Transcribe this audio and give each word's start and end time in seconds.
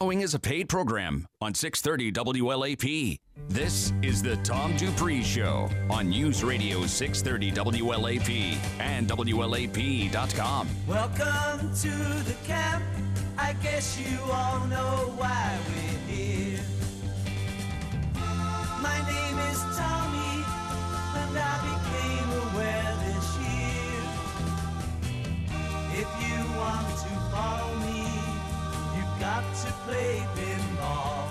Following 0.00 0.20
is 0.20 0.32
a 0.32 0.38
paid 0.38 0.68
program 0.68 1.26
on 1.40 1.52
630 1.52 2.12
WLAP. 2.12 3.18
This 3.48 3.92
is 4.00 4.22
the 4.22 4.36
Tom 4.44 4.76
Dupree 4.76 5.24
Show 5.24 5.68
on 5.90 6.10
News 6.10 6.44
Radio 6.44 6.86
630 6.86 7.80
WLAP 7.80 8.56
and 8.78 9.08
WLAP.com. 9.08 10.68
Welcome 10.86 11.74
to 11.74 11.88
the 11.88 12.36
camp. 12.46 12.84
I 13.36 13.54
guess 13.54 13.98
you 13.98 14.20
all 14.30 14.64
know 14.68 15.14
why 15.16 15.58
we're 15.66 15.87
you've 29.38 29.64
to 29.64 29.72
play 29.86 30.26
pinball. 30.34 31.28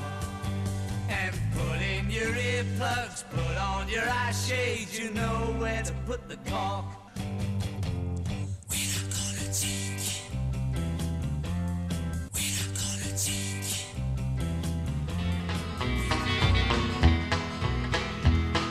And 1.10 1.36
put 1.54 1.82
in 1.82 2.10
your 2.10 2.34
earplugs, 2.34 3.24
put 3.30 3.58
on 3.58 3.90
your 3.90 4.08
eye 4.10 4.32
shades, 4.32 4.98
you 4.98 5.12
know 5.12 5.56
where 5.58 5.84
to 5.84 5.94
put 6.06 6.28
the 6.30 6.38
cork. 6.50 6.86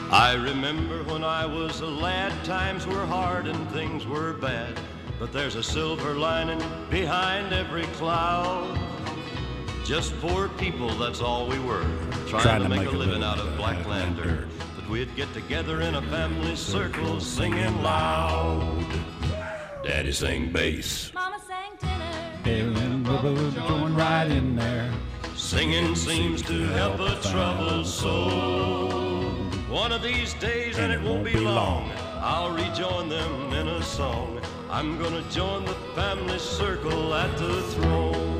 I 0.09 0.33
remember 0.33 1.03
when 1.03 1.23
I 1.23 1.45
was 1.45 1.81
a 1.81 1.85
lad, 1.85 2.31
times 2.43 2.87
were 2.87 3.05
hard 3.05 3.45
and 3.45 3.69
things 3.71 4.07
were 4.07 4.33
bad. 4.33 4.79
But 5.19 5.31
there's 5.31 5.55
a 5.55 5.63
silver 5.63 6.15
lining 6.15 6.61
behind 6.89 7.53
every 7.53 7.85
cloud. 7.97 8.96
Just 9.87 10.19
poor 10.19 10.49
people, 10.49 10.89
that's 10.97 11.21
all 11.21 11.47
we 11.47 11.59
were. 11.59 11.85
Trying, 12.27 12.63
to, 12.63 12.67
make, 12.67 12.85
a 12.85 12.91
living 12.91 13.23
out 13.23 13.39
of 13.39 13.55
blackland 13.55 14.17
dirt. 14.17 14.45
But 14.75 14.89
we'd 14.89 15.15
get 15.15 15.33
together 15.33 15.79
in 15.79 15.95
a 15.95 16.01
family 16.01 16.57
circle 16.57 17.21
singing 17.21 17.81
loud. 17.81 18.85
Daddy 19.85 20.11
sang 20.11 20.51
bass, 20.51 21.13
Mama 21.13 21.39
sang 21.47 21.77
tenor. 21.79 22.43
Feeling 22.43 23.03
going 23.53 23.95
right 23.95 24.29
in 24.29 24.57
there. 24.57 24.91
Singing 25.37 25.95
seems 25.95 26.41
to 26.41 26.65
help 26.65 26.99
a 26.99 27.17
troubled 27.21 27.87
soul. 27.87 28.89
One 29.69 29.93
of 29.93 30.03
these 30.03 30.33
days, 30.33 30.77
and 30.79 30.91
it 30.91 31.01
won't 31.01 31.23
be 31.23 31.37
long, 31.37 31.89
I'll 32.17 32.51
rejoin 32.51 33.07
them 33.07 33.53
in 33.53 33.69
a 33.69 33.81
song. 33.81 34.41
I'm 34.69 34.97
gonna 35.01 35.23
join 35.31 35.63
the 35.63 35.75
family 35.95 36.39
circle 36.39 37.13
at 37.13 37.37
the 37.37 37.61
throne. 37.61 38.36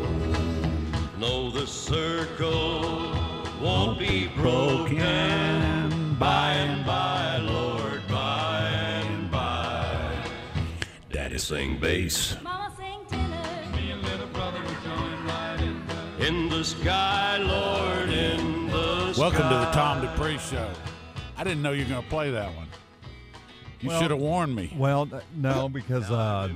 No, 1.19 1.49
the 1.49 1.65
circle 1.65 3.11
won't 3.59 3.97
be 3.97 4.27
broken 4.35 6.15
by 6.19 6.51
and 6.53 6.85
by, 6.85 7.37
Lord, 7.37 8.07
by 8.07 8.69
and 8.69 9.31
by. 9.31 10.29
Daddy 11.11 11.39
sing 11.39 11.79
bass. 11.79 12.35
Mama 12.43 12.71
sang 12.77 12.99
tenor. 13.09 13.43
In 16.19 16.49
the 16.49 16.63
sky, 16.63 17.37
Lord, 17.37 18.09
in 18.09 18.67
the 18.67 19.13
sky. 19.13 19.21
Welcome 19.21 19.49
to 19.49 19.55
the 19.55 19.71
Tom 19.71 20.01
Dupree 20.01 20.37
Show. 20.37 20.69
I 21.35 21.43
didn't 21.43 21.61
know 21.63 21.71
you 21.71 21.83
were 21.83 21.89
going 21.89 22.03
to 22.03 22.09
play 22.09 22.31
that 22.31 22.55
one. 22.55 22.67
You 23.79 23.89
Well- 23.89 24.01
should 24.01 24.11
have 24.11 24.19
warned 24.19 24.55
me. 24.55 24.71
Well, 24.75 25.07
no, 25.35 25.69
because 25.69 26.09
uh, 26.11 26.49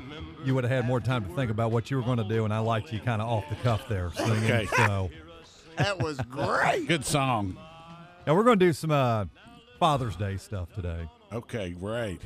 you 0.44 0.56
would 0.56 0.64
have 0.64 0.72
had 0.72 0.86
more 0.86 1.00
time 1.00 1.26
to 1.26 1.34
think 1.36 1.52
about 1.52 1.72
what 1.72 1.92
you 1.92 1.98
were 1.98 2.04
going 2.04 2.18
to 2.18 2.24
do, 2.24 2.46
and 2.46 2.54
I 2.54 2.60
liked 2.60 2.92
you 2.92 3.00
kind 3.00 3.22
of 3.22 3.28
off 3.28 3.48
the 3.50 3.56
cuff 3.56 3.88
there 3.88 4.12
singing. 4.14 4.44
Okay. 4.44 4.66
So 4.76 5.10
That 5.78 6.00
was 6.02 6.18
great. 6.30 6.88
Good 6.88 7.06
song. 7.06 7.58
now 8.26 8.36
we're 8.36 8.44
going 8.44 8.60
to 8.60 8.66
do 8.66 8.74
some 8.74 8.92
uh, 8.92 9.26
Father's 9.80 10.16
Day 10.16 10.38
stuff 10.38 10.74
today. 10.74 11.08
Okay, 11.32 11.72
great. 11.72 12.22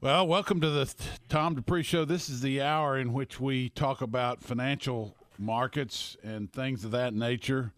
Well, 0.00 0.26
welcome 0.26 0.60
to 0.60 0.70
the 0.70 0.94
Tom 1.28 1.54
Dupree 1.54 1.82
Show. 1.82 2.04
This 2.04 2.28
is 2.28 2.42
the 2.42 2.60
hour 2.60 2.98
in 2.98 3.12
which 3.12 3.40
we 3.40 3.70
talk 3.70 4.02
about 4.02 4.42
financial 4.42 5.16
markets 5.38 6.16
and 6.22 6.52
things 6.52 6.84
of 6.84 6.90
that 6.90 7.14
nature, 7.14 7.72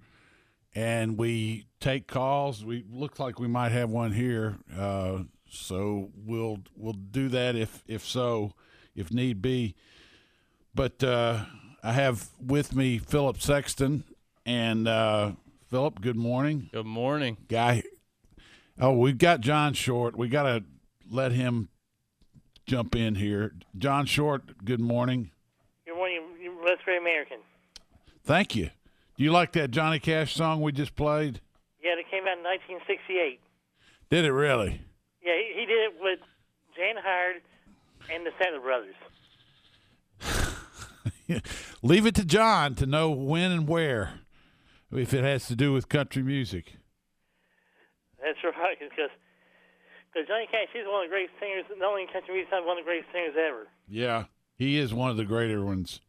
and 0.75 1.17
we 1.17 1.67
take 1.81 2.07
calls. 2.09 2.65
We 2.65 2.85
look 2.91 3.19
like 3.21 3.39
we 3.39 3.47
might 3.47 3.71
have 3.73 3.91
one 3.91 4.13
here, 4.13 4.57
uh, 4.77 5.21
so 5.56 6.11
we'll 6.17 6.59
we'll 6.77 6.93
do 6.93 7.28
that 7.31 7.56
if 7.56 7.83
if 7.87 8.05
so, 8.05 8.53
if 8.94 9.12
need 9.12 9.43
be. 9.43 9.75
But 10.75 11.03
uh, 11.03 11.44
I 11.83 11.93
have 11.93 12.28
with 12.41 12.75
me 12.75 12.99
Philip 12.99 13.41
Sexton, 13.41 14.05
and 14.45 14.87
uh, 14.87 15.33
Philip. 15.71 16.00
Good 16.00 16.16
morning 16.16 16.69
Good 16.72 16.87
morning. 16.87 17.37
guy. 17.49 17.83
Oh, 18.78 18.93
we've 18.93 19.19
got 19.19 19.41
John 19.41 19.72
Short. 19.72 20.16
We 20.16 20.28
got 20.28 20.43
to 20.43 20.65
let 21.11 21.33
him 21.33 21.69
jump 22.66 22.95
in 22.95 23.15
here. 23.15 23.55
John 23.78 24.06
Short, 24.06 24.65
good 24.65 24.81
morning. 24.81 25.31
Good 25.87 25.97
morning, 25.97 26.21
you 26.43 26.55
West 26.62 26.84
Great 26.84 27.00
American. 27.00 27.39
Thank 28.25 28.55
you. 28.55 28.71
Do 29.16 29.25
you 29.25 29.33
like 29.33 29.53
that 29.53 29.71
Johnny 29.71 29.99
Cash 29.99 30.34
song 30.34 30.61
we 30.61 30.72
just 30.72 30.95
played? 30.95 31.41
Yeah, 31.83 31.93
it 31.93 32.11
came 32.11 32.25
out 32.25 32.37
in 32.39 32.45
1968. 32.45 33.41
Did 34.11 34.25
it 34.25 34.33
really? 34.33 34.83
Yeah, 35.27 35.33
he, 35.35 35.61
he 35.61 35.67
did 35.67 35.91
it 35.91 35.95
with 36.01 36.21
Jan 36.77 36.95
Howard 37.03 37.43
and 38.13 38.25
the 38.25 38.31
Statler 38.39 38.63
Brothers. 38.63 38.95
Leave 41.83 42.07
it 42.07 42.15
to 42.15 42.25
John 42.25 42.77
to 42.77 42.87
know 42.87 43.11
when 43.11 43.51
and 43.51 43.67
where, 43.67 44.21
if 44.93 45.13
it 45.13 45.25
has 45.25 45.49
to 45.49 45.57
do 45.57 45.73
with 45.73 45.89
country 45.89 46.23
music. 46.23 46.75
That's 48.23 48.39
right, 48.45 48.79
because 48.79 49.11
because 50.15 50.29
Johnny 50.29 50.47
Cash 50.47 50.69
is 50.75 50.87
one 50.87 51.05
of 51.05 51.11
the 51.11 51.15
great 51.15 51.31
singers, 51.41 51.65
not 51.77 51.91
only 51.91 52.03
in 52.03 52.09
country 52.09 52.35
music, 52.35 52.53
he's 52.53 52.65
one 52.65 52.79
of 52.79 52.85
the 52.85 52.89
greatest 52.89 53.13
singers 53.13 53.35
ever. 53.37 53.67
Yeah, 53.89 54.25
he 54.57 54.79
is 54.79 54.95
one 54.95 55.11
of 55.11 55.17
the 55.17 55.25
greater 55.25 55.65
ones. 55.65 56.01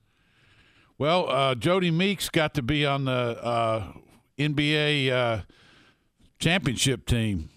Well, 1.00 1.30
uh, 1.30 1.56
Jodie 1.56 1.94
Meeks 1.94 2.30
got 2.30 2.54
to 2.54 2.62
be 2.62 2.86
on 2.86 3.06
the 3.06 3.12
uh, 3.12 3.94
NBA 4.38 5.12
uh, 5.12 5.42
championship 6.40 7.06
team. 7.06 7.50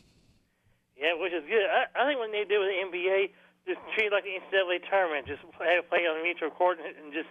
Yeah, 1.00 1.14
which 1.16 1.32
is 1.32 1.42
good. 1.48 1.64
I, 2.00 2.04
I 2.04 2.06
think 2.08 2.18
what 2.18 2.30
they 2.32 2.44
do 2.48 2.60
with 2.60 2.68
the 2.68 2.96
NBA, 2.96 3.30
just 3.66 3.80
treat 3.94 4.06
it 4.06 4.12
like 4.12 4.24
the 4.24 4.40
NCAA 4.40 4.88
tournament. 4.88 5.26
Just 5.26 5.42
have 5.42 5.88
play 5.88 6.00
on 6.00 6.20
a 6.20 6.22
neutral 6.22 6.50
court 6.50 6.78
and, 6.78 6.96
and 6.96 7.12
just 7.12 7.28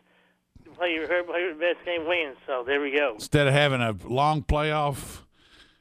play 0.77 0.93
your, 0.93 1.07
play 1.07 1.41
your 1.41 1.55
best 1.55 1.83
game 1.85 2.07
wins. 2.07 2.37
So 2.45 2.63
there 2.65 2.81
we 2.81 2.91
go. 2.95 3.13
Instead 3.15 3.47
of 3.47 3.53
having 3.53 3.81
a 3.81 3.95
long 4.05 4.43
playoff, 4.43 5.21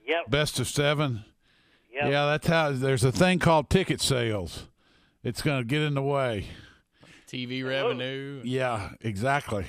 Yep. 0.07 0.31
best 0.31 0.59
of 0.59 0.67
seven. 0.69 1.25
Yep. 1.93 2.11
Yeah, 2.11 2.27
that's 2.27 2.47
how. 2.47 2.73
There's 2.73 3.05
a 3.05 3.13
thing 3.13 3.39
called 3.39 3.69
ticket 3.69 4.01
sales. 4.01 4.69
It's 5.23 5.43
going 5.43 5.61
to 5.61 5.65
get 5.65 5.83
in 5.83 5.95
the 5.95 6.03
way. 6.03 6.47
TV 7.29 7.63
oh. 7.63 7.69
revenue. 7.69 8.41
Yeah, 8.45 8.91
exactly. 9.01 9.67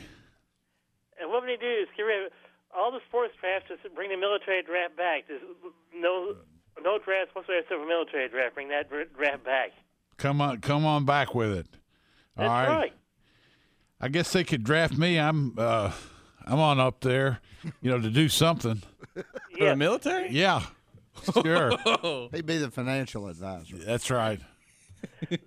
And 1.20 1.30
what 1.30 1.44
we 1.44 1.50
need 1.50 1.60
to 1.60 1.76
do 1.76 1.82
is 1.82 1.88
get 1.98 2.04
rid 2.04 2.26
of 2.28 2.32
all 2.76 2.92
the 2.92 3.00
sports 3.10 3.34
drafts. 3.42 3.68
Just 3.68 3.94
bring 3.94 4.10
the 4.10 4.18
military 4.18 4.64
draft 4.64 4.96
back. 4.96 5.28
There's 5.28 5.42
no 5.94 6.36
no 6.84 6.98
draft. 6.98 7.06
drafts 7.34 7.36
whatsoever 7.36 7.60
except 7.62 7.82
for 7.82 7.88
military 7.88 8.30
draft. 8.30 8.56
Bring 8.56 8.70
that 8.70 8.90
draft 8.90 9.44
back. 9.44 9.72
Come 10.18 10.42
on, 10.42 10.60
come 10.62 10.86
on 10.86 11.06
back 11.06 11.34
with 11.34 11.52
it. 11.52 11.68
All 12.38 12.44
That's 12.46 12.50
right. 12.50 12.68
right. 12.78 12.94
I 14.02 14.08
guess 14.10 14.32
they 14.32 14.44
could 14.44 14.64
draft 14.64 14.98
me. 14.98 15.18
I'm 15.20 15.56
uh, 15.58 15.92
I'm 16.46 16.60
on 16.60 16.80
up 16.80 17.02
there, 17.02 17.40
you 17.82 17.92
know, 17.92 18.00
to 18.00 18.10
do 18.10 18.30
something. 18.30 18.82
For 19.14 19.24
Yeah. 19.58 19.70
the 19.72 19.76
military? 19.76 20.30
Yeah, 20.32 20.64
sure. 21.34 21.72
He'd 22.34 22.46
be 22.46 22.58
the 22.58 22.72
financial 22.72 23.28
advisor. 23.28 23.78
That's 23.78 24.10
right. 24.10 24.40
That, 25.30 25.40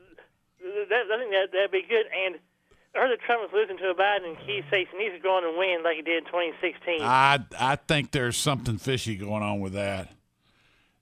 I 1.13 1.19
think 1.19 1.31
that 1.33 1.49
that'd 1.53 1.71
be 1.71 1.83
good. 1.89 2.07
And 2.27 2.37
I 2.95 2.99
heard 2.99 3.11
that 3.19 3.21
Trump 3.25 3.43
was 3.43 3.51
losing 3.55 3.79
to 3.79 3.95
Biden, 3.95 4.29
and 4.29 4.37
he 4.39 4.61
says 4.71 4.87
he 4.93 4.99
needs 4.99 5.15
to 5.15 5.21
go 5.21 5.37
on 5.37 5.45
and 5.45 5.57
win 5.57 5.83
like 5.83 5.97
he 5.97 6.03
did 6.03 6.19
in 6.19 6.25
2016. 6.25 7.01
I 7.03 7.39
I 7.59 7.77
think 7.77 8.11
there's 8.11 8.37
something 8.37 8.77
fishy 8.79 9.17
going 9.17 9.43
on 9.43 9.61
with 9.61 9.73
that. 9.75 10.11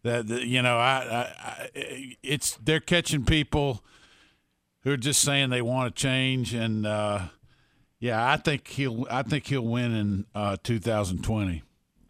That, 0.02 0.29
that 0.29 0.44
you 0.44 0.62
know, 0.62 0.79
I, 0.79 0.97
I, 0.99 1.49
I 1.49 2.17
it's 2.23 2.56
they're 2.62 2.81
catching 2.81 3.25
people 3.25 3.85
who 4.82 4.93
are 4.93 4.97
just 4.97 5.20
saying 5.20 5.50
they 5.50 5.62
want 5.62 5.94
to 5.94 6.02
change, 6.02 6.55
and 6.55 6.87
uh, 6.87 7.29
yeah, 7.99 8.31
I 8.31 8.37
think 8.37 8.67
he'll 8.69 9.06
I 9.11 9.23
think 9.23 9.47
he'll 9.47 9.67
win 9.67 9.94
in 9.94 10.26
uh, 10.35 10.56
2020. 10.62 11.62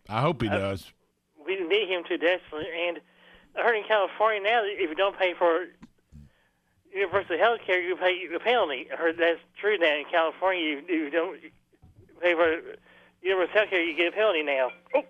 I 0.08 0.20
hope 0.20 0.42
he 0.42 0.48
does. 0.48 0.92
we 1.44 1.56
need 1.56 1.88
him 1.88 2.04
to 2.08 2.16
desperately. 2.18 2.66
And 2.88 3.00
I 3.56 3.62
heard 3.62 3.76
in 3.76 3.84
California 3.84 4.42
now 4.42 4.62
that 4.62 4.70
if 4.72 4.88
you 4.88 4.94
don't 4.94 5.18
pay 5.18 5.34
for 5.34 5.66
universal 6.92 7.38
health 7.38 7.60
care, 7.66 7.80
you 7.80 7.96
pay 7.96 8.26
the 8.26 8.40
penalty. 8.40 8.88
I 8.92 8.96
heard 8.96 9.16
that's 9.18 9.40
true 9.60 9.78
now 9.78 9.96
in 9.96 10.04
California. 10.10 10.62
You, 10.62 10.82
you 10.88 11.10
don't 11.10 11.40
pay 12.20 12.34
for 12.34 12.60
universal 13.22 13.54
health 13.54 13.70
care, 13.70 13.82
you 13.82 13.96
get 13.96 14.08
a 14.08 14.12
penalty 14.12 14.42
now. 14.42 14.70
Oh, 14.94 15.02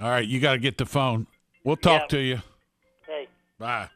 All 0.00 0.10
right, 0.10 0.26
you 0.26 0.40
got 0.40 0.52
to 0.52 0.58
get 0.58 0.78
the 0.78 0.86
phone. 0.86 1.26
We'll 1.68 1.76
talk 1.76 2.00
Yeah. 2.04 2.06
to 2.06 2.18
you. 2.20 2.42
hey. 3.06 3.28
Bye. 3.58 3.90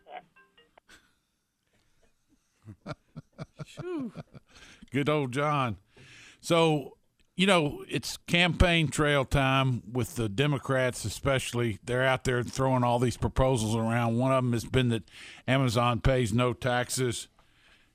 Good 4.91 5.09
old 5.09 5.33
John. 5.33 5.79
So 6.43 6.99
you 7.35 7.47
know, 7.47 7.83
it's 7.89 8.19
campaign 8.19 8.89
trail 8.89 9.25
time 9.25 9.83
with 9.91 10.17
the 10.17 10.29
Democrats, 10.29 11.07
especially. 11.07 11.79
They're 11.83 12.05
out 12.05 12.25
there 12.25 12.43
throwing 12.43 12.85
all 12.85 12.99
these 12.99 13.17
proposals 13.17 13.75
around. 13.75 14.19
One 14.19 14.33
of 14.33 14.45
them 14.45 14.53
has 14.53 14.67
been 14.67 14.91
that 14.91 15.05
Amazon 15.49 16.01
pays 16.01 16.35
no 16.35 16.53
taxes. 16.53 17.29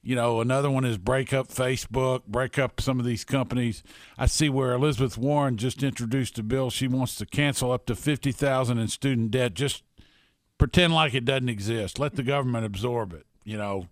You 0.07 0.15
know, 0.15 0.39
another 0.39 0.71
one 0.71 0.85
is 0.85 0.97
break 0.97 1.33
up 1.33 1.49
Facebook, 1.49 2.23
break 2.27 2.57
up 2.57 2.79
some 2.79 2.97
of 2.97 3.05
these 3.05 3.25
companies. 3.25 3.83
I 4.17 4.27
see 4.27 4.47
where 4.47 4.71
Elizabeth 4.71 5.17
Warren 5.17 5.57
just 5.57 5.83
introduced 5.83 6.39
a 6.39 6.43
bill. 6.43 6.69
She 6.69 6.87
wants 6.87 7.15
to 7.15 7.25
cancel 7.25 7.73
up 7.73 7.85
to 7.87 7.93
fifty 7.93 8.31
thousand 8.31 8.77
in 8.77 8.87
student 8.87 9.31
debt. 9.31 9.53
Just 9.53 9.83
pretend 10.57 10.93
like 10.93 11.13
it 11.13 11.25
doesn't 11.25 11.49
exist. 11.49 11.99
Let 11.99 12.15
the 12.15 12.23
government 12.23 12.65
absorb 12.65 13.11
it. 13.11 13.25
You 13.43 13.57
know, 13.57 13.87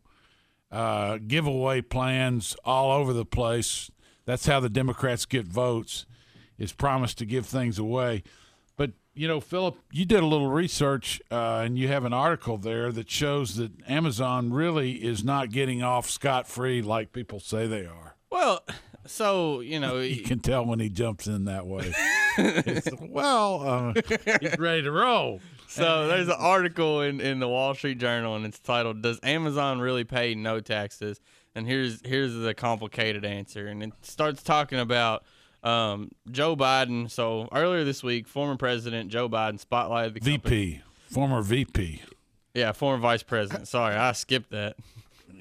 uh, 0.71 1.17
giveaway 1.17 1.81
plans 1.81 2.56
all 2.63 2.94
over 2.94 3.12
the 3.12 3.25
place. 3.25 3.91
That's 4.23 4.45
how 4.45 4.62
the 4.62 4.69
Democrats 4.69 5.25
get 5.25 5.45
votes. 5.45 6.06
Is 6.57 6.71
promise 6.71 7.13
to 7.15 7.25
give 7.25 7.45
things 7.45 7.77
away. 7.77 8.23
You 9.17 9.29
know, 9.29 9.39
Philip, 9.39 9.77
you 9.94 10.03
did 10.03 10.21
a 10.21 10.25
little 10.25 10.50
research, 10.50 11.21
uh, 11.31 11.62
and 11.63 11.79
you 11.79 11.88
have 11.88 12.03
an 12.03 12.12
article 12.12 12.57
there 12.57 12.91
that 12.91 13.09
shows 13.09 13.56
that 13.56 13.71
Amazon 13.88 14.51
really 14.51 14.94
is 15.03 15.23
not 15.23 15.51
getting 15.51 15.81
off 15.81 16.09
scot 16.09 16.47
free 16.50 16.81
like 16.81 17.13
people 17.13 17.39
say 17.39 17.65
they 17.65 17.85
are. 17.85 18.17
Well, 18.29 18.65
so 19.06 19.62
you 19.62 19.79
know, 19.79 20.00
You 20.00 20.21
can 20.21 20.39
tell 20.39 20.65
when 20.65 20.81
he 20.81 20.89
jumps 20.89 21.27
in 21.27 21.45
that 21.45 21.65
way. 21.65 21.94
It's, 22.38 22.89
well, 23.00 23.94
uh, 23.95 24.01
he's 24.41 24.59
ready 24.59 24.81
to 24.81 24.91
roll. 24.91 25.39
So 25.69 26.09
there's 26.09 26.27
an 26.27 26.35
article 26.38 27.00
in, 27.00 27.21
in 27.21 27.39
the 27.39 27.47
Wall 27.47 27.73
Street 27.73 27.97
Journal 27.97 28.35
and 28.35 28.45
it's 28.45 28.59
titled 28.59 29.01
"Does 29.01 29.21
Amazon 29.23 29.79
really 29.79 30.03
pay 30.03 30.35
no 30.35 30.59
taxes?" 30.59 31.21
And 31.56 31.65
here's 31.65 32.06
here's 32.06 32.33
the 32.33 32.53
complicated 32.53 33.23
answer, 33.23 33.67
and 33.67 33.81
it 33.81 33.94
starts 34.01 34.44
talking 34.44 34.79
about 34.79 35.23
um, 35.65 36.12
Joe 36.31 36.56
Biden. 36.56 37.09
So 37.09 37.50
earlier 37.51 37.83
this 37.83 38.03
week, 38.03 38.27
former 38.27 38.56
President 38.56 39.09
Joe 39.09 39.27
Biden 39.27 39.63
spotlighted 39.63 40.13
the 40.13 40.19
company. 40.19 40.38
VP, 40.38 40.81
former 41.09 41.41
VP. 41.41 42.01
Yeah, 42.53 42.71
former 42.71 43.01
Vice 43.01 43.23
President. 43.23 43.67
Sorry, 43.67 43.95
I 43.95 44.13
skipped 44.13 44.51
that. 44.51 44.77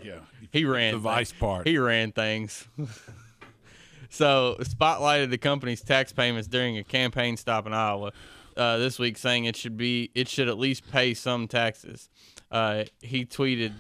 Yeah, 0.03 0.19
He 0.51 0.65
ran 0.65 0.95
the 0.95 0.99
vice 0.99 1.33
part. 1.33 1.67
He 1.67 1.79
ran 1.79 2.13
things. 2.13 2.67
so 4.11 4.57
spotlighted 4.61 5.31
the 5.31 5.39
company's 5.39 5.81
tax 5.81 6.13
payments 6.13 6.49
during 6.49 6.77
a 6.77 6.85
campaign 6.85 7.37
stop 7.37 7.67
in 7.67 7.73
Iowa 7.73 8.13
uh, 8.57 8.79
this 8.79 8.99
week, 8.99 9.17
saying 9.17 9.45
it 9.45 9.57
should 9.57 9.77
be 9.77 10.11
it 10.15 10.29
should 10.29 10.49
at 10.49 10.59
least 10.59 10.91
pay 10.91 11.15
some 11.15 11.47
taxes. 11.49 12.09
Uh, 12.51 12.85
he 13.01 13.25
tweeted 13.25 13.73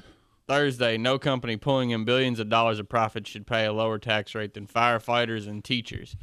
Thursday, 0.46 0.96
no 0.96 1.18
company 1.18 1.56
pulling 1.56 1.90
in 1.90 2.04
billions 2.04 2.38
of 2.38 2.48
dollars 2.48 2.78
of 2.78 2.88
profit 2.88 3.26
should 3.26 3.46
pay 3.46 3.64
a 3.64 3.72
lower 3.72 3.98
tax 3.98 4.34
rate 4.34 4.54
than 4.54 4.66
firefighters 4.66 5.48
and 5.48 5.64
teachers. 5.64 6.16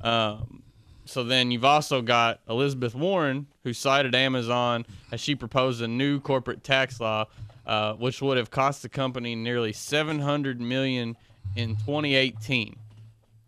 Um, 0.00 0.62
so 1.04 1.22
then 1.22 1.50
you've 1.50 1.64
also 1.64 2.02
got 2.02 2.40
Elizabeth 2.48 2.94
Warren, 2.94 3.46
who 3.62 3.72
cited 3.72 4.14
Amazon 4.14 4.84
as 5.12 5.20
she 5.20 5.34
proposed 5.34 5.80
a 5.80 5.88
new 5.88 6.20
corporate 6.20 6.64
tax 6.64 7.00
law, 7.00 7.26
uh, 7.64 7.94
which 7.94 8.20
would 8.20 8.36
have 8.36 8.50
cost 8.50 8.82
the 8.82 8.88
company 8.88 9.34
nearly 9.34 9.72
700 9.72 10.60
million 10.60 11.16
in 11.54 11.76
2018. 11.76 12.76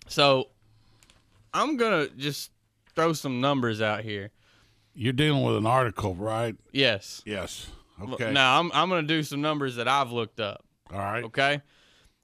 So 0.06 0.48
I'm 1.52 1.76
gonna 1.76 2.08
just 2.16 2.50
throw 2.94 3.12
some 3.12 3.40
numbers 3.40 3.80
out 3.80 4.02
here. 4.02 4.30
You're 4.94 5.12
dealing 5.12 5.44
with 5.44 5.56
an 5.56 5.66
article, 5.66 6.14
right? 6.14 6.56
Yes. 6.72 7.22
Yes. 7.24 7.68
Okay. 8.00 8.32
Now 8.32 8.58
I'm 8.60 8.70
I'm 8.72 8.88
gonna 8.88 9.02
do 9.02 9.22
some 9.22 9.40
numbers 9.40 9.76
that 9.76 9.88
I've 9.88 10.12
looked 10.12 10.40
up. 10.40 10.64
All 10.92 10.98
right. 10.98 11.24
Okay. 11.24 11.60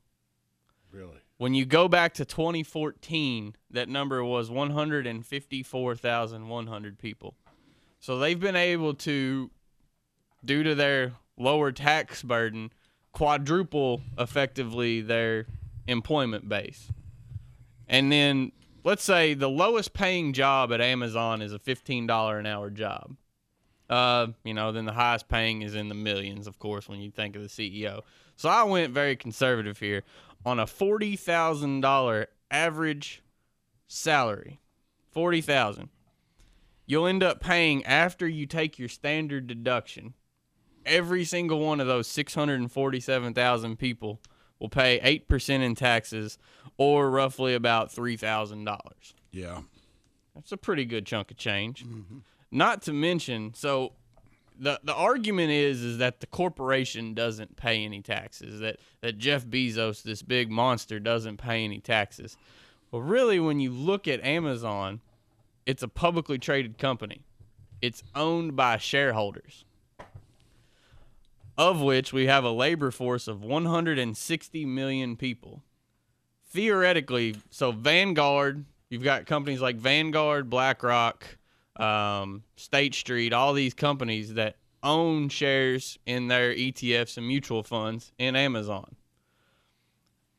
Really? 0.90 1.18
When 1.38 1.54
you 1.54 1.64
go 1.64 1.88
back 1.88 2.12
to 2.14 2.24
2014, 2.24 3.56
that 3.70 3.88
number 3.88 4.24
was 4.24 4.50
154,100 4.50 6.98
people. 6.98 7.34
So 7.98 8.18
they've 8.18 8.38
been 8.38 8.56
able 8.56 8.92
to, 8.94 9.50
due 10.44 10.62
to 10.62 10.74
their 10.74 11.14
lower 11.36 11.72
tax 11.72 12.22
burden, 12.22 12.70
quadruple 13.12 14.02
effectively 14.18 15.00
their 15.00 15.46
employment 15.86 16.46
base. 16.48 16.90
And 17.88 18.12
then 18.12 18.52
let's 18.84 19.02
say 19.02 19.34
the 19.34 19.48
lowest 19.48 19.92
paying 19.92 20.32
job 20.32 20.72
at 20.72 20.80
Amazon 20.80 21.42
is 21.42 21.52
a 21.52 21.58
$15 21.58 22.38
an 22.38 22.46
hour 22.46 22.70
job. 22.70 23.16
Uh, 23.92 24.28
you 24.42 24.54
know, 24.54 24.72
then 24.72 24.86
the 24.86 24.92
highest 24.94 25.28
paying 25.28 25.60
is 25.60 25.74
in 25.74 25.90
the 25.90 25.94
millions, 25.94 26.46
of 26.46 26.58
course, 26.58 26.88
when 26.88 27.00
you 27.00 27.10
think 27.10 27.36
of 27.36 27.42
the 27.42 27.48
CEO. 27.48 28.00
So 28.36 28.48
I 28.48 28.62
went 28.62 28.94
very 28.94 29.16
conservative 29.16 29.78
here 29.78 30.02
on 30.46 30.58
a 30.58 30.66
forty 30.66 31.14
thousand 31.14 31.82
dollar 31.82 32.28
average 32.50 33.22
salary. 33.88 34.60
Forty 35.10 35.42
thousand. 35.42 35.90
You'll 36.86 37.06
end 37.06 37.22
up 37.22 37.40
paying 37.40 37.84
after 37.84 38.26
you 38.26 38.46
take 38.46 38.78
your 38.78 38.88
standard 38.88 39.46
deduction. 39.46 40.14
Every 40.86 41.24
single 41.24 41.60
one 41.60 41.78
of 41.78 41.86
those 41.86 42.06
six 42.06 42.34
hundred 42.34 42.60
and 42.60 42.72
forty-seven 42.72 43.34
thousand 43.34 43.76
people 43.78 44.22
will 44.58 44.70
pay 44.70 45.00
eight 45.02 45.28
percent 45.28 45.62
in 45.62 45.74
taxes, 45.74 46.38
or 46.78 47.10
roughly 47.10 47.52
about 47.52 47.92
three 47.92 48.16
thousand 48.16 48.64
dollars. 48.64 49.12
Yeah. 49.32 49.60
That's 50.34 50.50
a 50.50 50.56
pretty 50.56 50.86
good 50.86 51.04
chunk 51.04 51.30
of 51.30 51.36
change. 51.36 51.84
Not 52.52 52.82
to 52.82 52.92
mention, 52.92 53.54
so 53.54 53.94
the 54.58 54.78
the 54.84 54.94
argument 54.94 55.50
is 55.50 55.82
is 55.82 55.98
that 55.98 56.20
the 56.20 56.26
corporation 56.26 57.14
doesn't 57.14 57.56
pay 57.56 57.84
any 57.84 58.02
taxes. 58.02 58.60
That 58.60 58.76
that 59.00 59.18
Jeff 59.18 59.44
Bezos, 59.44 60.02
this 60.02 60.22
big 60.22 60.50
monster, 60.50 61.00
doesn't 61.00 61.38
pay 61.38 61.64
any 61.64 61.80
taxes. 61.80 62.36
Well, 62.90 63.02
really, 63.02 63.40
when 63.40 63.58
you 63.58 63.70
look 63.70 64.06
at 64.06 64.22
Amazon, 64.22 65.00
it's 65.64 65.82
a 65.82 65.88
publicly 65.88 66.38
traded 66.38 66.76
company. 66.76 67.22
It's 67.80 68.02
owned 68.14 68.54
by 68.54 68.76
shareholders, 68.76 69.64
of 71.56 71.80
which 71.80 72.12
we 72.12 72.26
have 72.26 72.44
a 72.44 72.50
labor 72.50 72.90
force 72.90 73.26
of 73.26 73.42
160 73.42 74.66
million 74.66 75.16
people 75.16 75.62
theoretically, 76.52 77.34
so 77.50 77.72
Vanguard, 77.72 78.66
you've 78.90 79.02
got 79.02 79.26
companies 79.26 79.62
like 79.62 79.76
Vanguard, 79.76 80.50
BlackRock, 80.50 81.38
um, 81.76 82.42
State 82.56 82.94
Street, 82.94 83.32
all 83.32 83.52
these 83.52 83.74
companies 83.74 84.34
that 84.34 84.56
own 84.82 85.28
shares 85.28 85.98
in 86.06 86.28
their 86.28 86.52
ETFs 86.52 87.16
and 87.16 87.26
mutual 87.26 87.62
funds 87.62 88.12
in 88.18 88.36
Amazon. 88.36 88.96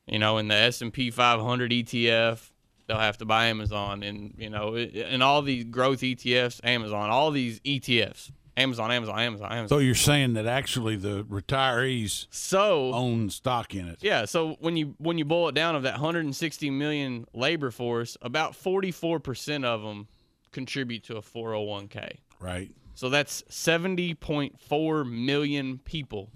You 0.07 0.19
know, 0.19 0.37
in 0.37 0.49
the 0.49 0.55
S 0.55 0.81
and 0.81 0.91
P 0.91 1.11
500 1.11 1.71
ETF, 1.71 2.51
they'll 2.87 2.97
have 2.97 3.17
to 3.19 3.25
buy 3.25 3.45
Amazon, 3.45 4.03
and 4.03 4.33
you 4.37 4.49
know, 4.49 4.75
and 4.75 5.23
all 5.23 5.41
these 5.41 5.63
growth 5.63 6.01
ETFs, 6.01 6.59
Amazon, 6.63 7.09
all 7.09 7.31
these 7.31 7.61
ETFs, 7.61 8.29
Amazon, 8.57 8.91
Amazon, 8.91 9.17
Amazon, 9.17 9.51
Amazon. 9.51 9.69
So 9.69 9.79
you're 9.79 9.95
saying 9.95 10.33
that 10.33 10.45
actually 10.45 10.97
the 10.97 11.23
retirees 11.23 12.27
So 12.29 12.93
own 12.93 13.29
stock 13.29 13.73
in 13.73 13.87
it? 13.87 13.99
Yeah, 14.01 14.25
so 14.25 14.57
when 14.59 14.75
you 14.75 14.95
when 14.97 15.17
you 15.17 15.25
boil 15.25 15.47
it 15.49 15.55
down 15.55 15.75
of 15.75 15.83
that 15.83 15.93
160 15.93 16.69
million 16.69 17.25
labor 17.33 17.71
force, 17.71 18.17
about 18.21 18.53
44% 18.53 19.63
of 19.63 19.81
them 19.81 20.07
contribute 20.53 21.03
to 21.03 21.17
a 21.17 21.21
401k. 21.21 22.17
Right. 22.39 22.71
So 22.95 23.09
that's 23.09 23.41
70.4 23.43 25.11
million 25.11 25.79
people 25.79 26.29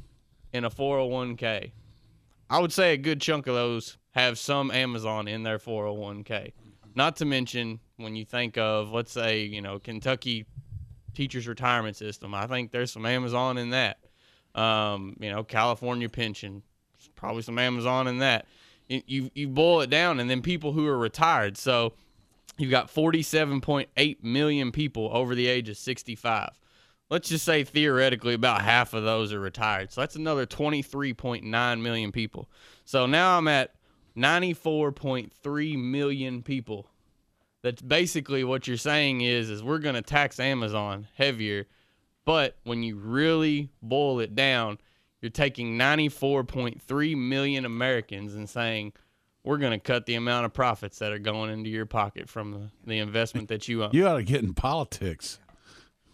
in 0.51 0.65
a 0.65 0.69
401k. 0.69 1.71
I 2.49 2.59
would 2.59 2.73
say 2.73 2.93
a 2.93 2.97
good 2.97 3.21
chunk 3.21 3.47
of 3.47 3.55
those 3.55 3.97
have 4.11 4.39
some 4.39 4.71
Amazon 4.71 5.27
in 5.27 5.43
their 5.43 5.59
401k. 5.59 6.53
Not 6.95 7.17
to 7.17 7.25
mention 7.25 7.79
when 7.97 8.15
you 8.15 8.25
think 8.25 8.57
of 8.57 8.91
let's 8.91 9.11
say, 9.11 9.43
you 9.43 9.61
know, 9.61 9.79
Kentucky 9.79 10.45
teachers 11.13 11.47
retirement 11.47 11.95
system, 11.95 12.33
I 12.33 12.47
think 12.47 12.71
there's 12.71 12.91
some 12.91 13.05
Amazon 13.05 13.57
in 13.57 13.69
that. 13.71 13.97
Um, 14.55 15.15
you 15.19 15.29
know, 15.29 15.43
California 15.43 16.09
pension, 16.09 16.63
probably 17.15 17.43
some 17.43 17.59
Amazon 17.59 18.07
in 18.07 18.19
that. 18.19 18.47
You, 18.87 19.01
you 19.05 19.31
you 19.35 19.47
boil 19.49 19.81
it 19.81 19.89
down 19.89 20.19
and 20.19 20.29
then 20.29 20.41
people 20.41 20.71
who 20.71 20.87
are 20.87 20.97
retired. 20.97 21.57
So 21.57 21.93
You've 22.57 22.71
got 22.71 22.93
47.8 22.93 24.23
million 24.23 24.71
people 24.71 25.09
over 25.13 25.35
the 25.35 25.47
age 25.47 25.69
of 25.69 25.77
65. 25.77 26.49
Let's 27.09 27.29
just 27.29 27.45
say 27.45 27.63
theoretically 27.63 28.33
about 28.33 28.63
half 28.63 28.93
of 28.93 29.03
those 29.03 29.31
are 29.31 29.39
retired. 29.39 29.93
So 29.93 30.01
that's 30.01 30.15
another 30.15 30.45
23.9 30.45 31.81
million 31.81 32.11
people. 32.11 32.49
So 32.83 33.05
now 33.05 33.37
I'm 33.37 33.47
at 33.47 33.75
94.3 34.17 35.77
million 35.77 36.41
people. 36.41 36.89
That's 37.61 37.81
basically 37.81 38.43
what 38.43 38.67
you're 38.67 38.77
saying 38.77 39.21
is 39.21 39.49
is 39.49 39.63
we're 39.63 39.79
going 39.79 39.95
to 39.95 40.01
tax 40.01 40.39
Amazon 40.39 41.07
heavier, 41.15 41.67
but 42.25 42.57
when 42.63 42.83
you 42.83 42.97
really 42.97 43.69
boil 43.81 44.19
it 44.19 44.35
down, 44.35 44.79
you're 45.21 45.29
taking 45.29 45.77
94.3 45.77 47.17
million 47.17 47.65
Americans 47.65 48.35
and 48.35 48.49
saying 48.49 48.93
we're 49.47 49.57
going 49.57 49.71
to 49.71 49.79
cut 49.79 50.05
the 50.05 50.15
amount 50.15 50.45
of 50.45 50.53
profits 50.53 50.99
that 50.99 51.13
are 51.13 51.19
going 51.19 51.49
into 51.49 51.69
your 51.69 51.85
pocket 51.85 52.29
from 52.29 52.51
the, 52.51 52.69
the 52.85 52.99
investment 52.99 53.47
that 53.47 53.67
you 53.67 53.83
own. 53.83 53.91
You 53.93 54.05
ought 54.07 54.17
to 54.17 54.23
get 54.23 54.43
in 54.43 54.53
politics. 54.53 55.39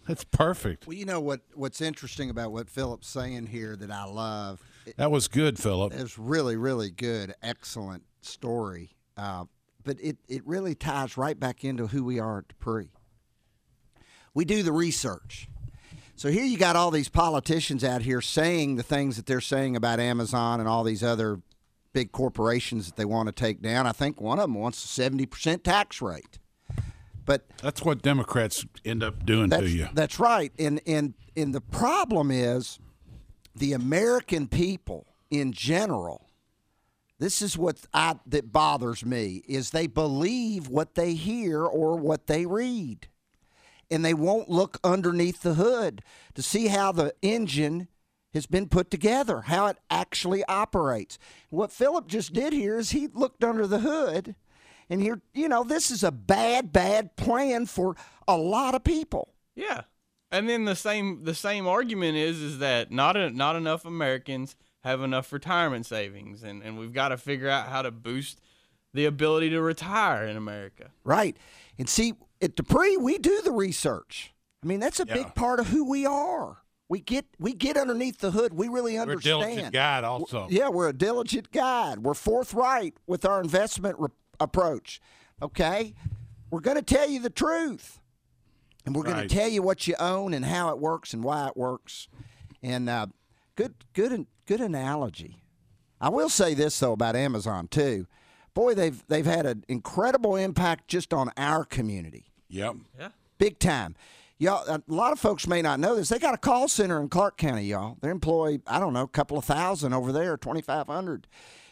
That's 0.06 0.22
perfect. 0.22 0.86
Well, 0.86 0.96
you 0.96 1.04
know 1.04 1.20
what? 1.20 1.40
What's 1.54 1.80
interesting 1.80 2.30
about 2.30 2.52
what 2.52 2.70
Philip's 2.70 3.08
saying 3.08 3.46
here 3.46 3.74
that 3.76 3.90
I 3.90 4.04
love. 4.04 4.62
It, 4.86 4.96
That 4.98 5.10
was 5.10 5.28
good, 5.28 5.58
Philip. 5.58 5.92
it's 5.94 6.18
really, 6.18 6.56
really 6.56 6.90
good, 6.90 7.34
excellent 7.42 8.04
story. 8.20 8.90
Uh, 9.16 9.44
but 9.82 9.96
it 10.00 10.18
it 10.28 10.46
really 10.46 10.74
ties 10.74 11.16
right 11.16 11.38
back 11.38 11.64
into 11.64 11.88
who 11.88 12.04
we 12.04 12.18
are 12.20 12.38
at 12.38 12.48
Dupree. 12.48 12.90
We 14.32 14.44
do 14.44 14.62
the 14.62 14.72
research. 14.72 15.48
So 16.16 16.28
here 16.30 16.44
you 16.44 16.56
got 16.58 16.76
all 16.76 16.90
these 16.90 17.08
politicians 17.08 17.82
out 17.82 18.02
here 18.02 18.20
saying 18.20 18.76
the 18.76 18.82
things 18.82 19.16
that 19.16 19.26
they're 19.26 19.40
saying 19.40 19.74
about 19.74 19.98
Amazon 19.98 20.60
and 20.60 20.68
all 20.68 20.84
these 20.84 21.02
other 21.02 21.40
big 21.94 22.12
corporations 22.12 22.84
that 22.86 22.96
they 22.96 23.06
want 23.06 23.28
to 23.28 23.32
take 23.32 23.62
down. 23.62 23.86
I 23.86 23.92
think 23.92 24.20
one 24.20 24.38
of 24.38 24.42
them 24.42 24.54
wants 24.54 24.84
a 24.84 24.88
seventy 24.88 25.24
percent 25.24 25.64
tax 25.64 26.02
rate. 26.02 26.38
But 27.24 27.46
That's 27.62 27.82
what 27.82 28.02
Democrats 28.02 28.66
end 28.84 29.02
up 29.02 29.24
doing 29.24 29.48
to 29.48 29.66
you. 29.66 29.88
That's 29.94 30.20
right. 30.20 30.52
And 30.58 30.82
and 30.86 31.14
and 31.34 31.54
the 31.54 31.62
problem 31.62 32.30
is 32.30 32.78
the 33.56 33.72
American 33.72 34.46
people 34.46 35.06
in 35.30 35.52
general. 35.52 36.28
This 37.18 37.40
is 37.40 37.56
what 37.56 37.78
I, 37.94 38.16
that 38.26 38.52
bothers 38.52 39.04
me 39.04 39.42
is 39.46 39.70
they 39.70 39.86
believe 39.86 40.68
what 40.68 40.96
they 40.96 41.14
hear 41.14 41.64
or 41.64 41.96
what 41.96 42.26
they 42.26 42.44
read. 42.44 43.06
And 43.90 44.04
they 44.04 44.14
won't 44.14 44.50
look 44.50 44.78
underneath 44.82 45.42
the 45.42 45.54
hood 45.54 46.02
to 46.34 46.42
see 46.42 46.66
how 46.66 46.90
the 46.90 47.14
engine 47.22 47.88
has 48.34 48.46
been 48.46 48.68
put 48.68 48.90
together, 48.90 49.42
how 49.42 49.66
it 49.68 49.78
actually 49.90 50.44
operates. 50.44 51.18
What 51.50 51.72
Philip 51.72 52.06
just 52.08 52.32
did 52.34 52.52
here 52.52 52.78
is 52.78 52.90
he 52.90 53.06
looked 53.06 53.42
under 53.42 53.66
the 53.66 53.78
hood 53.78 54.34
and 54.90 55.00
here, 55.00 55.22
you 55.32 55.48
know, 55.48 55.64
this 55.64 55.90
is 55.90 56.02
a 56.04 56.12
bad, 56.12 56.72
bad 56.72 57.16
plan 57.16 57.64
for 57.66 57.96
a 58.28 58.36
lot 58.36 58.74
of 58.74 58.84
people. 58.84 59.32
Yeah. 59.54 59.82
And 60.30 60.48
then 60.48 60.64
the 60.64 60.74
same 60.74 61.22
the 61.24 61.34
same 61.34 61.66
argument 61.66 62.16
is 62.16 62.40
is 62.40 62.58
that 62.58 62.90
not 62.90 63.16
a, 63.16 63.30
not 63.30 63.54
enough 63.56 63.84
Americans 63.84 64.56
have 64.82 65.00
enough 65.00 65.32
retirement 65.32 65.86
savings 65.86 66.42
and, 66.42 66.62
and 66.62 66.76
we've 66.76 66.92
got 66.92 67.08
to 67.10 67.16
figure 67.16 67.48
out 67.48 67.68
how 67.68 67.82
to 67.82 67.90
boost 67.90 68.40
the 68.92 69.06
ability 69.06 69.50
to 69.50 69.60
retire 69.60 70.26
in 70.26 70.36
America. 70.36 70.90
Right. 71.04 71.36
And 71.78 71.88
see, 71.88 72.14
at 72.42 72.56
Dupree, 72.56 72.96
we 72.96 73.18
do 73.18 73.40
the 73.42 73.52
research. 73.52 74.34
I 74.62 74.66
mean, 74.66 74.80
that's 74.80 75.00
a 75.00 75.06
Yeah. 75.06 75.14
big 75.14 75.34
part 75.34 75.60
of 75.60 75.68
who 75.68 75.88
we 75.88 76.04
are. 76.04 76.58
We 76.94 77.00
get 77.00 77.24
we 77.40 77.54
get 77.54 77.76
underneath 77.76 78.18
the 78.18 78.30
hood. 78.30 78.54
We 78.54 78.68
really 78.68 78.96
understand. 78.96 79.38
We're 79.40 79.42
a 79.42 79.48
understand. 79.48 79.72
diligent 79.72 79.74
guide 79.74 80.04
also. 80.04 80.46
Yeah, 80.48 80.68
we're 80.68 80.90
a 80.90 80.92
diligent 80.92 81.50
guide. 81.50 81.98
We're 82.04 82.14
forthright 82.14 82.94
with 83.08 83.24
our 83.24 83.40
investment 83.40 83.96
re- 83.98 84.10
approach. 84.38 85.00
Okay, 85.42 85.92
we're 86.52 86.60
going 86.60 86.76
to 86.76 86.84
tell 86.84 87.08
you 87.10 87.18
the 87.18 87.30
truth, 87.30 87.98
and 88.86 88.94
we're 88.94 89.02
going 89.02 89.26
to 89.26 89.34
tell 89.34 89.48
you 89.48 89.60
what 89.60 89.88
you 89.88 89.96
own 89.98 90.32
and 90.34 90.44
how 90.44 90.68
it 90.68 90.78
works 90.78 91.12
and 91.12 91.24
why 91.24 91.48
it 91.48 91.56
works. 91.56 92.06
And 92.62 92.88
uh, 92.88 93.08
good, 93.56 93.74
good, 93.92 94.26
good 94.46 94.60
analogy. 94.60 95.42
I 96.00 96.10
will 96.10 96.28
say 96.28 96.54
this 96.54 96.78
though 96.78 96.92
about 96.92 97.16
Amazon 97.16 97.66
too. 97.66 98.06
Boy, 98.54 98.74
they've 98.74 99.02
they've 99.08 99.26
had 99.26 99.46
an 99.46 99.64
incredible 99.66 100.36
impact 100.36 100.86
just 100.86 101.12
on 101.12 101.32
our 101.36 101.64
community 101.64 102.26
Yep. 102.50 102.76
Yeah. 103.00 103.08
big 103.38 103.58
time. 103.58 103.96
Y'all, 104.38 104.66
a 104.68 104.82
lot 104.88 105.12
of 105.12 105.20
folks 105.20 105.46
may 105.46 105.62
not 105.62 105.78
know 105.78 105.94
this. 105.94 106.08
They 106.08 106.18
got 106.18 106.34
a 106.34 106.38
call 106.38 106.66
center 106.68 107.00
in 107.00 107.08
Clark 107.08 107.36
County, 107.36 107.64
y'all. 107.64 107.96
They 108.00 108.10
employ, 108.10 108.58
I 108.66 108.80
don't 108.80 108.92
know, 108.92 109.02
a 109.02 109.08
couple 109.08 109.38
of 109.38 109.44
thousand 109.44 109.92
over 109.92 110.12
there, 110.12 110.36
2,500. 110.36 111.26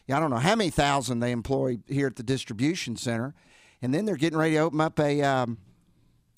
Yeah, 0.07 0.17
I 0.17 0.21
don't 0.21 0.31
know 0.31 0.37
how 0.37 0.55
many 0.55 0.71
thousand 0.71 1.21
they 1.21 1.33
employ 1.33 1.79
here 1.89 2.07
at 2.07 2.17
the 2.17 2.23
distribution 2.23 2.97
center. 2.97 3.35
And 3.81 3.93
then 3.93 4.05
they're 4.05 4.17
getting 4.17 4.39
ready 4.39 4.55
to 4.55 4.59
open 4.59 4.81
up 4.81 5.01
a 5.01 5.23
um, 5.23 5.59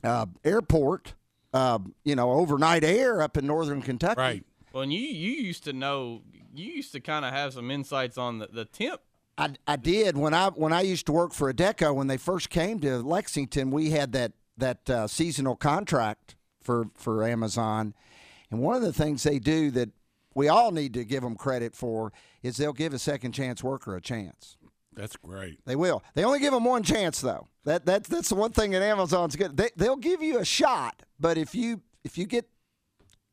uh, 0.02 0.26
airport, 0.44 1.14
uh, 1.52 1.78
you 2.04 2.16
know, 2.16 2.32
overnight 2.32 2.84
air 2.84 3.20
up 3.20 3.36
in 3.36 3.46
northern 3.46 3.82
Kentucky. 3.82 4.20
Right. 4.20 4.44
Well, 4.72 4.82
and 4.82 4.92
you 4.92 5.00
you 5.00 5.30
used 5.30 5.64
to 5.64 5.72
know 5.72 6.22
you 6.54 6.72
used 6.72 6.92
to 6.92 7.00
kind 7.00 7.24
of 7.24 7.32
have 7.32 7.52
some 7.52 7.70
insights 7.70 8.18
on 8.18 8.38
the, 8.38 8.48
the 8.48 8.64
temp 8.64 9.00
I, 9.36 9.50
I 9.66 9.76
did 9.76 10.16
when 10.16 10.32
I 10.32 10.50
when 10.50 10.72
I 10.72 10.82
used 10.82 11.06
to 11.06 11.12
work 11.12 11.32
for 11.32 11.52
Adecco 11.52 11.94
when 11.94 12.06
they 12.06 12.16
first 12.16 12.50
came 12.50 12.78
to 12.80 12.98
Lexington. 12.98 13.70
We 13.70 13.90
had 13.90 14.12
that 14.12 14.32
that 14.56 14.88
uh, 14.88 15.06
seasonal 15.06 15.56
contract 15.56 16.36
for 16.60 16.86
for 16.94 17.24
Amazon, 17.24 17.94
and 18.50 18.60
one 18.60 18.76
of 18.76 18.82
the 18.82 18.92
things 18.92 19.22
they 19.22 19.38
do 19.38 19.70
that 19.72 19.90
we 20.34 20.48
all 20.48 20.72
need 20.72 20.94
to 20.94 21.04
give 21.04 21.22
them 21.22 21.36
credit 21.36 21.74
for 21.74 22.12
is 22.42 22.56
they'll 22.56 22.72
give 22.72 22.92
a 22.92 22.98
second 22.98 23.32
chance 23.32 23.62
worker 23.62 23.94
a 23.96 24.00
chance. 24.00 24.56
That's 24.94 25.16
great. 25.16 25.58
They 25.64 25.76
will. 25.76 26.02
They 26.14 26.24
only 26.24 26.38
give 26.38 26.52
them 26.52 26.64
one 26.64 26.82
chance 26.82 27.20
though. 27.20 27.48
That 27.64 27.86
that 27.86 28.04
that's 28.04 28.28
the 28.28 28.34
one 28.34 28.52
thing 28.52 28.72
that 28.72 28.82
Amazon's 28.82 29.36
good. 29.36 29.56
They 29.56 29.70
they'll 29.76 29.96
give 29.96 30.22
you 30.22 30.38
a 30.38 30.44
shot, 30.44 31.02
but 31.18 31.36
if 31.38 31.54
you 31.54 31.82
if 32.04 32.18
you 32.18 32.26
get 32.26 32.48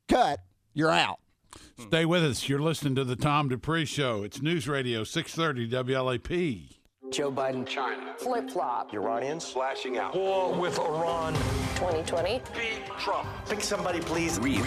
cut, 0.07 0.39
you're 0.73 0.91
out. 0.91 1.19
Stay 1.79 2.05
with 2.05 2.23
us. 2.23 2.47
You're 2.47 2.61
listening 2.61 2.95
to 2.95 3.03
the 3.03 3.15
Tom 3.15 3.49
Dupree 3.49 3.85
Show. 3.85 4.23
It's 4.23 4.41
News 4.41 4.67
Radio 4.67 5.03
630 5.03 5.69
WLAP. 5.69 6.80
Joe 7.11 7.29
Biden, 7.29 7.67
China. 7.67 8.13
Flip 8.17 8.49
flop. 8.49 8.93
Iranians 8.93 9.45
flashing 9.45 9.97
out. 9.97 10.15
War 10.15 10.53
with 10.53 10.79
Iran. 10.79 11.33
2020. 11.75 12.41
Beat 12.53 12.85
Trump. 12.97 13.27
Pick 13.49 13.59
somebody, 13.61 13.99
please. 13.99 14.39
Real 14.39 14.61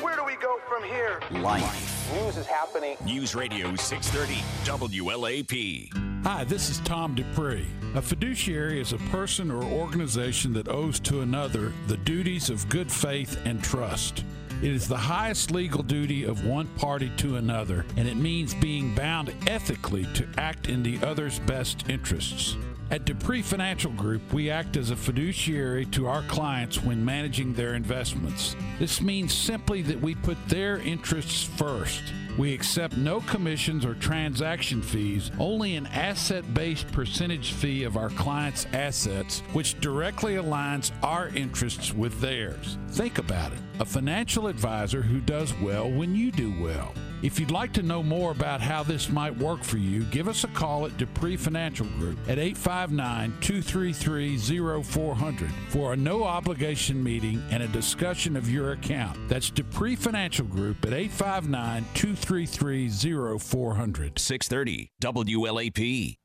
Where 0.00 0.16
do 0.16 0.24
we 0.24 0.34
go 0.36 0.58
from 0.68 0.82
here? 0.82 1.20
life. 1.42 2.12
News 2.12 2.36
is 2.36 2.46
happening. 2.46 2.96
News 3.04 3.36
Radio 3.36 3.74
630 3.76 4.98
WLAP. 4.98 6.24
Hi, 6.24 6.42
this 6.42 6.70
is 6.70 6.80
Tom 6.80 7.14
Dupree. 7.14 7.68
A 7.94 8.02
fiduciary 8.02 8.80
is 8.80 8.92
a 8.92 8.98
person 9.10 9.48
or 9.48 9.62
organization 9.62 10.52
that 10.54 10.66
owes 10.68 10.98
to 11.00 11.20
another 11.20 11.72
the 11.86 11.98
duties 11.98 12.50
of 12.50 12.68
good 12.68 12.90
faith 12.90 13.38
and 13.44 13.62
trust. 13.62 14.24
It 14.62 14.70
is 14.72 14.88
the 14.88 14.96
highest 14.96 15.50
legal 15.50 15.82
duty 15.82 16.24
of 16.24 16.46
one 16.46 16.66
party 16.76 17.12
to 17.18 17.36
another, 17.36 17.84
and 17.96 18.08
it 18.08 18.16
means 18.16 18.54
being 18.54 18.94
bound 18.94 19.32
ethically 19.46 20.06
to 20.14 20.26
act 20.38 20.68
in 20.68 20.82
the 20.82 20.98
other's 21.04 21.38
best 21.40 21.90
interests. 21.90 22.56
At 22.90 23.04
Dupree 23.04 23.42
Financial 23.42 23.90
Group, 23.92 24.32
we 24.32 24.48
act 24.48 24.78
as 24.78 24.90
a 24.90 24.96
fiduciary 24.96 25.84
to 25.86 26.06
our 26.06 26.22
clients 26.22 26.82
when 26.82 27.04
managing 27.04 27.52
their 27.52 27.74
investments. 27.74 28.56
This 28.78 29.02
means 29.02 29.34
simply 29.34 29.82
that 29.82 30.00
we 30.00 30.14
put 30.14 30.38
their 30.48 30.78
interests 30.78 31.42
first. 31.42 32.02
We 32.38 32.52
accept 32.52 32.98
no 32.98 33.20
commissions 33.22 33.86
or 33.86 33.94
transaction 33.94 34.82
fees, 34.82 35.30
only 35.38 35.76
an 35.76 35.86
asset 35.86 36.52
based 36.52 36.90
percentage 36.92 37.52
fee 37.52 37.84
of 37.84 37.96
our 37.96 38.10
clients' 38.10 38.66
assets, 38.74 39.40
which 39.52 39.80
directly 39.80 40.34
aligns 40.34 40.92
our 41.02 41.28
interests 41.28 41.94
with 41.94 42.20
theirs. 42.20 42.78
Think 42.90 43.18
about 43.18 43.52
it 43.52 43.58
a 43.78 43.84
financial 43.84 44.46
advisor 44.46 45.02
who 45.02 45.20
does 45.20 45.52
well 45.60 45.90
when 45.90 46.14
you 46.14 46.30
do 46.30 46.52
well. 46.62 46.94
If 47.22 47.40
you'd 47.40 47.50
like 47.50 47.72
to 47.72 47.82
know 47.82 48.02
more 48.02 48.30
about 48.30 48.60
how 48.60 48.82
this 48.82 49.08
might 49.08 49.36
work 49.38 49.64
for 49.64 49.78
you, 49.78 50.04
give 50.04 50.28
us 50.28 50.44
a 50.44 50.48
call 50.48 50.84
at 50.84 50.96
Dupree 50.98 51.36
Financial 51.36 51.86
Group 51.98 52.18
at 52.28 52.38
859 52.38 53.32
233 53.40 54.82
0400 54.82 55.50
for 55.68 55.94
a 55.94 55.96
no 55.96 56.24
obligation 56.24 57.02
meeting 57.02 57.42
and 57.50 57.62
a 57.62 57.68
discussion 57.68 58.36
of 58.36 58.50
your 58.50 58.72
account. 58.72 59.18
That's 59.28 59.50
Dupree 59.50 59.96
Financial 59.96 60.46
Group 60.46 60.84
at 60.84 60.92
859 60.92 61.84
233 61.94 63.38
0400. 63.38 64.18
630 64.18 64.92
WLAP. 65.00 66.16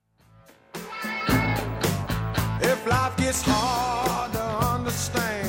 If 2.63 2.87
life 2.87 3.17
gets 3.17 3.41
hard 3.45 4.33
to 4.33 4.41
understand, 4.41 5.40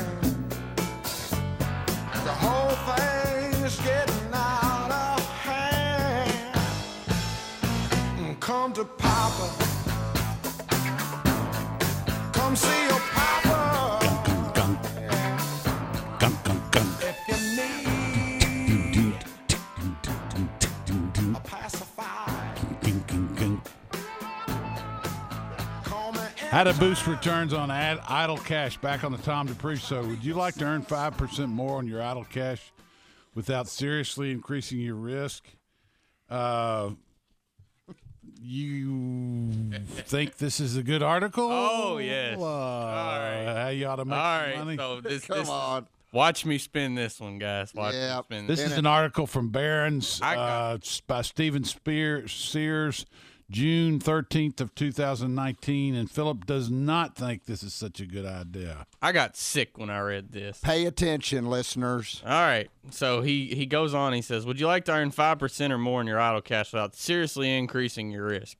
Come 8.63 8.71
to 8.75 8.85
Papa. 8.85 9.49
Come 12.31 12.55
see 12.55 12.83
your 12.85 12.97
Papa. 13.11 13.99
Gun, 14.53 14.79
gun, 16.17 16.37
gun, 16.45 16.61
gun. 16.71 16.87
If 17.01 17.17
you 17.27 17.35
need 17.57 19.15
a 21.35 21.39
pacifier, 21.41 22.55
How 26.49 26.63
to 26.63 26.73
boost 26.75 27.05
returns 27.05 27.51
on 27.51 27.69
ad- 27.69 27.99
idle 28.07 28.37
cash 28.37 28.77
back 28.77 29.03
on 29.03 29.11
the 29.11 29.17
Tom 29.17 29.47
Dupree 29.47 29.75
Show. 29.75 30.03
Would 30.05 30.23
you 30.23 30.35
like 30.35 30.55
to 30.55 30.63
earn 30.63 30.83
5% 30.83 31.49
more 31.49 31.79
on 31.79 31.85
your 31.85 32.01
idle 32.01 32.23
cash 32.23 32.71
without 33.35 33.67
seriously 33.67 34.31
increasing 34.31 34.79
your 34.79 34.95
risk? 34.95 35.43
Uh, 36.29 36.91
you 38.43 39.51
think 40.05 40.37
this 40.37 40.59
is 40.59 40.75
a 40.77 40.83
good 40.83 41.01
article? 41.03 41.47
Oh, 41.49 41.97
yes. 41.97 42.37
Uh, 42.37 42.41
right. 42.43 43.53
How 43.63 43.67
you 43.69 43.85
ought 43.87 43.95
to 43.97 44.05
make 44.05 44.17
All 44.17 44.41
some 44.55 44.65
money? 44.65 44.77
so 44.77 45.01
this, 45.01 45.25
Come 45.25 45.37
this 45.39 45.49
on. 45.49 45.87
watch 46.11 46.45
me 46.45 46.57
spin 46.57 46.95
this 46.95 47.19
one, 47.19 47.39
guys. 47.39 47.73
Watch 47.73 47.93
Yeah. 47.95 48.17
me 48.17 48.23
spin 48.23 48.47
This 48.47 48.59
this. 48.61 48.71
is 48.73 48.77
an 48.77 48.85
article 48.85 49.27
from 49.27 49.49
Barron's 49.49 50.19
uh, 50.21 50.77
by 51.07 51.21
Stephen 51.21 51.63
Spear, 51.63 52.27
Sears, 52.27 53.05
June 53.53 53.99
13th 53.99 54.59
of 54.61 54.73
2019, 54.73 55.93
and 55.93 56.09
Philip 56.09 56.47
does 56.47 56.71
not 56.71 57.15
think 57.15 57.45
this 57.45 57.61
is 57.61 57.71
such 57.71 57.99
a 57.99 58.07
good 58.07 58.25
idea. 58.25 58.87
I 58.99 59.11
got 59.11 59.37
sick 59.37 59.77
when 59.77 59.91
I 59.91 59.99
read 59.99 60.31
this. 60.31 60.59
Pay 60.59 60.87
attention, 60.87 61.47
listeners. 61.47 62.23
All 62.25 62.31
right. 62.31 62.71
So 62.89 63.21
he, 63.21 63.53
he 63.53 63.67
goes 63.67 63.93
on. 63.93 64.13
He 64.13 64.23
says, 64.23 64.47
Would 64.47 64.59
you 64.59 64.65
like 64.65 64.85
to 64.85 64.93
earn 64.93 65.11
5% 65.11 65.69
or 65.69 65.77
more 65.77 66.01
in 66.01 66.07
your 66.07 66.19
idle 66.19 66.41
cash 66.41 66.73
without 66.73 66.95
seriously 66.95 67.55
increasing 67.55 68.09
your 68.09 68.25
risk? 68.25 68.57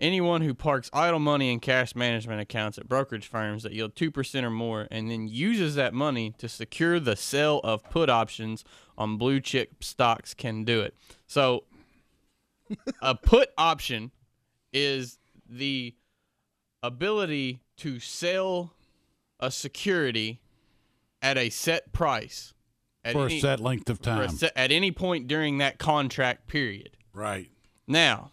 Anyone 0.00 0.42
who 0.42 0.54
parks 0.54 0.90
idle 0.92 1.18
money 1.18 1.52
in 1.52 1.58
cash 1.58 1.96
management 1.96 2.40
accounts 2.40 2.78
at 2.78 2.88
brokerage 2.88 3.26
firms 3.26 3.64
that 3.64 3.72
yield 3.72 3.96
2% 3.96 4.42
or 4.44 4.50
more 4.50 4.86
and 4.92 5.10
then 5.10 5.26
uses 5.26 5.74
that 5.74 5.92
money 5.92 6.34
to 6.38 6.48
secure 6.48 7.00
the 7.00 7.16
sale 7.16 7.60
of 7.64 7.82
put 7.90 8.08
options 8.08 8.64
on 8.96 9.16
blue 9.16 9.40
chip 9.40 9.82
stocks 9.82 10.34
can 10.34 10.62
do 10.62 10.82
it. 10.82 10.94
So 11.26 11.64
a 13.02 13.16
put 13.16 13.50
option 13.58 14.12
is 14.76 15.18
the 15.48 15.94
ability 16.82 17.60
to 17.78 17.98
sell 17.98 18.72
a 19.40 19.50
security 19.50 20.40
at 21.22 21.38
a 21.38 21.48
set 21.50 21.92
price 21.92 22.52
at 23.04 23.12
For 23.14 23.22
a 23.26 23.30
any- 23.30 23.40
set 23.40 23.60
length 23.60 23.88
of 23.88 24.00
time. 24.02 24.28
set- 24.30 24.52
at 24.56 24.70
any 24.70 24.92
point 24.92 25.26
during 25.26 25.58
that 25.58 25.78
contract 25.78 26.46
period. 26.46 26.96
Right. 27.12 27.50
Now, 27.86 28.32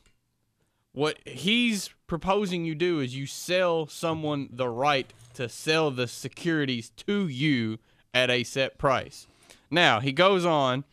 what 0.91 1.17
he's 1.27 1.89
proposing 2.07 2.65
you 2.65 2.75
do 2.75 2.99
is 2.99 3.15
you 3.15 3.25
sell 3.25 3.87
someone 3.87 4.49
the 4.51 4.67
right 4.69 5.11
to 5.35 5.47
sell 5.49 5.91
the 5.91 6.07
securities 6.07 6.89
to 7.07 7.27
you 7.27 7.79
at 8.13 8.29
a 8.29 8.43
set 8.43 8.77
price. 8.77 9.27
Now, 9.71 9.99
he 10.01 10.11
goes 10.11 10.45
on 10.45 10.83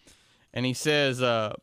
and 0.54 0.64
he 0.64 0.72
says, 0.72 1.20
uh, 1.20 1.54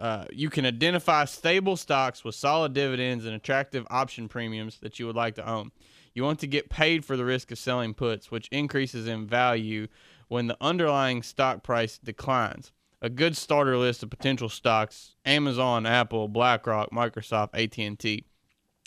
uh, 0.00 0.24
you 0.32 0.48
can 0.48 0.64
identify 0.64 1.26
stable 1.26 1.76
stocks 1.76 2.24
with 2.24 2.34
solid 2.34 2.72
dividends 2.72 3.26
and 3.26 3.34
attractive 3.34 3.86
option 3.90 4.28
premiums 4.28 4.78
that 4.80 4.98
you 4.98 5.06
would 5.06 5.14
like 5.14 5.34
to 5.34 5.46
own. 5.46 5.70
You 6.14 6.24
want 6.24 6.40
to 6.40 6.46
get 6.46 6.70
paid 6.70 7.04
for 7.04 7.18
the 7.18 7.24
risk 7.24 7.52
of 7.52 7.58
selling 7.58 7.92
puts, 7.92 8.30
which 8.30 8.48
increases 8.48 9.06
in 9.06 9.26
value 9.26 9.88
when 10.28 10.46
the 10.46 10.56
underlying 10.60 11.22
stock 11.22 11.62
price 11.62 11.98
declines. 11.98 12.72
A 13.02 13.10
good 13.10 13.36
starter 13.36 13.76
list 13.76 14.02
of 14.02 14.10
potential 14.10 14.48
stocks: 14.48 15.16
Amazon, 15.26 15.84
Apple, 15.84 16.28
BlackRock, 16.28 16.90
Microsoft, 16.90 17.50
AT&T. 17.52 18.24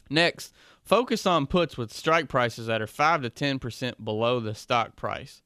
Next, 0.09 0.53
focus 0.83 1.25
on 1.25 1.47
puts 1.47 1.77
with 1.77 1.93
strike 1.93 2.27
prices 2.27 2.67
that 2.67 2.81
are 2.81 2.87
5 2.87 3.21
to 3.21 3.29
10% 3.29 4.03
below 4.03 4.39
the 4.39 4.55
stock 4.55 4.95
price. 4.95 5.41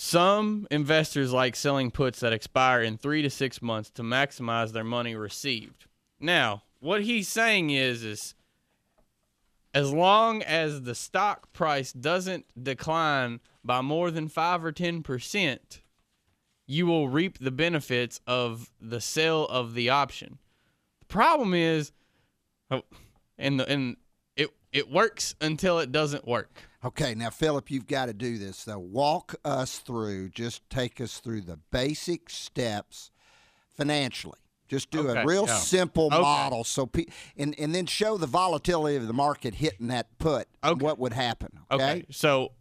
Some 0.00 0.68
investors 0.70 1.32
like 1.32 1.56
selling 1.56 1.90
puts 1.90 2.20
that 2.20 2.32
expire 2.32 2.82
in 2.82 2.98
three 2.98 3.20
to 3.22 3.28
six 3.28 3.60
months 3.60 3.90
to 3.90 4.04
maximize 4.04 4.70
their 4.70 4.84
money 4.84 5.16
received. 5.16 5.86
Now, 6.20 6.62
what 6.78 7.02
he's 7.02 7.26
saying 7.26 7.70
is, 7.70 8.04
is 8.04 8.36
as 9.74 9.92
long 9.92 10.40
as 10.42 10.82
the 10.82 10.94
stock 10.94 11.52
price 11.52 11.92
doesn't 11.92 12.46
decline 12.62 13.40
by 13.64 13.80
more 13.80 14.12
than 14.12 14.28
five 14.28 14.64
or 14.64 14.70
ten 14.70 15.02
percent, 15.02 15.82
you 16.64 16.86
will 16.86 17.08
reap 17.08 17.38
the 17.40 17.50
benefits 17.50 18.20
of 18.24 18.70
the 18.80 19.00
sale 19.00 19.46
of 19.46 19.74
the 19.74 19.90
option. 19.90 20.38
The 21.00 21.06
problem 21.06 21.54
is, 21.54 21.90
oh, 22.70 22.82
and 23.36 23.58
the, 23.58 23.68
and 23.68 23.96
it 24.36 24.50
it 24.72 24.92
works 24.92 25.34
until 25.40 25.80
it 25.80 25.90
doesn't 25.90 26.24
work. 26.24 26.67
Okay, 26.84 27.14
now 27.14 27.30
Philip, 27.30 27.70
you've 27.70 27.86
got 27.88 28.06
to 28.06 28.14
do 28.14 28.38
this 28.38 28.64
though. 28.64 28.78
Walk 28.78 29.34
us 29.44 29.78
through. 29.78 30.28
Just 30.30 30.68
take 30.70 31.00
us 31.00 31.18
through 31.18 31.40
the 31.42 31.58
basic 31.72 32.30
steps 32.30 33.10
financially. 33.76 34.38
Just 34.68 34.90
do 34.90 35.08
Okay, 35.08 35.20
a 35.22 35.24
real 35.24 35.46
yeah. 35.46 35.54
simple 35.56 36.06
Okay. 36.06 36.20
model, 36.20 36.62
so 36.62 36.86
pe- 36.86 37.06
and 37.36 37.58
and 37.58 37.74
then 37.74 37.86
show 37.86 38.16
the 38.18 38.26
volatility 38.26 38.96
of 38.96 39.06
the 39.06 39.12
market 39.14 39.54
hitting 39.56 39.86
that 39.88 40.18
put. 40.18 40.46
and 40.62 40.80
What 40.80 40.98
would 40.98 41.14
happen? 41.14 41.60
Okay. 41.70 42.04
So 42.10 42.52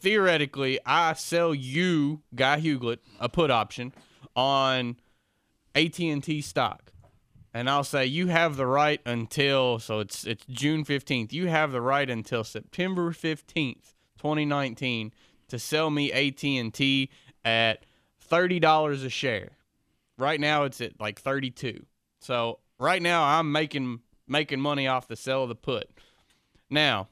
theoretically, 0.00 0.78
I 0.84 1.12
sell 1.14 1.54
you, 1.54 2.22
Guy 2.34 2.60
Huguelet, 2.60 2.98
a 3.20 3.28
put 3.28 3.50
option 3.50 3.94
on 4.36 4.96
AT 5.76 5.98
and 6.00 6.22
T 6.24 6.40
stock, 6.42 6.83
and 7.54 7.70
I'll 7.70 7.84
say 7.84 8.04
you 8.04 8.26
have 8.26 8.56
the 8.56 8.66
right 8.66 9.00
until 9.06 9.78
so 9.78 10.00
it's 10.00 10.26
it's 10.26 10.44
June 10.50 10.84
fifteenth. 10.84 11.32
You 11.32 11.46
have 11.46 11.72
the 11.72 11.80
right 11.80 12.10
until 12.10 12.44
September 12.44 13.12
fifteenth, 13.12 13.94
twenty 14.18 14.44
nineteen, 14.44 15.12
to 15.48 15.58
sell 15.58 15.88
me 15.88 16.12
AT 16.12 16.42
and 16.44 16.74
T 16.74 17.10
at 17.44 17.86
thirty 18.20 18.58
dollars 18.58 19.04
a 19.04 19.10
share. 19.10 19.52
Right 20.18 20.40
now, 20.40 20.64
it's 20.64 20.80
at 20.80 21.00
like 21.00 21.20
thirty 21.20 21.50
two. 21.50 21.86
So 22.20 22.58
right 22.78 23.00
now, 23.00 23.24
I'm 23.24 23.52
making 23.52 24.00
making 24.26 24.60
money 24.60 24.88
off 24.88 25.06
the 25.06 25.16
sale 25.16 25.44
of 25.44 25.48
the 25.48 25.54
put. 25.54 25.88
Now, 26.70 27.08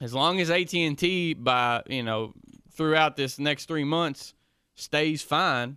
as 0.00 0.12
long 0.12 0.40
as 0.40 0.50
AT&T 0.50 1.34
by, 1.34 1.82
you 1.86 2.02
know, 2.02 2.32
throughout 2.72 3.16
this 3.16 3.38
next 3.38 3.66
3 3.66 3.84
months 3.84 4.34
stays 4.74 5.22
fine, 5.22 5.76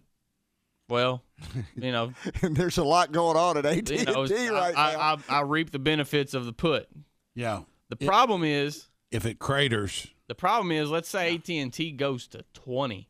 well, 0.94 1.24
you 1.76 1.92
know, 1.92 2.14
there's 2.44 2.78
a 2.78 2.84
lot 2.84 3.12
going 3.12 3.36
on 3.36 3.58
at 3.58 3.66
AT&T 3.66 3.98
you 3.98 4.06
know, 4.06 4.26
right 4.26 4.78
I, 4.78 4.92
now. 4.94 5.00
I, 5.00 5.18
I, 5.28 5.38
I 5.40 5.42
reap 5.42 5.72
the 5.72 5.80
benefits 5.80 6.36
of 6.36 6.46
the 6.46 6.54
put. 6.54 6.88
Yeah. 7.34 7.62
The 7.90 7.96
problem 7.96 8.44
is 8.44 8.90
if 9.12 9.26
it 9.26 9.40
craters, 9.40 10.08
the 10.28 10.36
problem 10.36 10.72
is 10.72 10.92
let's 10.92 11.10
say 11.10 11.34
AT&T 11.34 11.94
goes 11.94 12.28
to 12.28 12.46
20. 12.54 13.10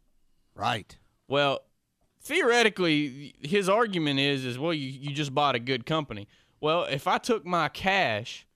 Right. 0.55 0.97
Well, 1.27 1.59
theoretically 2.21 3.35
his 3.41 3.67
argument 3.67 4.17
is 4.17 4.45
is 4.45 4.57
well 4.57 4.73
you, 4.73 4.87
you 4.87 5.13
just 5.13 5.35
bought 5.35 5.55
a 5.55 5.59
good 5.59 5.85
company. 5.85 6.29
Well, 6.61 6.85
if 6.85 7.05
I 7.05 7.17
took 7.17 7.45
my 7.45 7.67
cash 7.67 8.47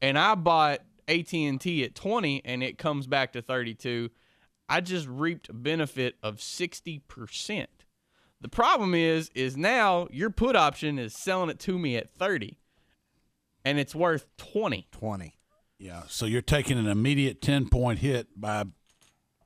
and 0.00 0.18
I 0.18 0.34
bought 0.34 0.80
AT&T 1.06 1.84
at 1.84 1.94
20 1.94 2.42
and 2.44 2.64
it 2.64 2.78
comes 2.78 3.06
back 3.06 3.32
to 3.34 3.42
32, 3.42 4.10
I 4.68 4.80
just 4.80 5.06
reaped 5.06 5.50
a 5.50 5.52
benefit 5.52 6.16
of 6.20 6.38
60%. 6.38 7.66
The 8.42 8.48
problem 8.48 8.94
is 8.94 9.30
is 9.34 9.56
now 9.56 10.08
your 10.10 10.28
put 10.30 10.56
option 10.56 10.98
is 10.98 11.14
selling 11.14 11.48
it 11.48 11.58
to 11.60 11.78
me 11.78 11.96
at 11.96 12.10
30 12.10 12.58
and 13.64 13.78
it's 13.78 13.94
worth 13.94 14.26
20. 14.36 14.88
20. 14.90 15.34
yeah. 15.78 16.02
So 16.08 16.26
you're 16.26 16.42
taking 16.42 16.76
an 16.78 16.88
immediate 16.88 17.40
10 17.40 17.68
point 17.68 18.00
hit 18.00 18.28
by 18.38 18.64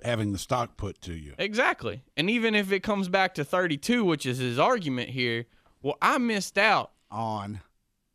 having 0.03 0.33
the 0.33 0.39
stock 0.39 0.77
put 0.77 1.01
to 1.03 1.13
you. 1.15 1.35
Exactly. 1.39 2.03
And 2.17 2.31
even 2.31 2.55
if 2.55 2.73
it 2.73 2.83
comes 2.83 3.09
back 3.09 3.35
to 3.35 3.45
32, 3.45 4.05
which 4.05 4.25
is 4.27 4.39
his 4.39 4.59
argument 4.59 5.11
here, 5.11 5.45
well, 5.83 5.99
I 6.01 6.19
missed 6.19 6.59
out 6.59 6.93
on 7.11 7.61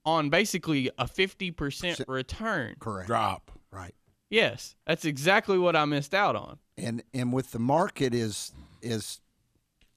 on 0.04 0.32
basically 0.32 0.90
a 0.98 1.06
50% 1.06 2.04
return. 2.08 2.76
Correct. 2.80 3.08
Drop. 3.08 3.52
Right. 3.72 3.94
Yes, 4.32 4.76
that's 4.88 5.06
exactly 5.06 5.60
what 5.60 5.76
I 5.76 5.86
missed 5.86 6.16
out 6.16 6.36
on. 6.36 6.58
And 6.78 7.04
and 7.14 7.32
with 7.32 7.52
the 7.52 7.60
market 7.60 8.16
is 8.16 8.52
is 8.82 9.20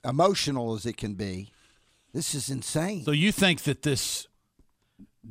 emotional 0.05 0.75
as 0.75 0.87
it 0.87 0.97
can 0.97 1.15
be, 1.15 1.51
this 2.13 2.35
is 2.35 2.51
insane. 2.51 3.05
So 3.05 3.11
you 3.11 3.33
think 3.33 3.63
that 3.63 3.83
this 3.83 4.29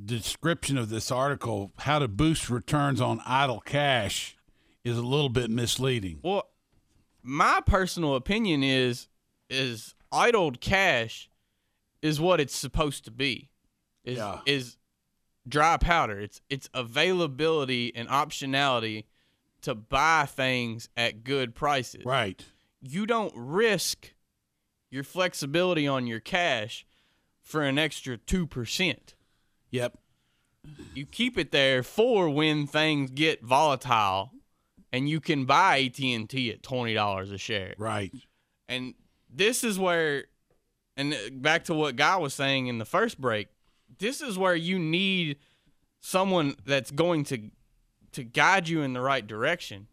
description 0.06 0.78
of 0.78 0.90
this 0.90 1.12
article, 1.12 1.72
how 1.80 2.00
to 2.00 2.08
boost 2.08 2.50
returns 2.50 3.00
on 3.00 3.22
idle 3.26 3.62
cash, 3.62 4.36
is 4.84 4.98
a 4.98 5.02
little 5.04 5.30
bit 5.30 5.50
misleading. 5.50 6.20
Well, 6.24 6.50
my 7.22 7.62
personal 7.66 8.16
opinion 8.16 8.64
is 8.64 9.08
is 9.50 9.94
idled 10.12 10.60
cash 10.60 11.30
is 12.02 12.20
what 12.20 12.40
it's 12.42 12.56
supposed 12.56 13.06
to 13.06 13.12
be. 13.12 13.50
Is 14.04 14.18
Yeah. 14.18 14.42
is 14.46 14.78
dry 15.48 15.78
powder. 15.78 16.20
It's 16.20 16.42
it's 16.50 16.70
availability 16.74 17.96
and 17.96 18.10
optionality 18.10 19.06
to 19.62 19.74
buy 19.76 20.26
things 20.26 20.90
at 20.98 21.24
good 21.24 21.56
prices. 21.56 22.04
Right. 22.04 22.44
You 22.82 23.06
don't 23.06 23.34
risk 23.36 24.13
your 24.94 25.04
flexibility 25.04 25.88
on 25.88 26.06
your 26.06 26.20
cash 26.20 26.86
for 27.42 27.64
an 27.64 27.80
extra 27.80 28.18
2%. 28.18 28.98
Yep. 29.72 29.98
You 30.94 31.06
keep 31.06 31.38
it 31.38 31.52
there 31.52 31.82
for 31.82 32.30
when 32.30 32.68
things 32.68 33.10
get 33.12 33.44
volatile 33.44 34.32
and 34.92 35.10
you 35.10 35.20
can 35.20 35.46
buy 35.46 35.80
AT&T 35.80 36.52
at 36.52 36.62
$20 36.62 37.34
a 37.34 37.38
share. 37.38 37.74
Right. 37.78 38.14
And 38.70 38.94
this 39.30 39.64
is 39.64 39.80
where 39.80 40.26
and 40.96 41.14
uh, 41.14 41.18
back 41.32 41.64
to 41.66 41.74
what 41.74 41.96
Guy 41.96 42.18
was 42.18 42.36
saying 42.36 42.68
in 42.68 42.78
the 42.78 42.86
first 42.86 43.20
break, 43.20 43.48
this 43.98 44.22
is 44.22 44.38
where 44.38 44.56
you 44.56 44.78
need 44.78 45.38
someone 46.02 46.56
that's 46.66 46.92
going 46.92 47.24
to 47.26 47.50
to 48.12 48.24
guide 48.24 48.70
you 48.70 48.84
in 48.84 48.94
the 48.94 49.02
right 49.02 49.26
direction. 49.26 49.88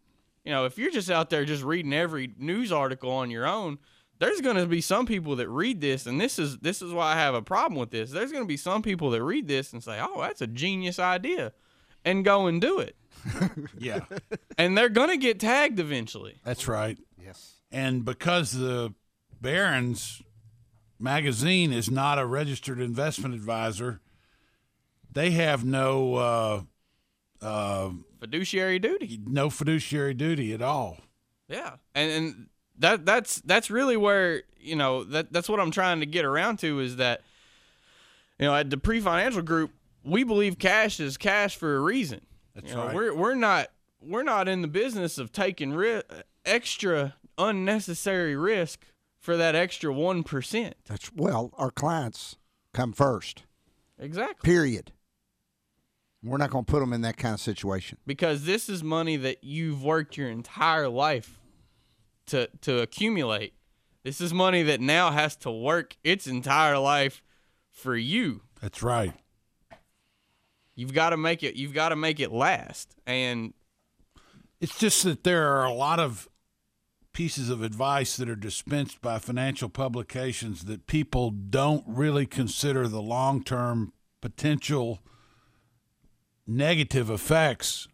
You 0.45 0.53
know, 0.53 0.67
if 0.67 0.77
you're 0.77 0.91
just 0.91 1.11
out 1.11 1.31
there 1.31 1.47
just 1.47 1.63
reading 1.63 1.95
every 1.95 2.35
news 2.37 2.71
article 2.71 3.11
on 3.11 3.31
your 3.31 3.47
own, 3.47 3.79
there's 4.21 4.41
going 4.41 4.57
to 4.57 4.67
be 4.67 4.81
some 4.81 5.05
people 5.07 5.35
that 5.37 5.49
read 5.49 5.81
this 5.81 6.07
and 6.07 6.21
this 6.21 6.39
is 6.39 6.59
this 6.59 6.81
is 6.83 6.93
why 6.93 7.13
I 7.13 7.17
have 7.17 7.35
a 7.35 7.43
problem 7.43 7.79
with 7.81 7.91
this. 7.91 8.11
There's 8.13 8.31
going 8.31 8.45
to 8.45 8.49
be 8.49 8.57
some 8.57 8.83
people 8.83 9.11
that 9.11 9.23
read 9.25 9.49
this 9.49 9.73
and 9.73 9.83
say, 9.83 9.99
"Oh, 10.01 10.21
that's 10.21 10.41
a 10.41 10.47
genius 10.47 10.99
idea." 11.01 11.53
And 12.05 12.25
go 12.25 12.47
and 12.47 12.61
do 12.61 12.79
it. 12.79 12.97
Yeah. 13.79 14.01
And 14.57 14.77
they're 14.79 14.89
going 14.89 15.11
to 15.11 15.17
get 15.19 15.39
tagged 15.41 15.79
eventually. 15.81 16.37
That's 16.45 16.67
right. 16.69 16.97
Yes. 17.23 17.57
And 17.71 18.05
because 18.05 18.53
the 18.53 18.95
Barron's 19.41 20.23
magazine 20.99 21.73
is 21.73 21.91
not 21.91 22.19
a 22.19 22.25
registered 22.27 22.81
investment 22.81 23.35
advisor, 23.35 24.01
they 25.13 25.31
have 25.33 25.65
no 25.65 26.15
uh, 26.15 26.63
uh, 27.43 27.91
Fiduciary 28.21 28.79
duty. 28.79 29.21
no 29.27 29.51
fiduciary 29.51 30.15
duty 30.15 30.53
at 30.53 30.63
all. 30.63 30.99
Yeah, 31.49 31.77
and 31.95 32.11
and 32.11 32.47
that 32.81 33.07
that's 33.07 33.41
that's 33.43 33.71
really 33.71 33.97
where 33.97 34.43
you 34.59 34.77
know 34.77 35.05
that 35.05 35.33
that's 35.33 35.49
what 35.49 35.61
I'm 35.61 35.71
trying 35.71 36.01
to 36.01 36.07
get 36.07 36.25
around 36.25 36.59
to 36.61 36.81
is 36.81 36.97
that 36.97 37.23
you 38.39 38.47
know 38.47 38.55
at 38.55 38.69
Dupree 38.69 39.01
Financial 39.01 39.43
Group 39.43 39.71
we 40.05 40.25
believe 40.25 40.59
cash 40.59 40.99
is 41.01 41.17
cash 41.17 41.57
for 41.57 41.77
a 41.77 41.81
reason. 41.81 42.23
That's 42.55 42.71
You 42.71 42.77
know, 42.77 42.87
right. 42.87 42.95
We're 42.95 43.15
we're 43.15 43.35
not 43.35 43.69
we're 44.03 44.23
not 44.23 44.49
in 44.49 44.63
the 44.63 44.69
business 44.69 45.19
of 45.19 45.31
taking 45.33 45.73
ri- 45.73 46.03
extra 46.45 47.15
unnecessary 47.39 48.35
risk 48.37 48.81
for 49.19 49.37
that 49.37 49.55
extra 49.55 49.93
one 49.93 50.23
percent. 50.23 50.75
That's 50.87 51.13
well, 51.15 51.53
our 51.57 51.71
clients 51.71 52.37
come 52.73 52.93
first. 52.93 53.45
Exactly. 53.99 54.51
Period. 54.51 54.93
We're 56.23 56.37
not 56.39 56.51
going 56.51 56.65
to 56.67 56.71
put 56.71 56.81
them 56.81 56.93
in 56.93 57.01
that 57.03 57.17
kind 57.17 57.33
of 57.35 57.41
situation. 57.41 57.97
because 58.07 58.45
this 58.45 58.69
is 58.69 58.83
money 58.83 59.17
that 59.17 59.43
you've 59.43 59.83
worked 59.83 60.19
your 60.19 60.29
entire 60.29 60.89
life 60.89 61.40
to 62.31 62.49
to 62.63 62.81
accumulate. 62.81 63.55
This 64.03 64.21
is 64.21 64.33
money 64.33 64.63
that 64.63 64.81
now 64.81 65.11
has 65.11 65.37
to 65.37 65.51
work 65.51 65.97
its 66.03 66.27
entire 66.27 66.79
life 66.79 67.23
for 67.71 67.97
you. 67.97 68.43
That's 68.61 68.83
right. 68.83 69.13
You've 70.75 70.95
got 70.95 71.11
to 71.11 71.17
make 71.17 71.43
it 71.43 71.57
you've 71.57 71.75
got 71.75 71.91
to 71.91 71.97
make 71.97 72.21
it 72.21 72.33
last. 72.33 72.95
And 73.07 73.53
It's 74.61 74.79
just 74.79 75.03
that 75.05 75.25
there 75.25 75.47
are 75.53 75.65
a 75.65 75.73
lot 75.73 76.01
of 76.01 76.29
pieces 77.13 77.51
of 77.51 77.63
advice 77.63 78.17
that 78.17 78.29
are 78.29 78.37
dispensed 78.37 79.03
by 79.03 79.19
financial 79.19 79.69
publications 79.69 80.65
that 80.65 80.87
people 80.87 81.31
don't 81.31 81.85
really 81.87 82.25
consider 82.27 82.89
the 82.89 83.03
long 83.03 83.43
term 83.43 83.93
potential 84.21 85.01
negative 86.47 87.11
effects 87.11 87.89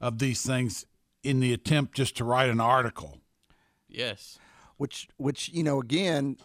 of 0.00 0.18
these 0.18 0.42
things 0.42 0.86
in 1.22 1.40
the 1.40 1.52
attempt 1.52 1.94
just 1.94 2.16
to 2.16 2.24
write 2.24 2.48
an 2.48 2.60
article. 2.60 3.17
Yes. 3.98 4.38
Which, 4.78 5.08
which 5.16 5.48
you 5.50 5.62
know, 5.64 5.80
again, 5.80 6.36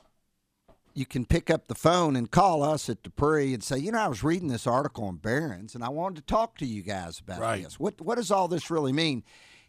you 0.96 1.06
can 1.06 1.26
pick 1.26 1.50
up 1.50 1.68
the 1.68 1.76
phone 1.76 2.16
and 2.16 2.30
call 2.30 2.64
us 2.64 2.90
at 2.90 3.02
Dupree 3.04 3.54
and 3.54 3.64
say, 3.64 3.78
you 3.78 3.92
know, 3.92 4.00
I 4.00 4.08
was 4.08 4.24
reading 4.24 4.48
this 4.48 4.68
article 4.68 5.06
on 5.06 5.18
Barron's 5.18 5.76
and 5.76 5.84
I 5.84 5.90
wanted 5.90 6.16
to 6.18 6.22
talk 6.34 6.58
to 6.58 6.66
you 6.66 6.82
guys 6.82 7.20
about 7.20 7.40
Right. 7.40 7.64
this. 7.64 7.80
What 7.80 8.02
what 8.02 8.16
does 8.16 8.32
all 8.32 8.48
this 8.48 8.70
really 8.70 8.92
mean? 8.92 9.24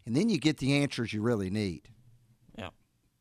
And 0.06 0.14
then 0.16 0.28
you 0.28 0.38
get 0.38 0.58
the 0.58 0.74
answers 0.82 1.12
you 1.12 1.22
really 1.22 1.50
need. 1.50 1.88
Yeah. 2.58 2.70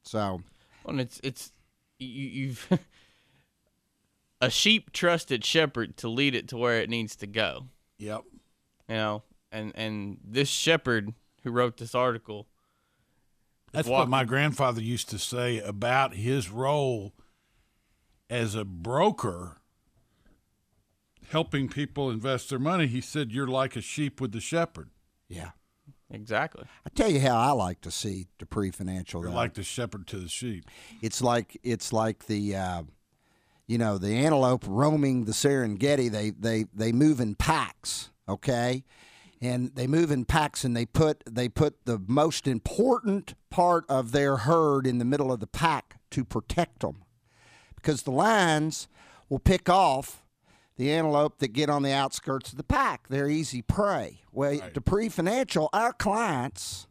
So 0.04 0.42
Well, 0.84 0.92
and 0.92 1.02
it's 1.02 1.20
it's 1.24 1.52
you, 2.00 2.08
you've 2.08 2.68
a 4.42 4.50
sheep 4.50 4.92
trusted 4.92 5.46
shepherd 5.46 5.96
to 5.98 6.10
lead 6.10 6.36
it 6.36 6.48
to 6.50 6.58
where 6.58 6.80
it 6.82 6.90
needs 6.90 7.16
to 7.18 7.28
go. 7.28 7.68
Yep. 8.00 8.24
You 8.90 8.96
know, 8.96 9.24
and 9.52 9.72
and 9.76 10.18
this 10.24 10.50
shepherd 10.50 11.14
who 11.44 11.52
wrote 11.52 11.78
this 11.78 11.96
article 11.96 12.48
That's 13.74 13.88
walking- 13.88 14.00
what 14.02 14.10
my 14.10 14.24
grandfather 14.24 14.82
used 14.82 15.10
to 15.10 15.20
say 15.20 15.60
about 15.60 16.14
his 16.16 16.50
role 16.50 17.14
as 18.30 18.56
a 18.56 18.64
broker 18.64 19.58
helping 21.30 21.68
people 21.68 22.10
invest 22.10 22.50
their 22.50 22.60
money. 22.60 22.88
He 22.88 23.02
said, 23.02 23.32
You're 23.32 23.48
like 23.48 23.76
a 23.76 23.82
sheep 23.82 24.22
with 24.22 24.32
the 24.32 24.40
shepherd. 24.40 24.90
yeah. 25.28 25.52
exactly. 26.12 26.66
I 26.86 26.90
tell 26.94 27.10
you 27.10 27.20
how 27.20 27.38
I 27.38 27.52
like 27.52 27.82
to 27.82 27.92
see 27.92 28.28
Dupree 28.38 28.72
Financial. 28.72 29.22
You're 29.22 29.32
like 29.32 29.56
the 29.56 29.64
shepherd 29.64 30.06
to 30.08 30.18
the 30.20 30.30
sheep. 30.30 30.66
It's 31.02 31.22
like 31.22 31.58
it's 31.64 31.92
like 31.92 32.28
the 32.28 32.56
uh, 32.56 32.84
you 33.68 33.78
know 33.80 33.98
the 33.98 34.14
antelope 34.16 34.64
roaming 34.68 35.26
the 35.26 35.32
Serengeti. 35.32 36.12
They 36.12 36.30
they 36.30 36.66
they 36.74 36.92
move 36.92 37.20
in 37.20 37.34
packs, 37.36 38.12
okay, 38.30 38.84
and 39.44 39.76
they 39.76 39.88
move 39.88 40.10
in 40.10 40.26
packs, 40.26 40.64
and 40.64 40.76
they 40.76 40.86
put 40.86 41.24
they 41.30 41.50
put 41.50 41.86
the 41.86 42.02
most 42.08 42.48
important 42.48 43.34
part 43.50 43.86
of 43.90 44.12
their 44.12 44.38
herd 44.38 44.88
in 44.88 44.98
the 45.00 45.06
middle 45.06 45.32
of 45.32 45.40
the 45.40 45.48
pack 45.48 46.00
to 46.12 46.24
protect 46.24 46.80
them, 46.80 47.04
because 47.76 48.04
the 48.04 48.12
lions 48.12 48.88
will 49.30 49.40
pick 49.40 49.70
off 49.70 50.24
the 50.78 50.92
antelope 50.92 51.38
that 51.40 51.50
get 51.50 51.70
on 51.70 51.84
the 51.84 51.92
outskirts 51.92 52.52
of 52.52 52.58
the 52.58 52.64
pack. 52.64 53.08
They're 53.10 53.30
easy 53.30 53.62
prey. 53.62 54.22
Well, 54.32 54.60
Dupree 54.74 55.10
Financial, 55.10 55.70
our 55.74 55.94
clients 55.94 56.88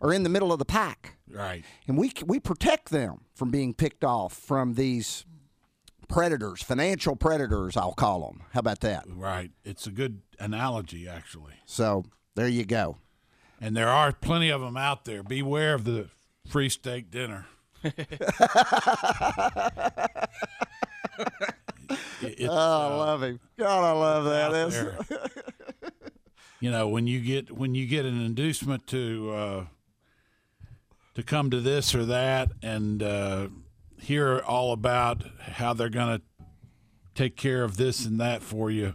are 0.00 0.12
in 0.12 0.22
the 0.24 0.28
middle 0.28 0.52
of 0.52 0.58
the 0.58 0.64
pack 0.64 1.16
Right. 1.30 1.64
and 1.86 1.96
we 1.96 2.12
we 2.26 2.40
protect 2.40 2.90
them 2.90 3.20
from 3.34 3.50
being 3.50 3.74
picked 3.74 4.02
off 4.02 4.32
from 4.32 4.74
these 4.74 5.24
predators, 6.12 6.62
financial 6.62 7.16
predators. 7.16 7.76
I'll 7.76 7.92
call 7.94 8.20
them. 8.26 8.42
How 8.52 8.60
about 8.60 8.80
that? 8.80 9.04
Right. 9.08 9.50
It's 9.64 9.86
a 9.86 9.90
good 9.90 10.20
analogy, 10.38 11.08
actually. 11.08 11.54
So 11.66 12.04
there 12.36 12.46
you 12.48 12.64
go. 12.64 12.98
And 13.60 13.76
there 13.76 13.88
are 13.88 14.12
plenty 14.12 14.50
of 14.50 14.60
them 14.60 14.76
out 14.76 15.04
there. 15.04 15.22
Beware 15.22 15.74
of 15.74 15.84
the 15.84 16.08
free 16.46 16.68
steak 16.68 17.10
dinner. 17.10 17.46
It- 22.22 22.48
Oh, 22.48 22.54
I 22.54 22.86
uh, 22.86 22.96
love 22.96 23.22
him. 23.22 23.40
God, 23.58 23.84
I 23.84 23.92
love 23.92 24.24
that. 24.24 25.32
You 26.60 26.70
know 26.70 26.86
when 26.86 27.08
you 27.08 27.18
get 27.18 27.50
when 27.50 27.74
you 27.74 27.86
get 27.88 28.04
an 28.06 28.24
inducement 28.24 28.86
to 28.86 29.30
uh, 29.34 29.64
to 31.16 31.22
come 31.24 31.50
to 31.50 31.60
this 31.60 31.92
or 31.92 32.04
that 32.04 32.52
and 32.62 33.02
uh, 33.02 33.48
hear 34.02 34.40
all 34.40 34.72
about 34.72 35.22
how 35.40 35.72
they're 35.72 35.88
going 35.88 36.18
to 36.18 36.22
take 37.14 37.36
care 37.36 37.62
of 37.62 37.76
this 37.76 38.04
and 38.04 38.20
that 38.20 38.42
for 38.42 38.70
you, 38.70 38.94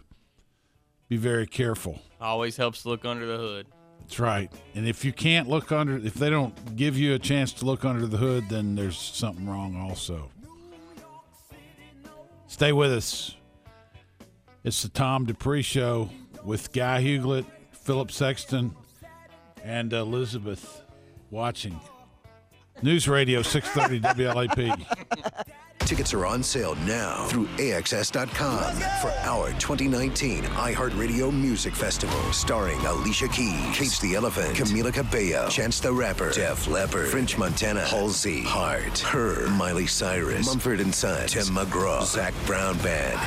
be 1.08 1.16
very 1.16 1.46
careful. 1.46 2.00
Always 2.20 2.56
helps 2.56 2.82
to 2.82 2.90
look 2.90 3.04
under 3.04 3.26
the 3.26 3.38
hood. 3.38 3.66
That's 4.00 4.18
right. 4.18 4.52
And 4.74 4.86
if 4.86 5.04
you 5.04 5.12
can't 5.12 5.48
look 5.48 5.72
under, 5.72 5.96
if 5.96 6.14
they 6.14 6.30
don't 6.30 6.76
give 6.76 6.96
you 6.96 7.14
a 7.14 7.18
chance 7.18 7.52
to 7.54 7.64
look 7.64 7.84
under 7.84 8.06
the 8.06 8.16
hood, 8.16 8.48
then 8.48 8.74
there's 8.74 8.98
something 8.98 9.48
wrong 9.48 9.76
also. 9.76 10.30
Stay 12.46 12.72
with 12.72 12.92
us. 12.92 13.36
It's 14.64 14.82
the 14.82 14.88
Tom 14.88 15.24
Dupree 15.24 15.62
Show 15.62 16.10
with 16.44 16.72
Guy 16.72 17.02
Huguelet, 17.02 17.44
Philip 17.72 18.10
Sexton, 18.10 18.74
and 19.62 19.92
Elizabeth 19.92 20.82
watching. 21.30 21.78
News 22.82 23.08
Radio 23.08 23.42
630 23.42 24.00
WLAP. 24.22 24.86
Tickets 25.80 26.12
are 26.12 26.26
on 26.26 26.42
sale 26.42 26.74
now 26.86 27.24
through 27.28 27.46
AXS.com 27.56 28.74
for 29.00 29.10
our 29.26 29.48
2019 29.58 30.42
iHeartRadio 30.44 31.32
Music 31.32 31.74
Festival, 31.74 32.20
starring 32.32 32.78
Alicia 32.84 33.28
Keys, 33.28 33.76
Cage 33.76 33.98
the 34.00 34.14
Elephant, 34.14 34.54
Camila 34.54 34.92
Cabello, 34.92 35.48
Chance 35.48 35.80
the 35.80 35.92
Rapper, 35.92 36.30
Def 36.32 36.68
Leppard, 36.68 37.08
French 37.08 37.38
Montana, 37.38 37.80
Halsey, 37.86 38.42
Hart, 38.42 38.98
Her, 38.98 39.48
Miley 39.50 39.86
Cyrus, 39.86 40.46
Mumford 40.46 40.80
and 40.80 40.94
Sons, 40.94 41.32
Tim 41.32 41.44
McGraw, 41.54 42.04
Zac 42.04 42.34
Brown 42.44 42.76
Band. 42.78 43.18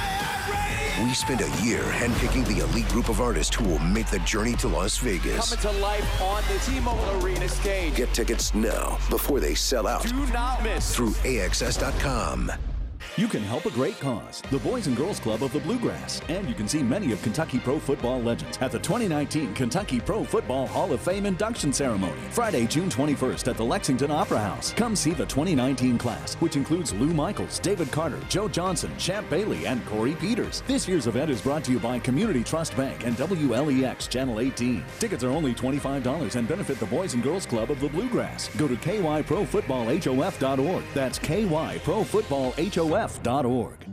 We 1.08 1.14
spent 1.16 1.42
a 1.42 1.64
year 1.64 1.82
handpicking 1.82 2.46
the 2.46 2.64
elite 2.64 2.88
group 2.90 3.10
of 3.10 3.22
artists 3.22 3.56
who 3.56 3.64
will 3.64 3.80
make 3.80 4.08
the 4.08 4.20
journey 4.20 4.54
to 4.58 4.68
Las 4.68 4.98
Vegas. 5.00 5.56
Coming 5.56 5.76
to 5.76 5.82
life 5.82 6.22
on 6.22 6.44
the 6.54 6.60
T-Mobile 6.60 7.24
Arena 7.26 7.48
stage. 7.50 7.96
Get 7.96 8.14
tickets 8.14 8.54
now 8.54 9.00
before 9.10 9.40
they 9.40 9.56
sell 9.56 9.88
out 9.88 10.04
Do 10.04 10.14
not 10.28 10.62
miss. 10.64 10.94
through 10.96 11.12
AXS.com 11.24 12.41
come. 12.48 12.71
You 13.18 13.28
can 13.28 13.44
help 13.44 13.66
a 13.66 13.72
great 13.72 14.00
cause, 14.00 14.42
the 14.52 14.60
Boys 14.60 14.88
and 14.88 14.96
Girls 14.96 15.20
Club 15.20 15.44
of 15.44 15.52
the 15.52 15.60
Bluegrass, 15.60 16.22
and 16.30 16.48
you 16.48 16.56
can 16.56 16.66
see 16.66 16.82
many 16.82 17.12
of 17.12 17.22
Kentucky 17.22 17.60
pro 17.60 17.78
football 17.78 18.22
legends 18.22 18.58
at 18.62 18.72
the 18.72 18.80
2019 18.80 19.54
Kentucky 19.54 20.00
Pro 20.00 20.24
Football 20.24 20.66
Hall 20.66 20.94
of 20.94 21.02
Fame 21.02 21.26
induction 21.26 21.74
ceremony, 21.74 22.22
Friday, 22.30 22.66
June 22.68 22.90
21st 22.90 23.50
at 23.50 23.58
the 23.58 23.66
Lexington 23.66 24.12
Opera 24.12 24.40
House. 24.40 24.72
Come 24.72 24.96
see 24.96 25.12
the 25.12 25.26
2019 25.26 25.98
class, 25.98 26.36
which 26.36 26.56
includes 26.56 26.94
Lou 26.94 27.14
Michaels, 27.14 27.60
David 27.60 27.92
Carter, 27.92 28.18
Joe 28.30 28.48
Johnson, 28.48 28.98
Champ 28.98 29.30
Bailey, 29.30 29.68
and 29.68 29.86
Corey 29.88 30.16
Peters. 30.16 30.64
This 30.66 30.88
year's 30.88 31.08
event 31.08 31.32
is 31.32 31.42
brought 31.42 31.66
to 31.66 31.74
you 31.74 31.80
by 31.80 32.00
Community 32.00 32.46
Trust 32.46 32.78
Bank 32.78 33.06
and 33.06 33.18
WLEX 33.18 34.08
Channel 34.08 34.40
18. 34.40 34.86
Tickets 35.00 35.26
are 35.26 35.32
only 35.32 35.54
$25 35.54 36.38
and 36.38 36.48
benefit 36.48 36.80
the 36.80 36.86
Boys 36.86 37.14
and 37.14 37.24
Girls 37.24 37.46
Club 37.46 37.72
of 37.72 37.82
the 37.82 37.90
Bluegrass. 37.90 38.48
Go 38.56 38.70
to 38.70 38.78
kyprofootballhof.org. 38.78 40.84
That's 40.94 41.20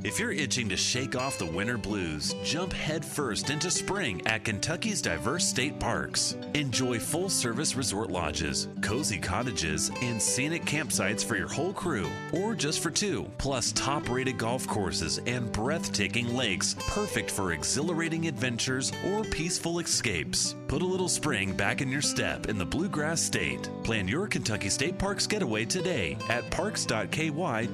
If 0.04 0.18
you're 0.18 0.32
itching 0.32 0.68
to 0.68 0.76
shake 0.76 1.16
off 1.16 1.38
the 1.38 1.46
winter 1.46 1.78
blues, 1.78 2.34
jump 2.44 2.74
headfirst 2.74 3.48
into 3.48 3.70
spring 3.70 4.20
at 4.26 4.44
Kentucky's 4.44 5.00
diverse 5.00 5.48
state 5.48 5.80
parks. 5.80 6.36
Enjoy 6.52 6.98
full 6.98 7.30
service 7.30 7.74
resort 7.74 8.10
lodges, 8.10 8.68
cozy 8.82 9.16
cottages, 9.16 9.90
and 10.02 10.20
scenic 10.20 10.66
campsites 10.66 11.24
for 11.24 11.36
your 11.36 11.48
whole 11.48 11.72
crew, 11.72 12.06
or 12.34 12.54
just 12.54 12.82
for 12.82 12.90
two, 12.90 13.26
plus 13.38 13.72
top 13.72 14.10
rated 14.10 14.36
golf 14.36 14.66
courses 14.66 15.22
and 15.26 15.50
breathtaking 15.52 16.36
lakes 16.36 16.76
perfect 16.88 17.30
for 17.30 17.52
exhilarating 17.52 18.28
adventures 18.28 18.92
or 19.06 19.24
peaceful 19.24 19.78
escapes. 19.78 20.54
Put 20.66 20.82
a 20.82 20.86
little 20.86 21.08
spring 21.08 21.54
back 21.54 21.80
in 21.80 21.90
your 21.90 22.02
step 22.02 22.50
in 22.50 22.58
the 22.58 22.66
Bluegrass 22.66 23.22
State. 23.22 23.70
Plan 23.84 24.06
your 24.06 24.26
Kentucky 24.26 24.68
State 24.68 24.98
Parks 24.98 25.26
getaway 25.26 25.64
today 25.64 26.18
at 26.28 26.50
parks.ky.gov. 26.50 27.72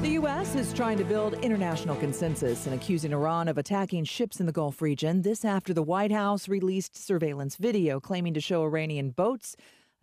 The 0.00 0.10
U.S. 0.10 0.54
Is 0.54 0.72
trying 0.72 0.96
to 0.98 1.04
build 1.04 1.34
international 1.42 1.96
consensus 1.96 2.66
and 2.66 2.74
accusing 2.74 3.12
Iran 3.12 3.48
of 3.48 3.58
attacking 3.58 4.04
ships 4.04 4.38
in 4.38 4.46
the 4.46 4.52
Gulf 4.52 4.80
region. 4.80 5.22
This 5.22 5.44
after 5.44 5.74
the 5.74 5.82
White 5.82 6.12
House 6.12 6.48
released 6.48 6.96
surveillance 6.96 7.56
video 7.56 7.98
claiming 7.98 8.32
to 8.34 8.40
show 8.40 8.62
Iranian 8.62 9.10
boats 9.10 9.56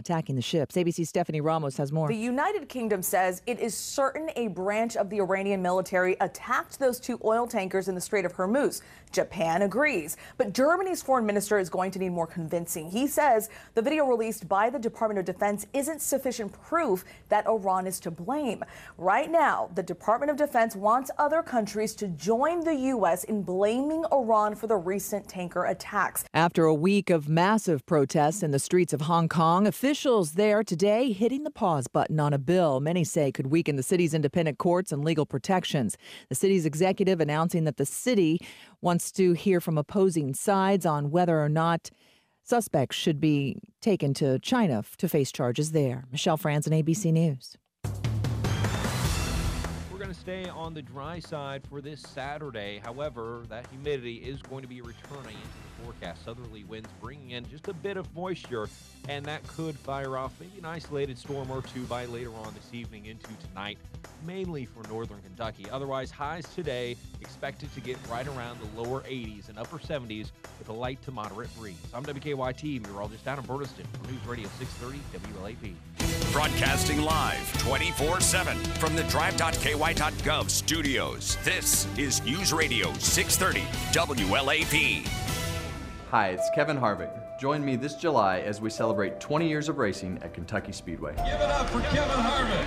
attacking 0.05 0.35
the 0.35 0.41
ships. 0.41 0.75
ABC 0.75 1.05
Stephanie 1.07 1.41
Ramos 1.41 1.77
has 1.77 1.91
more. 1.91 2.07
The 2.07 2.15
United 2.15 2.69
Kingdom 2.69 3.01
says 3.01 3.41
it 3.47 3.59
is 3.59 3.75
certain 3.75 4.29
a 4.35 4.47
branch 4.49 4.95
of 4.95 5.09
the 5.09 5.19
Iranian 5.19 5.61
military 5.61 6.15
attacked 6.19 6.79
those 6.79 6.99
two 6.99 7.19
oil 7.23 7.47
tankers 7.47 7.87
in 7.87 7.95
the 7.95 8.01
Strait 8.01 8.25
of 8.25 8.33
Hormuz. 8.33 8.81
Japan 9.11 9.61
agrees. 9.61 10.17
But 10.37 10.53
Germany's 10.53 11.01
foreign 11.01 11.25
minister 11.25 11.57
is 11.57 11.69
going 11.69 11.89
to 11.91 11.99
need 11.99 12.09
more 12.09 12.27
convincing. 12.27 12.89
He 12.89 13.07
says 13.07 13.49
the 13.73 13.81
video 13.81 14.05
released 14.05 14.47
by 14.47 14.69
the 14.69 14.77
Department 14.77 15.19
of 15.19 15.25
Defense 15.25 15.65
isn't 15.73 16.01
sufficient 16.01 16.51
proof 16.61 17.05
that 17.29 17.47
Iran 17.47 17.87
is 17.87 17.99
to 18.01 18.11
blame. 18.11 18.63
Right 18.97 19.31
now, 19.31 19.69
the 19.73 19.83
Department 19.83 20.31
of 20.31 20.37
Defense 20.37 20.75
wants 20.75 21.09
other 21.17 21.41
countries 21.41 21.95
to 21.95 22.09
join 22.09 22.59
the 22.59 22.75
U.S. 22.75 23.23
in 23.23 23.41
blaming 23.41 24.03
Iran 24.11 24.53
for 24.55 24.67
the 24.67 24.75
recent 24.75 25.27
tanker 25.29 25.65
attacks. 25.65 26.25
After 26.33 26.65
a 26.65 26.73
week 26.73 27.09
of 27.09 27.29
massive 27.29 27.85
protests 27.85 28.43
in 28.43 28.51
the 28.51 28.59
streets 28.59 28.91
of 28.91 29.01
Hong 29.01 29.29
Kong, 29.29 29.65
officials 29.85 30.31
there 30.31 30.63
today 30.63 31.11
hitting 31.11 31.43
the 31.43 31.51
pause 31.51 31.85
button 31.85 32.19
on 32.19 32.33
a 32.33 32.39
bill 32.39 32.79
many 32.79 33.03
say 33.03 33.31
could 33.31 33.45
weaken 33.45 33.75
the 33.75 33.83
city's 33.83 34.15
independent 34.15 34.57
courts 34.57 34.91
and 34.91 35.05
legal 35.05 35.27
protections. 35.27 35.95
The 36.27 36.33
city's 36.33 36.65
executive 36.65 37.21
announcing 37.21 37.65
that 37.65 37.77
the 37.77 37.85
city 37.85 38.39
wants 38.81 39.11
to 39.11 39.33
hear 39.33 39.61
from 39.61 39.77
opposing 39.77 40.33
sides 40.33 40.87
on 40.87 41.11
whether 41.11 41.39
or 41.39 41.49
not 41.49 41.91
suspects 42.41 42.97
should 42.97 43.21
be 43.21 43.57
taken 43.79 44.15
to 44.15 44.39
China 44.39 44.83
to 44.97 45.07
face 45.07 45.31
charges 45.31 45.71
there. 45.71 46.05
Michelle 46.11 46.39
Franzen, 46.39 46.71
ABC 46.71 47.13
News. 47.13 47.55
We're 49.91 49.99
going 49.99 50.09
to 50.09 50.19
stay 50.19 50.45
on 50.45 50.73
the 50.73 50.81
dry 50.81 51.19
side 51.19 51.61
for 51.69 51.79
this 51.79 52.01
Saturday. 52.01 52.81
However, 52.83 53.43
that 53.49 53.67
humidity 53.67 54.15
is 54.15 54.41
going 54.41 54.63
to 54.63 54.67
be 54.67 54.81
returning 54.81 55.37
forecast. 55.83 56.23
Southerly 56.25 56.63
winds 56.63 56.89
bringing 57.01 57.31
in 57.31 57.47
just 57.49 57.67
a 57.67 57.73
bit 57.73 57.97
of 57.97 58.13
moisture, 58.15 58.69
and 59.09 59.25
that 59.25 59.45
could 59.47 59.77
fire 59.77 60.17
off 60.17 60.33
maybe 60.39 60.57
an 60.57 60.65
isolated 60.65 61.17
storm 61.17 61.49
or 61.51 61.61
two 61.61 61.83
by 61.83 62.05
later 62.05 62.31
on 62.45 62.53
this 62.53 62.69
evening 62.73 63.05
into 63.05 63.27
tonight, 63.47 63.77
mainly 64.25 64.65
for 64.65 64.87
northern 64.89 65.21
Kentucky. 65.21 65.65
Otherwise, 65.71 66.11
highs 66.11 66.45
today 66.53 66.95
expected 67.21 67.73
to 67.73 67.81
get 67.81 67.97
right 68.09 68.27
around 68.27 68.59
the 68.59 68.81
lower 68.81 69.01
80s 69.01 69.49
and 69.49 69.57
upper 69.57 69.77
70s 69.77 70.31
with 70.59 70.69
a 70.69 70.73
light 70.73 71.01
to 71.03 71.11
moderate 71.11 71.55
breeze. 71.57 71.77
I'm 71.93 72.03
WKYT 72.03 72.81
meteorologist 72.81 73.25
down 73.25 73.39
in 73.39 73.45
Burtiston 73.45 73.85
for 74.01 74.11
News 74.11 74.25
Radio 74.25 74.49
630 74.59 74.99
WLAP. 75.33 75.75
Broadcasting 76.31 77.01
live 77.01 77.61
24 77.61 78.19
7 78.19 78.57
from 78.75 78.95
the 78.95 79.03
drive.ky.gov 79.03 80.49
studios. 80.49 81.37
This 81.43 81.87
is 81.97 82.23
News 82.23 82.53
Radio 82.53 82.93
630 82.93 83.61
WLAP. 83.93 85.44
Hi, 86.11 86.29
it's 86.29 86.51
Kevin 86.51 86.77
Harvick. 86.77 87.09
Join 87.39 87.65
me 87.65 87.75
this 87.75 87.95
July 87.95 88.41
as 88.41 88.61
we 88.61 88.69
celebrate 88.69 89.19
20 89.19 89.47
years 89.47 89.69
of 89.69 89.79
racing 89.79 90.19
at 90.21 90.35
Kentucky 90.35 90.71
Speedway. 90.71 91.15
Give 91.15 91.25
it 91.25 91.41
up 91.41 91.67
for 91.67 91.81
Kevin 91.81 92.17
Harvick. 92.17 92.63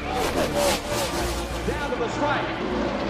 Down 1.69 1.91
to 1.93 1.97
the 1.99 2.09
stripe 2.09 2.45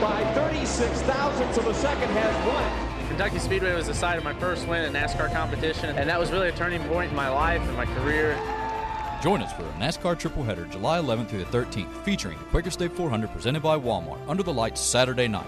by 0.03 0.31
36 0.35 1.01
thousandths 1.03 1.57
of 1.57 1.67
a 1.67 1.73
second 1.73 2.11
has 2.11 2.47
won. 2.47 3.09
Kentucky 3.09 3.39
Speedway 3.39 3.75
was 3.75 3.87
the 3.87 3.95
site 3.95 4.19
of 4.19 4.25
my 4.25 4.35
first 4.35 4.69
win 4.69 4.85
in 4.85 4.93
NASCAR 4.93 5.33
competition, 5.33 5.97
and 5.97 6.11
that 6.11 6.21
was 6.21 6.31
really 6.31 6.51
a 6.51 6.53
turning 6.53 6.85
point 6.85 7.09
in 7.11 7.17
my 7.17 7.31
life 7.31 7.63
and 7.63 7.75
my 7.75 7.87
career. 7.87 8.39
Join 9.21 9.43
us 9.43 9.53
for 9.53 9.63
a 9.63 9.73
NASCAR 9.73 10.17
tripleheader 10.17 10.71
July 10.71 11.01
11th 11.01 11.29
through 11.29 11.41
the 11.41 11.45
13th, 11.47 11.91
featuring 12.05 12.39
the 12.39 12.45
Quaker 12.45 12.71
State 12.71 12.93
400 12.93 13.33
presented 13.33 13.63
by 13.63 13.77
Walmart 13.77 14.21
under 14.29 14.45
the 14.45 14.53
lights 14.53 14.81
Saturday 14.81 15.27
night. 15.27 15.47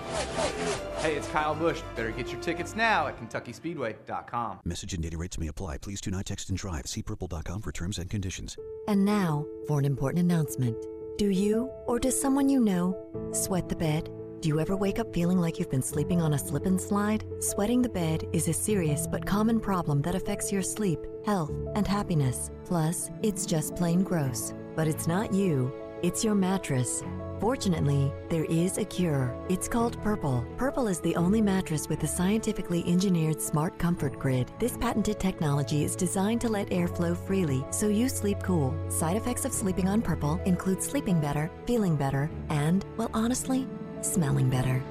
Hey, 0.99 1.15
it's 1.15 1.29
Kyle 1.29 1.55
Busch. 1.55 1.81
Better 1.95 2.11
get 2.11 2.33
your 2.33 2.41
tickets 2.41 2.75
now 2.75 3.07
at 3.07 3.19
KentuckySpeedway.com. 3.21 4.61
Message 4.65 4.93
and 4.93 5.03
data 5.03 5.17
rates 5.17 5.39
may 5.39 5.47
apply. 5.47 5.79
Please 5.79 6.01
do 6.01 6.11
not 6.11 6.27
text 6.27 6.49
and 6.49 6.59
drive. 6.59 6.87
See 6.87 7.03
purple.com 7.03 7.63
for 7.63 7.73
terms 7.73 7.99
and 7.99 8.11
conditions. 8.11 8.57
And 8.89 9.05
now 9.05 9.47
for 9.69 9.79
an 9.79 9.85
important 9.85 10.25
announcement. 10.25 10.77
Do 11.17 11.29
you, 11.29 11.71
or 11.87 11.99
does 11.99 12.21
someone 12.21 12.49
you 12.49 12.61
know, 12.61 12.97
sweat 13.33 13.69
the 13.69 13.77
bed? 13.77 14.11
Do 14.41 14.49
you 14.49 14.59
ever 14.59 14.75
wake 14.75 14.99
up 14.99 15.13
feeling 15.13 15.37
like 15.37 15.59
you've 15.59 15.71
been 15.71 15.83
sleeping 15.83 16.23
on 16.23 16.33
a 16.33 16.39
slip 16.39 16.65
and 16.65 16.81
slide? 16.81 17.27
Sweating 17.41 17.83
the 17.83 17.91
bed 17.91 18.27
is 18.33 18.49
a 18.49 18.55
serious 18.55 19.07
but 19.07 19.27
common 19.27 19.61
problem 19.61 20.01
that 20.01 20.15
affects 20.15 20.51
your 20.51 20.63
sleep, 20.63 20.99
health, 21.27 21.53
and 21.75 21.87
happiness. 21.87 22.51
Plus, 22.65 23.11
it's 23.23 23.45
just 23.45 23.77
plain 23.77 24.03
gross. 24.03 24.55
But 24.75 24.89
it's 24.89 25.07
not 25.07 25.35
you, 25.35 25.71
it's 26.03 26.25
your 26.25 26.35
mattress. 26.35 27.03
Fortunately, 27.39 28.11
there 28.31 28.47
is 28.47 28.79
a 28.79 28.85
cure. 28.85 29.37
It's 29.51 29.69
called 29.69 30.03
Purple. 30.03 30.47
Purple 30.57 30.89
is 30.89 31.01
the 31.01 31.17
only 31.17 31.43
mattress 31.43 31.87
with 31.91 32.03
a 32.05 32.09
scientifically 32.09 32.83
engineered 32.87 33.43
smart 33.43 33.79
comfort 33.79 34.19
grid. 34.19 34.51
This 34.59 34.79
patented 34.79 35.21
technology 35.21 35.85
is 35.85 35.95
designed 35.95 36.41
to 36.41 36.49
let 36.49 36.73
air 36.73 36.89
flow 36.89 37.15
freely 37.15 37.63
so 37.71 37.89
you 37.89 38.09
sleep 38.09 38.43
cool. 38.43 38.75
Side 38.89 39.19
effects 39.19 39.45
of 39.45 39.53
sleeping 39.53 39.87
on 39.87 40.01
Purple 40.01 40.41
include 40.47 40.83
sleeping 40.83 41.21
better, 41.21 41.51
feeling 41.67 41.95
better, 41.95 42.31
and, 42.49 42.87
well, 42.97 43.11
honestly, 43.13 43.67
smelling 44.05 44.49
better. 44.49 44.83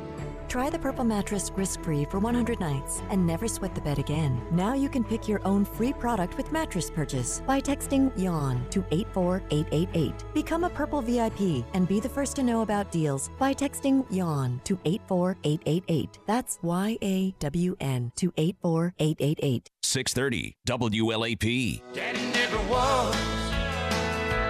Try 0.50 0.69
the 0.72 0.80
Purple 0.80 1.04
mattress 1.04 1.52
risk-free 1.56 2.06
for 2.06 2.17
100 2.17 2.60
nights 2.60 3.04
and 3.12 3.26
never 3.26 3.48
sweat 3.48 3.76
the 3.76 3.82
bed 3.82 4.00
again. 4.00 4.41
Now 4.50 4.74
you 4.74 4.89
can 4.89 5.04
pick 5.04 5.28
your 5.28 5.41
own 5.45 5.63
free 5.63 5.93
product 5.93 6.38
with 6.38 6.52
mattress 6.52 6.89
purchase 6.89 7.43
by 7.45 7.62
texting 7.62 8.12
YAWN 8.17 8.67
to 8.72 8.84
84888. 8.89 10.24
Become 10.34 10.63
a 10.63 10.69
Purple 10.72 11.04
VIP 11.04 11.63
and 11.76 11.88
be 11.88 12.00
the 12.00 12.10
first 12.10 12.36
to 12.38 12.43
know 12.43 12.62
about 12.62 12.91
deals 12.91 13.30
by 13.38 13.54
texting 13.54 14.04
YAWN 14.10 14.60
to 14.63 14.80
84888. 14.86 16.17
That's 16.26 16.58
Y-A-W-N 16.63 18.12
to 18.15 18.34
84888. 18.36 19.69
630 19.84 20.56
WLAP. 20.67 21.84
Daddy 21.93 22.32
never 22.32 22.58
was 22.67 23.15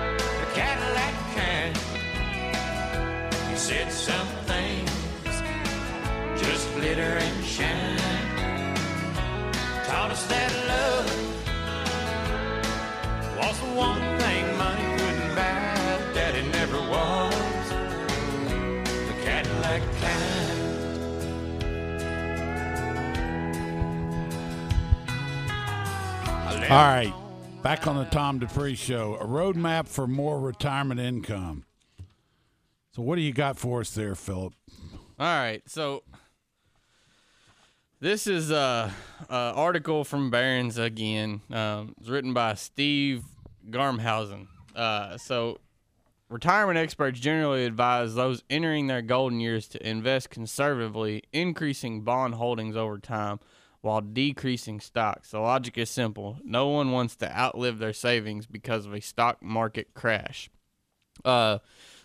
a 0.05 0.45
Cadillac 0.53 1.13
kind. 1.35 1.77
He 3.51 3.57
said 3.57 3.91
some 3.91 4.27
things 4.27 4.48
just 4.48 4.48
glitter 6.79 7.01
and 7.01 7.45
shine. 7.45 7.97
Taught 9.85 10.11
us 10.11 10.25
that 10.27 10.51
love 10.67 11.11
was 13.37 13.59
the 13.59 13.65
one 13.75 13.99
thing 14.19 14.57
money 14.57 14.83
couldn't 14.97 15.35
buy. 15.35 15.75
Daddy 16.13 16.47
never 16.51 16.77
was 16.77 17.71
a 19.09 19.13
Cadillac 19.25 19.81
kind. 19.99 20.29
All 26.71 26.77
right, 26.77 27.13
back 27.61 27.87
on 27.87 27.97
the 27.97 28.05
Tom 28.05 28.39
Dupree 28.39 28.75
show. 28.75 29.15
A 29.15 29.25
roadmap 29.25 29.87
for 29.87 30.07
more 30.07 30.39
retirement 30.39 31.01
income. 31.01 31.65
So, 32.91 33.01
what 33.01 33.15
do 33.17 33.21
you 33.21 33.33
got 33.33 33.57
for 33.57 33.81
us 33.81 33.89
there, 33.91 34.15
Philip? 34.15 34.53
All 35.19 35.25
right, 35.25 35.61
so 35.67 36.03
this 37.99 38.27
is 38.27 38.51
a, 38.51 38.93
a 39.29 39.33
article 39.33 40.03
from 40.03 40.31
Barron's 40.31 40.77
again. 40.77 41.41
Um, 41.51 41.95
it's 41.99 42.09
written 42.09 42.33
by 42.33 42.53
Steve 42.53 43.23
Garmhausen. 43.69 44.47
Uh, 44.75 45.17
so, 45.17 45.59
retirement 46.29 46.77
experts 46.77 47.19
generally 47.19 47.65
advise 47.65 48.15
those 48.15 48.43
entering 48.49 48.87
their 48.87 49.01
golden 49.01 49.39
years 49.39 49.67
to 49.69 49.87
invest 49.87 50.29
conservatively, 50.29 51.23
increasing 51.33 52.01
bond 52.01 52.35
holdings 52.35 52.77
over 52.77 52.97
time 52.97 53.39
while 53.81 54.01
decreasing 54.01 54.79
stocks. 54.79 55.31
The 55.31 55.39
logic 55.39 55.77
is 55.77 55.89
simple: 55.89 56.37
no 56.43 56.67
one 56.67 56.91
wants 56.91 57.17
to 57.17 57.37
outlive 57.37 57.79
their 57.79 57.93
savings 57.93 58.45
because 58.45 58.85
of 58.85 58.93
a 58.93 59.01
stock 59.01 59.43
market 59.43 59.93
crash. 59.93 60.49
Uh, 61.25 61.59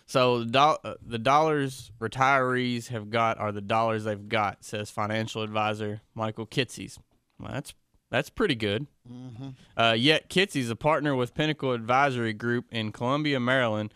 so 0.05 0.39
the, 0.39 0.45
do- 0.45 0.89
uh, 0.89 0.95
the 1.01 1.17
dollars 1.17 1.91
retirees 1.99 2.87
have 2.87 3.09
got 3.09 3.39
are 3.39 3.51
the 3.51 3.61
dollars 3.61 4.03
they've 4.03 4.29
got, 4.29 4.63
says 4.63 4.89
financial 4.89 5.41
advisor 5.41 6.01
Michael 6.13 6.45
Kitces. 6.45 6.97
Well, 7.39 7.51
that's 7.51 7.73
that's 8.11 8.29
pretty 8.29 8.55
good. 8.55 8.87
Mm-hmm. 9.11 9.49
Uh, 9.75 9.93
yet 9.93 10.29
Kitces, 10.29 10.69
a 10.69 10.75
partner 10.75 11.15
with 11.15 11.33
Pinnacle 11.33 11.73
Advisory 11.73 12.33
Group 12.33 12.65
in 12.71 12.91
Columbia, 12.91 13.39
Maryland, 13.39 13.93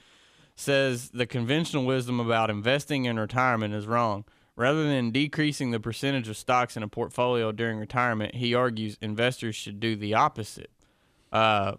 says 0.55 1.09
the 1.11 1.25
conventional 1.27 1.85
wisdom 1.85 2.19
about 2.19 2.49
investing 2.49 3.05
in 3.05 3.19
retirement 3.19 3.73
is 3.73 3.87
wrong. 3.87 4.25
Rather 4.55 4.83
than 4.83 5.11
decreasing 5.11 5.71
the 5.71 5.79
percentage 5.79 6.27
of 6.27 6.35
stocks 6.35 6.75
in 6.75 6.83
a 6.83 6.87
portfolio 6.89 7.53
during 7.53 7.77
retirement, 7.79 8.35
he 8.35 8.53
argues 8.53 8.97
investors 8.99 9.55
should 9.55 9.79
do 9.79 9.95
the 9.95 10.13
opposite. 10.13 10.71
Uh, 11.31 11.75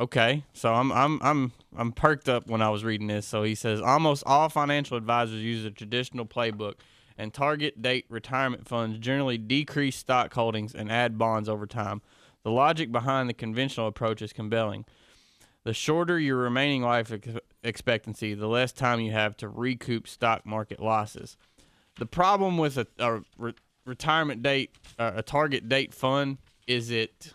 okay, 0.00 0.44
so 0.52 0.74
I'm 0.74 0.90
I'm 0.90 1.20
I'm 1.22 1.52
I'm 1.76 1.92
perked 1.92 2.28
up 2.28 2.48
when 2.48 2.62
I 2.62 2.70
was 2.70 2.82
reading 2.82 3.06
this. 3.06 3.26
So 3.26 3.42
he 3.42 3.54
says 3.54 3.80
almost 3.80 4.24
all 4.26 4.48
financial 4.48 4.96
advisors 4.96 5.42
use 5.42 5.64
a 5.64 5.70
traditional 5.70 6.26
playbook, 6.26 6.74
and 7.16 7.32
target 7.32 7.80
date 7.82 8.06
retirement 8.08 8.66
funds 8.66 8.98
generally 8.98 9.38
decrease 9.38 9.96
stock 9.96 10.32
holdings 10.32 10.74
and 10.74 10.90
add 10.90 11.18
bonds 11.18 11.48
over 11.48 11.66
time. 11.66 12.02
The 12.42 12.50
logic 12.50 12.90
behind 12.90 13.28
the 13.28 13.34
conventional 13.34 13.86
approach 13.86 14.22
is 14.22 14.32
compelling. 14.32 14.86
The 15.64 15.74
shorter 15.74 16.18
your 16.18 16.38
remaining 16.38 16.82
life 16.82 17.12
ex- 17.12 17.28
expectancy, 17.62 18.32
the 18.32 18.48
less 18.48 18.72
time 18.72 19.00
you 19.00 19.12
have 19.12 19.36
to 19.36 19.48
recoup 19.48 20.08
stock 20.08 20.46
market 20.46 20.80
losses. 20.80 21.36
The 21.98 22.06
problem 22.06 22.56
with 22.56 22.78
a, 22.78 22.86
a 22.98 23.20
re- 23.36 23.52
retirement 23.84 24.42
date, 24.42 24.74
uh, 24.98 25.12
a 25.16 25.22
target 25.22 25.68
date 25.68 25.92
fund, 25.92 26.38
is 26.66 26.90
it 26.90 27.34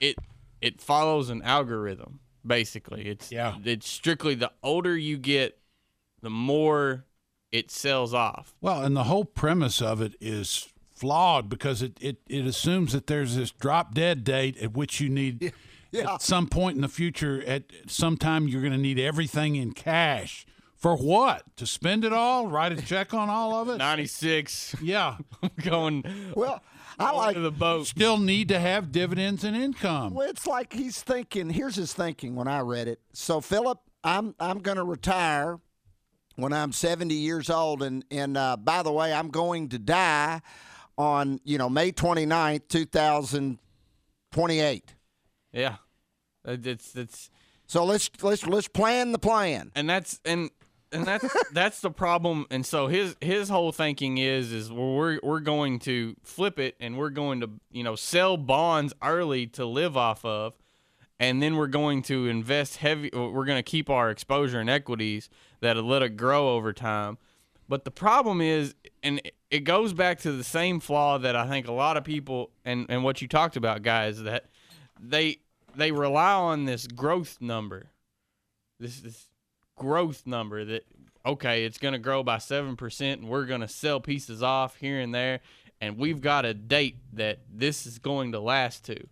it 0.00 0.14
it 0.60 0.80
follows 0.80 1.30
an 1.30 1.42
algorithm. 1.42 2.20
Basically, 2.46 3.06
it's 3.06 3.30
Yeah. 3.30 3.56
It's 3.64 3.88
strictly 3.88 4.34
the 4.34 4.52
older 4.62 4.96
you 4.96 5.18
get, 5.18 5.58
the 6.22 6.30
more 6.30 7.04
it 7.52 7.70
sells 7.70 8.12
off. 8.14 8.54
Well, 8.60 8.82
and 8.82 8.96
the 8.96 9.04
whole 9.04 9.24
premise 9.24 9.80
of 9.82 10.00
it 10.00 10.14
is 10.20 10.68
flawed 10.94 11.48
because 11.48 11.80
it, 11.82 11.96
it, 12.00 12.18
it 12.28 12.44
assumes 12.46 12.92
that 12.92 13.06
there's 13.06 13.36
this 13.36 13.50
drop 13.52 13.94
dead 13.94 14.24
date 14.24 14.56
at 14.58 14.72
which 14.74 15.00
you 15.00 15.08
need 15.08 15.52
Yeah. 15.90 16.14
at 16.14 16.22
some 16.22 16.48
point 16.48 16.74
in 16.76 16.82
the 16.82 16.88
future 16.88 17.42
at 17.46 17.64
some 17.86 18.18
time 18.18 18.46
you're 18.46 18.60
going 18.60 18.74
to 18.74 18.78
need 18.78 18.98
everything 18.98 19.56
in 19.56 19.72
cash. 19.72 20.44
For 20.76 20.94
what? 20.96 21.44
To 21.56 21.66
spend 21.66 22.04
it 22.04 22.12
all? 22.12 22.46
Write 22.46 22.72
a 22.72 22.82
check 22.82 23.14
on 23.14 23.30
all 23.30 23.54
of 23.54 23.68
it? 23.70 23.76
96. 23.78 24.76
Yeah. 24.82 25.16
going 25.62 26.04
Well, 26.36 26.62
I 26.98 27.12
like 27.12 27.36
the 27.40 27.50
boat. 27.52 27.86
Still 27.86 28.18
need 28.18 28.48
to 28.48 28.58
have 28.58 28.90
dividends 28.92 29.44
and 29.44 29.56
income. 29.56 30.14
Well, 30.14 30.28
it's 30.28 30.46
like 30.46 30.72
he's 30.72 31.00
thinking. 31.02 31.50
Here's 31.50 31.76
his 31.76 31.92
thinking 31.92 32.34
when 32.34 32.48
I 32.48 32.60
read 32.60 32.88
it. 32.88 33.00
So, 33.12 33.40
Philip, 33.40 33.78
I'm 34.02 34.34
I'm 34.40 34.58
going 34.58 34.78
to 34.78 34.84
retire 34.84 35.58
when 36.36 36.52
I'm 36.52 36.72
70 36.72 37.14
years 37.14 37.50
old, 37.50 37.82
and 37.82 38.04
and 38.10 38.36
uh, 38.36 38.56
by 38.56 38.82
the 38.82 38.92
way, 38.92 39.12
I'm 39.12 39.28
going 39.28 39.68
to 39.70 39.78
die 39.78 40.40
on 40.96 41.40
you 41.44 41.58
know 41.58 41.68
May 41.70 41.92
29th, 41.92 42.68
2028. 42.68 44.94
Yeah, 45.52 45.76
It- 46.44 46.66
it's 46.66 46.94
it's 46.96 47.30
So 47.66 47.84
let's 47.84 48.10
let's 48.22 48.46
let's 48.46 48.68
plan 48.68 49.12
the 49.12 49.18
plan. 49.18 49.70
and 49.74 49.88
that's 49.88 50.20
and 50.24 50.50
and 50.92 51.04
that's 51.04 51.50
that's 51.52 51.80
the 51.80 51.90
problem. 51.90 52.46
And 52.50 52.64
so 52.64 52.86
his 52.88 53.16
his 53.20 53.48
whole 53.48 53.72
thinking 53.72 54.18
is 54.18 54.52
is 54.52 54.72
we're 54.72 55.20
we're 55.22 55.40
going 55.40 55.78
to 55.80 56.16
flip 56.22 56.58
it 56.58 56.76
and 56.80 56.96
we're 56.96 57.10
going 57.10 57.40
to 57.40 57.50
you 57.70 57.84
know 57.84 57.94
sell 57.96 58.36
bonds 58.36 58.92
early 59.02 59.46
to 59.48 59.64
live 59.64 59.96
off 59.96 60.24
of, 60.24 60.54
and 61.18 61.42
then 61.42 61.56
we're 61.56 61.66
going 61.66 62.02
to 62.02 62.26
invest 62.26 62.76
heavy. 62.76 63.10
We're 63.12 63.44
going 63.44 63.58
to 63.58 63.62
keep 63.62 63.90
our 63.90 64.10
exposure 64.10 64.60
in 64.60 64.68
equities 64.68 65.28
that'll 65.60 65.84
let 65.84 66.02
it 66.02 66.16
grow 66.16 66.50
over 66.56 66.72
time. 66.72 67.18
But 67.68 67.84
the 67.84 67.90
problem 67.90 68.40
is, 68.40 68.74
and 69.02 69.20
it- 69.50 69.64
goes 69.64 69.92
back 69.92 70.18
to 70.20 70.32
the 70.32 70.44
same 70.44 70.80
flaw 70.80 71.18
that 71.18 71.34
I 71.36 71.48
think 71.48 71.68
a 71.68 71.72
lot 71.72 71.96
of 71.96 72.04
people 72.04 72.50
and 72.64 72.86
and 72.88 73.04
what 73.04 73.20
you 73.22 73.28
talked 73.28 73.56
about, 73.56 73.82
guys, 73.82 74.22
that 74.22 74.46
they 75.00 75.38
they 75.74 75.92
rely 75.92 76.32
on 76.32 76.64
this 76.64 76.86
growth 76.86 77.38
number, 77.40 77.90
this 78.80 79.00
this 79.00 79.27
growth 79.78 80.26
number 80.26 80.64
that 80.64 80.84
okay, 81.24 81.64
it's 81.64 81.78
going 81.78 81.92
to 81.92 81.98
grow 81.98 82.22
by 82.22 82.38
seven 82.38 82.76
percent, 82.76 83.20
and 83.20 83.30
we're 83.30 83.46
going 83.46 83.60
to 83.60 83.68
sell 83.68 84.00
pieces 84.00 84.42
off 84.42 84.76
here 84.76 84.98
and 85.00 85.14
there, 85.14 85.40
and 85.80 85.98
we've 85.98 86.20
got 86.20 86.44
a 86.44 86.54
date 86.54 86.96
that 87.12 87.40
this 87.52 87.86
is 87.86 87.98
going 87.98 88.32
to 88.32 88.40
last 88.40 88.84
to. 88.86 89.06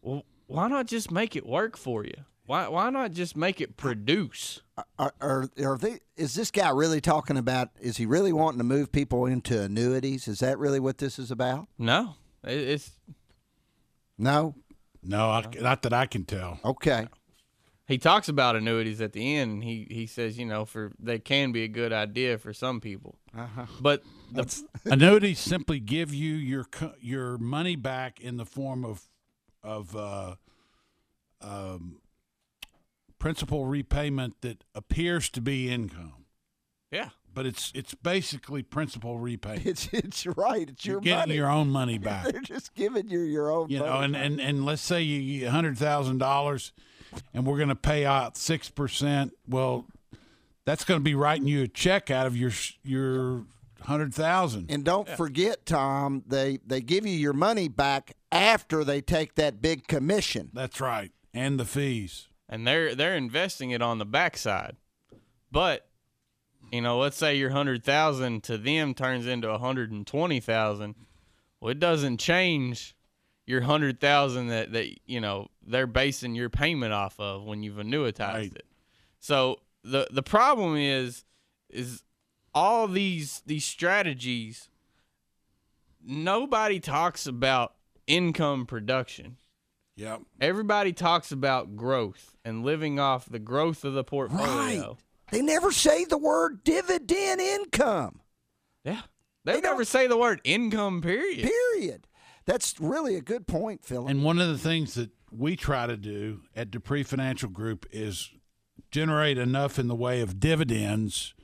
Well, 0.00 0.24
why 0.46 0.68
not 0.68 0.86
just 0.86 1.10
make 1.10 1.36
it 1.36 1.46
work 1.46 1.76
for 1.76 2.04
you? 2.04 2.24
Why 2.46 2.68
why 2.68 2.90
not 2.90 3.12
just 3.12 3.36
make 3.36 3.60
it 3.60 3.76
produce? 3.76 4.60
Are, 4.98 5.14
are, 5.20 5.48
are 5.62 5.78
they? 5.78 6.00
Is 6.16 6.34
this 6.34 6.50
guy 6.50 6.70
really 6.70 7.00
talking 7.00 7.36
about? 7.36 7.70
Is 7.80 7.96
he 7.96 8.06
really 8.06 8.32
wanting 8.32 8.58
to 8.58 8.64
move 8.64 8.90
people 8.90 9.26
into 9.26 9.60
annuities? 9.62 10.26
Is 10.26 10.40
that 10.40 10.58
really 10.58 10.80
what 10.80 10.98
this 10.98 11.18
is 11.18 11.30
about? 11.30 11.68
No, 11.78 12.16
it's 12.44 12.90
No. 14.18 14.54
No, 15.04 15.30
I, 15.30 15.44
not 15.60 15.82
that 15.82 15.92
I 15.92 16.06
can 16.06 16.24
tell. 16.24 16.60
Okay. 16.64 17.08
He 17.92 17.98
talks 17.98 18.28
about 18.28 18.56
annuities 18.56 19.00
at 19.00 19.12
the 19.12 19.36
end. 19.36 19.62
He 19.64 19.86
he 19.90 20.06
says 20.06 20.38
you 20.38 20.46
know 20.46 20.64
for 20.64 20.92
they 20.98 21.18
can 21.18 21.52
be 21.52 21.62
a 21.62 21.68
good 21.68 21.92
idea 21.92 22.38
for 22.38 22.52
some 22.52 22.80
people, 22.80 23.18
Uh-huh. 23.36 23.66
but 23.80 24.02
the, 24.32 24.62
Annuities 24.86 25.38
simply 25.38 25.78
give 25.80 26.12
you 26.14 26.34
your 26.34 26.66
your 27.00 27.38
money 27.38 27.76
back 27.76 28.20
in 28.20 28.36
the 28.36 28.46
form 28.46 28.84
of 28.84 29.08
of 29.62 29.94
uh, 29.94 30.34
um, 31.40 32.00
principal 33.18 33.66
repayment 33.66 34.40
that 34.40 34.64
appears 34.74 35.28
to 35.30 35.40
be 35.40 35.70
income, 35.70 36.24
yeah. 36.90 37.10
but 37.32 37.46
it's 37.46 37.70
it's 37.74 37.94
basically 37.94 38.62
principal 38.62 39.18
repayment. 39.18 39.66
It's 39.66 39.88
it's 39.92 40.26
right. 40.26 40.68
It's 40.68 40.84
You're 40.84 40.94
your 40.96 41.00
getting 41.02 41.18
money. 41.20 41.34
your 41.36 41.50
own 41.50 41.68
money 41.70 41.98
back. 42.10 42.24
They're 42.30 42.40
just 42.40 42.74
giving 42.74 43.08
you 43.08 43.20
your 43.20 43.50
own. 43.50 43.68
you 43.70 43.78
know, 43.78 43.86
money 43.86 44.04
and, 44.04 44.16
and, 44.16 44.40
and 44.40 44.64
let's 44.64 44.82
say 44.82 45.02
you 45.02 45.40
get 45.40 45.50
hundred 45.50 45.78
thousand 45.78 46.18
dollars, 46.18 46.72
and 47.34 47.46
we're 47.46 47.56
going 47.56 47.68
to 47.68 47.74
pay 47.74 48.04
out 48.04 48.36
six 48.36 48.68
percent. 48.68 49.32
Well, 49.48 49.86
that's 50.64 50.84
going 50.84 51.00
to 51.00 51.04
be 51.04 51.14
writing 51.14 51.46
you 51.46 51.62
a 51.62 51.68
check 51.68 52.10
out 52.10 52.26
of 52.26 52.36
your 52.36 52.52
your 52.82 53.44
hundred 53.82 54.14
thousand. 54.14 54.70
And 54.70 54.84
don't 54.84 55.08
forget, 55.08 55.66
Tom, 55.66 56.22
they 56.26 56.58
they 56.66 56.80
give 56.80 57.04
you 57.06 57.14
your 57.14 57.32
money 57.32 57.68
back 57.68 58.12
after 58.30 58.84
they 58.84 59.00
take 59.00 59.34
that 59.34 59.60
big 59.60 59.88
commission. 59.88 60.50
That's 60.52 60.80
right, 60.80 61.10
and 61.34 61.58
the 61.58 61.64
fees. 61.64 62.28
and 62.48 62.66
they're 62.66 62.94
they're 62.94 63.16
investing 63.16 63.70
it 63.70 63.82
on 63.82 63.98
the 63.98 64.04
backside. 64.06 64.76
But 65.50 65.88
you 66.70 66.80
know, 66.80 66.98
let's 66.98 67.16
say 67.16 67.36
your 67.36 67.50
hundred 67.50 67.84
thousand 67.84 68.44
to 68.44 68.56
them 68.56 68.94
turns 68.94 69.26
into 69.26 69.50
a 69.50 69.58
hundred 69.58 69.90
and 69.90 70.06
twenty 70.06 70.40
thousand. 70.40 70.94
Well, 71.60 71.70
it 71.70 71.78
doesn't 71.80 72.18
change 72.18 72.94
your 73.46 73.62
hundred 73.62 74.00
thousand 74.00 74.48
that 74.48 74.72
that 74.72 74.88
you 75.06 75.20
know 75.20 75.48
they're 75.66 75.86
basing 75.86 76.34
your 76.34 76.50
payment 76.50 76.92
off 76.92 77.18
of 77.18 77.44
when 77.44 77.62
you've 77.62 77.76
annuitized 77.76 78.56
it. 78.56 78.66
So 79.20 79.60
the 79.84 80.06
the 80.10 80.22
problem 80.22 80.76
is 80.76 81.24
is 81.68 82.02
all 82.54 82.88
these 82.88 83.42
these 83.46 83.64
strategies. 83.64 84.68
Nobody 86.04 86.80
talks 86.80 87.26
about 87.26 87.74
income 88.06 88.66
production. 88.66 89.36
Yep. 89.96 90.22
Everybody 90.40 90.92
talks 90.92 91.30
about 91.30 91.76
growth 91.76 92.34
and 92.44 92.64
living 92.64 92.98
off 92.98 93.26
the 93.26 93.38
growth 93.38 93.84
of 93.84 93.94
the 93.94 94.02
portfolio. 94.02 94.46
Right. 94.88 94.96
They 95.30 95.42
never 95.42 95.70
say 95.70 96.04
the 96.04 96.18
word 96.18 96.64
dividend 96.64 97.40
income. 97.40 98.20
Yeah. 98.84 99.02
They, 99.44 99.60
never 99.60 99.84
say 99.84 100.06
the 100.06 100.16
word 100.16 100.40
income, 100.44 101.02
period. 101.02 101.48
Period. 101.48 102.06
That's 102.44 102.80
really 102.80 103.16
a 103.16 103.20
good 103.20 103.46
point, 103.46 103.84
Philip. 103.84 104.10
And 104.10 104.24
one 104.24 104.38
of 104.38 104.48
the 104.48 104.58
things 104.58 104.94
that 104.94 105.10
we 105.30 105.56
try 105.56 105.86
to 105.86 105.96
do 105.96 106.40
at 106.54 106.70
Dupree 106.70 107.02
Financial 107.02 107.48
Group 107.48 107.86
is 107.92 108.30
generate 108.90 109.38
enough 109.38 109.78
in 109.78 109.88
the 109.88 109.94
way 109.94 110.20
of 110.20 110.40
dividends 110.40 111.34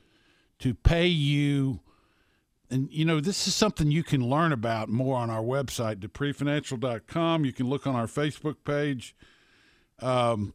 to 0.59 0.73
pay 0.73 1.07
you. 1.07 1.79
And, 2.69 2.91
you 2.91 3.05
know, 3.05 3.19
this 3.19 3.47
is 3.47 3.55
something 3.55 3.89
you 3.89 4.03
can 4.03 4.29
learn 4.29 4.51
about 4.51 4.89
more 4.89 5.17
on 5.17 5.29
our 5.29 5.41
website, 5.41 5.95
dupreefinancial.com. 5.95 7.45
You 7.45 7.53
can 7.53 7.67
look 7.67 7.87
on 7.87 7.95
our 7.95 8.05
Facebook 8.05 8.57
page. 8.63 9.15
Um, 9.99 10.53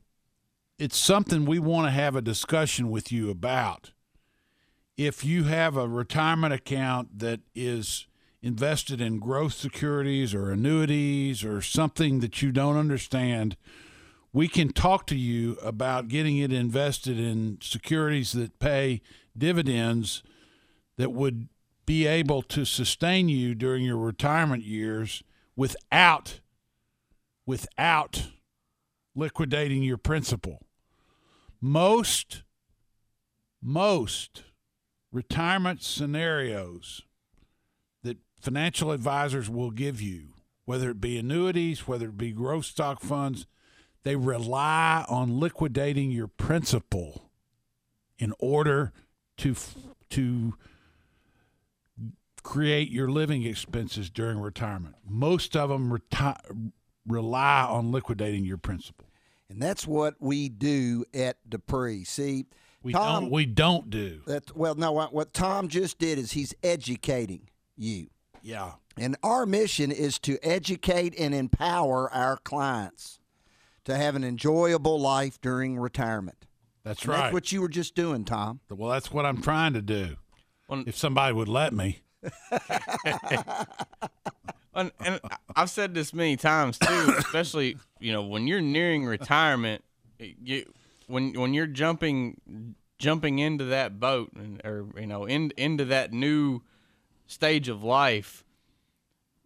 it's 0.78 0.96
something 0.96 1.44
we 1.44 1.58
want 1.58 1.86
to 1.86 1.90
have 1.90 2.14
a 2.14 2.22
discussion 2.22 2.90
with 2.90 3.10
you 3.10 3.30
about. 3.30 3.92
If 4.96 5.24
you 5.24 5.44
have 5.44 5.76
a 5.76 5.88
retirement 5.88 6.54
account 6.54 7.18
that 7.18 7.40
is 7.54 8.06
invested 8.44 9.00
in 9.00 9.18
growth 9.18 9.54
securities 9.54 10.34
or 10.34 10.50
annuities 10.52 11.42
or 11.44 11.62
something 11.62 12.20
that 12.20 12.42
you 12.42 12.52
don't 12.52 12.76
understand, 12.76 13.56
we 14.34 14.48
can 14.48 14.68
talk 14.68 15.06
to 15.06 15.16
you 15.16 15.56
about 15.62 16.08
getting 16.08 16.36
it 16.36 16.52
invested 16.52 17.18
in 17.18 17.56
securities 17.62 18.32
that 18.32 18.58
pay 18.58 19.00
dividends 19.36 20.22
that 20.98 21.10
would 21.10 21.48
be 21.86 22.06
able 22.06 22.42
to 22.42 22.66
sustain 22.66 23.30
you 23.30 23.54
during 23.54 23.82
your 23.82 23.96
retirement 23.96 24.62
years 24.62 25.22
without 25.56 26.40
without 27.46 28.28
liquidating 29.14 29.82
your 29.82 29.98
principal. 29.98 30.60
Most 31.60 32.42
most 33.62 34.44
retirement 35.10 35.82
scenarios 35.82 37.02
financial 38.44 38.92
advisors 38.92 39.48
will 39.48 39.70
give 39.70 40.02
you, 40.02 40.28
whether 40.66 40.90
it 40.90 41.00
be 41.00 41.18
annuities, 41.18 41.88
whether 41.88 42.08
it 42.08 42.18
be 42.18 42.30
growth 42.30 42.66
stock 42.66 43.00
funds, 43.00 43.46
they 44.02 44.16
rely 44.16 45.04
on 45.08 45.40
liquidating 45.40 46.10
your 46.10 46.28
principal 46.28 47.30
in 48.18 48.34
order 48.38 48.92
to 49.38 49.56
to 50.10 50.54
create 52.42 52.90
your 52.90 53.08
living 53.08 53.44
expenses 53.44 54.10
during 54.10 54.38
retirement. 54.38 54.94
Most 55.08 55.56
of 55.56 55.70
them 55.70 55.90
reti- 55.90 56.70
rely 57.06 57.64
on 57.64 57.90
liquidating 57.90 58.44
your 58.44 58.58
principal. 58.58 59.06
And 59.48 59.60
that's 59.62 59.86
what 59.86 60.16
we 60.20 60.50
do 60.50 61.06
at 61.14 61.38
Dupree. 61.48 62.04
See, 62.04 62.44
We 62.82 62.92
Tom, 62.92 63.24
don't 63.24 63.32
we 63.32 63.46
don't 63.46 63.88
do. 63.88 64.20
That 64.26 64.54
well, 64.54 64.74
no. 64.74 64.92
What, 64.92 65.14
what 65.14 65.32
Tom 65.32 65.68
just 65.68 65.98
did 65.98 66.18
is 66.18 66.32
he's 66.32 66.54
educating 66.62 67.48
you. 67.76 68.08
Yeah. 68.44 68.72
And 68.96 69.16
our 69.24 69.46
mission 69.46 69.90
is 69.90 70.18
to 70.20 70.38
educate 70.42 71.18
and 71.18 71.34
empower 71.34 72.12
our 72.12 72.36
clients 72.36 73.18
to 73.84 73.96
have 73.96 74.14
an 74.14 74.22
enjoyable 74.22 75.00
life 75.00 75.40
during 75.40 75.78
retirement. 75.78 76.46
That's 76.84 77.02
And 77.02 77.08
right. 77.08 77.22
That's 77.22 77.32
what 77.32 77.50
you 77.50 77.60
were 77.60 77.68
just 77.68 77.94
doing, 77.94 78.24
Tom. 78.24 78.60
Well, 78.70 78.90
that's 78.90 79.10
what 79.10 79.26
I'm 79.26 79.40
trying 79.42 79.72
to 79.72 79.82
do. 79.82 80.16
if 80.70 80.96
somebody 80.96 81.32
would 81.34 81.48
let 81.48 81.72
me. 81.72 82.02
and, 84.74 84.92
and 85.00 85.20
I've 85.56 85.70
said 85.70 85.94
this 85.94 86.12
many 86.14 86.36
times 86.36 86.78
too, 86.78 87.14
especially 87.18 87.76
you 88.00 88.12
know 88.12 88.22
when 88.22 88.46
you're 88.46 88.60
nearing 88.60 89.04
retirement, 89.04 89.84
you, 90.18 90.70
when 91.06 91.32
when 91.34 91.52
you're 91.52 91.66
jumping 91.66 92.74
jumping 92.98 93.38
into 93.38 93.64
that 93.64 94.00
boat 94.00 94.32
and 94.36 94.60
or 94.64 94.86
you 94.98 95.06
know 95.06 95.24
in, 95.26 95.52
into 95.56 95.84
that 95.86 96.12
new 96.12 96.62
stage 97.26 97.68
of 97.68 97.82
life, 97.82 98.44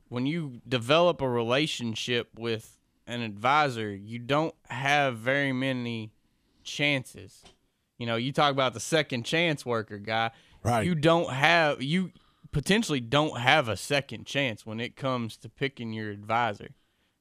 when 0.09 0.27
you 0.27 0.61
develop 0.67 1.21
a 1.21 1.29
relationship 1.29 2.29
with 2.39 2.79
an 3.07 3.23
advisor, 3.23 3.95
you 3.95 4.19
don't 4.19 4.55
have 4.69 5.17
very 5.19 5.53
many 5.53 6.13
chances. 6.63 7.43
You 7.99 8.07
know, 8.07 8.17
you 8.17 8.33
talk 8.33 8.53
about 8.53 8.75
the 8.75 8.81
second 8.81 9.25
chance 9.25 9.67
worker 9.67 9.99
guy. 9.99 10.31
Right. 10.63 10.85
You 10.85 10.95
don't 10.95 11.31
have 11.31 11.83
you 11.83 12.13
potentially 12.53 13.01
don't 13.01 13.39
have 13.39 13.69
a 13.69 13.77
second 13.77 14.27
chance 14.27 14.65
when 14.65 14.81
it 14.81 14.97
comes 14.97 15.37
to 15.39 15.49
picking 15.49 15.93
your 15.93 16.11
advisor. 16.11 16.71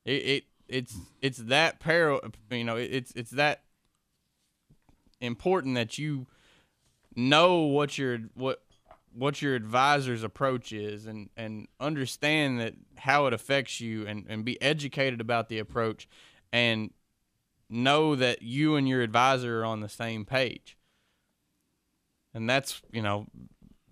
It, 0.06 0.12
it 0.12 0.44
it's 0.68 0.98
it's 1.22 1.38
that 1.40 1.80
peril. 1.80 2.22
You 2.52 2.64
know, 2.64 2.76
it's 2.76 3.12
it's 3.16 3.32
that 3.32 3.64
important 5.20 5.76
that 5.76 5.98
you 5.98 6.28
know 7.16 7.62
what 7.62 7.98
your 7.98 8.20
what 8.36 8.62
what 9.14 9.42
your 9.42 9.56
advisor's 9.56 10.24
approach 10.24 10.72
is 10.72 11.06
and 11.06 11.30
and 11.36 11.68
understand 11.80 12.60
that 12.60 12.74
how 12.98 13.26
it 13.26 13.34
affects 13.34 13.82
you 13.82 14.06
and 14.06 14.26
and 14.30 14.46
be 14.46 14.62
educated 14.62 15.22
about 15.22 15.50
the 15.50 15.60
approach 15.60 16.08
and 16.52 16.92
know 17.70 18.16
that 18.16 18.42
you 18.42 18.76
and 18.76 18.88
your 18.88 19.02
advisor 19.02 19.62
are 19.62 19.66
on 19.66 19.82
the 19.82 19.90
same 19.90 20.26
page. 20.26 20.78
And 22.34 22.50
that's 22.50 22.82
you 22.92 23.02
know 23.02 23.28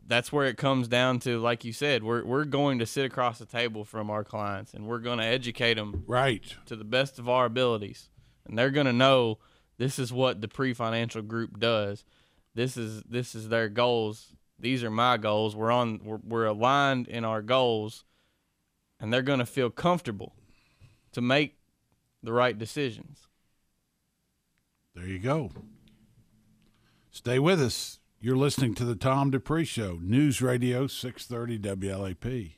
that's 0.08 0.32
where 0.32 0.46
it 0.46 0.58
comes 0.58 0.88
down 0.88 1.20
to 1.20 1.40
like 1.40 1.66
you 1.66 1.74
said 1.74 2.04
we're 2.04 2.24
we're 2.24 2.46
going 2.46 2.78
to 2.80 2.86
sit 2.86 3.06
across 3.06 3.40
the 3.40 3.46
table 3.46 3.84
from 3.84 4.12
our 4.12 4.24
clients 4.24 4.74
and 4.74 4.86
we're 4.86 5.00
going 5.00 5.18
to 5.18 5.26
educate 5.26 5.74
them 5.74 6.04
right. 6.06 6.56
to 6.68 6.76
the 6.76 6.84
best 6.84 7.18
of 7.18 7.28
our 7.28 7.46
abilities. 7.46 8.10
And 8.46 8.58
they're 8.58 8.70
going 8.70 8.86
to 8.86 8.94
know 8.94 9.40
this 9.78 9.98
is 9.98 10.14
what 10.14 10.40
Dupree 10.40 10.74
Financial 10.74 11.24
Group 11.24 11.60
does. 11.60 12.06
This 12.54 12.78
is 12.78 13.02
this 13.04 13.36
is 13.36 13.50
their 13.50 13.68
goals 13.68 14.36
these 14.60 14.84
are 14.84 14.92
my 14.92 15.18
goals 15.18 15.56
we're 15.56 15.72
on 15.72 16.00
we're, 16.04 16.20
we're 16.24 16.46
aligned 16.46 17.08
in 17.08 17.26
our 17.26 17.42
goals 17.42 18.06
and 19.00 19.14
they're 19.14 19.22
going 19.22 19.40
to 19.40 19.46
feel 19.46 19.70
comfortable 19.70 20.36
to 21.12 21.22
make 21.22 21.58
the 22.24 22.34
right 22.34 22.58
decisions 22.58 23.28
There 24.96 25.06
you 25.06 25.20
go. 25.20 25.52
Stay 27.12 27.38
with 27.40 27.62
us. 27.62 28.00
You're 28.20 28.38
listening 28.38 28.76
to 28.76 28.86
the 28.86 28.96
Tom 28.96 29.30
Dupree 29.30 29.66
Show, 29.66 30.00
News 30.02 30.42
Radio 30.42 30.88
630 30.88 31.60
WLAP. 31.60 32.56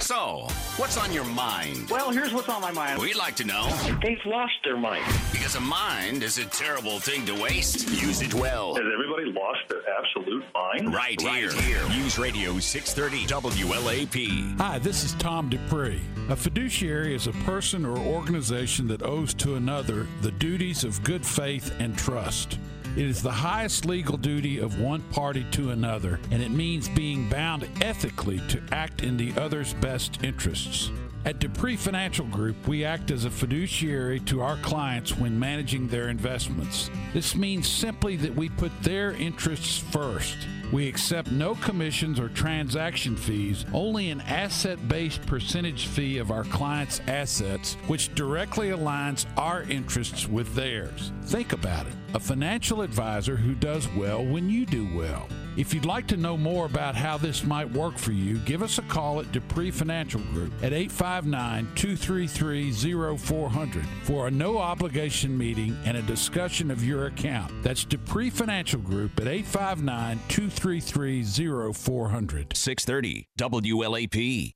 So, 0.00 0.46
what's 0.76 0.96
on 0.96 1.12
your 1.12 1.24
mind? 1.24 1.88
Well, 1.88 2.10
here's 2.10 2.32
what's 2.32 2.48
on 2.48 2.60
my 2.60 2.72
mind. 2.72 3.00
We'd 3.00 3.16
like 3.16 3.36
to 3.36 3.44
know. 3.44 3.68
They've 4.02 4.18
lost 4.26 4.52
their 4.62 4.76
mind. 4.76 5.04
Because 5.32 5.54
a 5.54 5.60
mind 5.60 6.22
is 6.22 6.38
a 6.38 6.44
terrible 6.46 6.98
thing 6.98 7.24
to 7.26 7.40
waste. 7.40 7.88
Use 7.88 8.20
it 8.20 8.34
well. 8.34 8.74
Has 8.74 8.84
everybody 8.92 9.32
lost 9.32 9.60
their 9.68 9.82
absolute 9.98 10.44
mind? 10.54 10.92
Right, 10.94 11.20
here. 11.20 11.88
News 11.88 12.18
Radio 12.18 12.58
630 12.58 13.26
WLAP. 13.62 14.58
Hi, 14.58 14.78
this 14.78 15.04
is 15.04 15.14
Tom 15.14 15.48
Dupree. 15.48 16.00
A 16.28 16.36
fiduciary 16.36 17.14
is 17.14 17.26
a 17.26 17.32
person 17.44 17.84
or 17.86 17.96
organization 17.98 18.86
that 18.88 19.02
owes 19.02 19.32
to 19.34 19.54
another 19.56 20.06
the 20.22 20.32
duties 20.32 20.84
of 20.84 21.02
good 21.04 21.24
faith 21.24 21.74
and 21.78 21.96
trust. 21.96 22.58
It 22.96 23.06
is 23.06 23.22
the 23.22 23.32
highest 23.32 23.86
legal 23.86 24.16
duty 24.16 24.60
of 24.60 24.78
one 24.78 25.02
party 25.10 25.44
to 25.50 25.70
another, 25.70 26.20
and 26.30 26.40
it 26.40 26.52
means 26.52 26.88
being 26.88 27.28
bound 27.28 27.68
ethically 27.80 28.40
to 28.46 28.62
act 28.70 29.02
in 29.02 29.16
the 29.16 29.34
other's 29.36 29.74
best 29.74 30.22
interests. 30.22 30.92
At 31.24 31.40
Dupree 31.40 31.74
Financial 31.74 32.26
Group, 32.26 32.68
we 32.68 32.84
act 32.84 33.10
as 33.10 33.24
a 33.24 33.30
fiduciary 33.30 34.20
to 34.20 34.42
our 34.42 34.58
clients 34.58 35.16
when 35.16 35.36
managing 35.36 35.88
their 35.88 36.08
investments. 36.08 36.88
This 37.12 37.34
means 37.34 37.66
simply 37.66 38.14
that 38.18 38.36
we 38.36 38.48
put 38.48 38.70
their 38.82 39.10
interests 39.12 39.78
first. 39.78 40.36
We 40.70 40.86
accept 40.86 41.32
no 41.32 41.56
commissions 41.56 42.20
or 42.20 42.28
transaction 42.28 43.16
fees, 43.16 43.64
only 43.72 44.10
an 44.10 44.20
asset 44.20 44.86
based 44.86 45.26
percentage 45.26 45.88
fee 45.88 46.18
of 46.18 46.30
our 46.30 46.44
clients' 46.44 47.00
assets, 47.08 47.74
which 47.88 48.14
directly 48.14 48.68
aligns 48.68 49.26
our 49.36 49.64
interests 49.64 50.28
with 50.28 50.54
theirs. 50.54 51.10
Think 51.24 51.52
about 51.52 51.88
it 51.88 51.94
a 52.14 52.20
financial 52.20 52.80
advisor 52.80 53.34
who 53.36 53.54
does 53.54 53.88
well 53.88 54.24
when 54.24 54.48
you 54.48 54.64
do 54.64 54.88
well. 54.96 55.28
If 55.56 55.74
you'd 55.74 55.84
like 55.84 56.06
to 56.08 56.16
know 56.16 56.36
more 56.36 56.66
about 56.66 56.94
how 56.94 57.18
this 57.18 57.44
might 57.44 57.70
work 57.70 57.98
for 57.98 58.12
you, 58.12 58.38
give 58.38 58.62
us 58.62 58.78
a 58.78 58.82
call 58.82 59.20
at 59.20 59.32
Dupree 59.32 59.72
Financial 59.72 60.20
Group 60.32 60.52
at 60.62 60.72
859 60.72 61.68
233 61.74 63.16
0400 63.16 63.84
for 64.04 64.28
a 64.28 64.30
no 64.30 64.58
obligation 64.58 65.36
meeting 65.36 65.76
and 65.84 65.96
a 65.96 66.02
discussion 66.02 66.70
of 66.70 66.84
your 66.84 67.06
account. 67.06 67.52
That's 67.62 67.84
Dupree 67.84 68.30
Financial 68.30 68.80
Group 68.80 69.20
at 69.20 69.26
859 69.26 70.20
233 70.28 71.72
0400. 71.72 72.56
630 72.56 73.28
WLAP. 73.38 74.54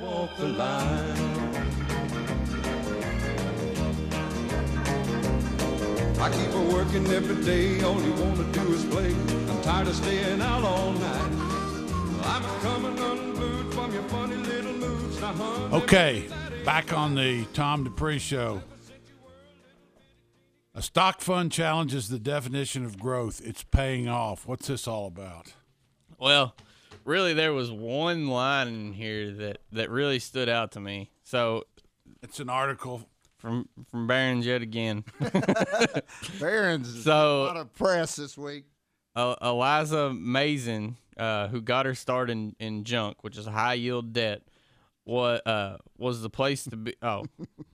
walk 0.00 0.30
I 6.20 6.30
keep 6.30 6.50
her 6.50 6.60
working 6.60 7.06
every 7.06 7.42
day, 7.42 7.82
all 7.82 7.98
you 8.02 8.12
wanna 8.12 8.44
do 8.52 8.72
is 8.74 8.84
play. 8.84 9.14
I'm 9.48 9.62
tired 9.62 9.88
of 9.88 9.94
staying 9.94 10.42
out 10.42 10.62
all 10.64 10.92
night. 10.92 11.32
I'm 12.24 12.60
coming 12.60 12.98
unglued 12.98 13.72
from 13.72 13.92
your 13.94 14.02
funny 14.02 14.36
little 14.36 14.74
moods. 14.74 15.18
Now, 15.18 15.32
honey, 15.32 15.74
Okay, 15.76 16.28
back 16.62 16.92
on 16.92 17.14
the 17.14 17.46
Tom 17.54 17.84
Dupree 17.84 18.18
Show. 18.18 18.62
A 20.74 20.82
stock 20.82 21.22
fund 21.22 21.50
challenges 21.50 22.10
the 22.10 22.18
definition 22.18 22.84
of 22.84 22.98
growth. 22.98 23.40
It's 23.42 23.62
paying 23.62 24.06
off. 24.06 24.46
What's 24.46 24.68
this 24.68 24.86
all 24.86 25.06
about? 25.06 25.54
Well, 26.18 26.54
really, 27.06 27.32
there 27.32 27.54
was 27.54 27.70
one 27.70 28.28
line 28.28 28.68
in 28.68 28.92
here 28.92 29.32
that 29.32 29.58
that 29.72 29.88
really 29.88 30.18
stood 30.18 30.50
out 30.50 30.72
to 30.72 30.80
me. 30.80 31.10
So 31.22 31.64
it's 32.22 32.40
an 32.40 32.50
article 32.50 33.08
from 33.40 33.68
from 33.90 34.06
Barron's 34.06 34.46
yet 34.46 34.62
again. 34.62 35.04
Barron's 36.40 37.02
So- 37.04 37.42
a 37.42 37.46
lot 37.46 37.56
of 37.56 37.72
press 37.74 38.16
this 38.16 38.36
week. 38.36 38.64
uh, 39.16 39.34
Elisa 39.40 40.12
Mazen, 40.14 40.94
uh, 41.16 41.48
who 41.48 41.60
got 41.60 41.86
her 41.86 41.94
start 41.94 42.30
in, 42.30 42.54
in 42.60 42.84
junk, 42.84 43.22
which 43.24 43.36
is 43.36 43.46
high 43.46 43.74
yield 43.74 44.12
debt, 44.12 44.42
what 45.04 45.44
uh, 45.46 45.78
was 45.98 46.22
the 46.22 46.30
place 46.30 46.64
to 46.64 46.76
be? 46.76 46.94
Oh, 47.02 47.24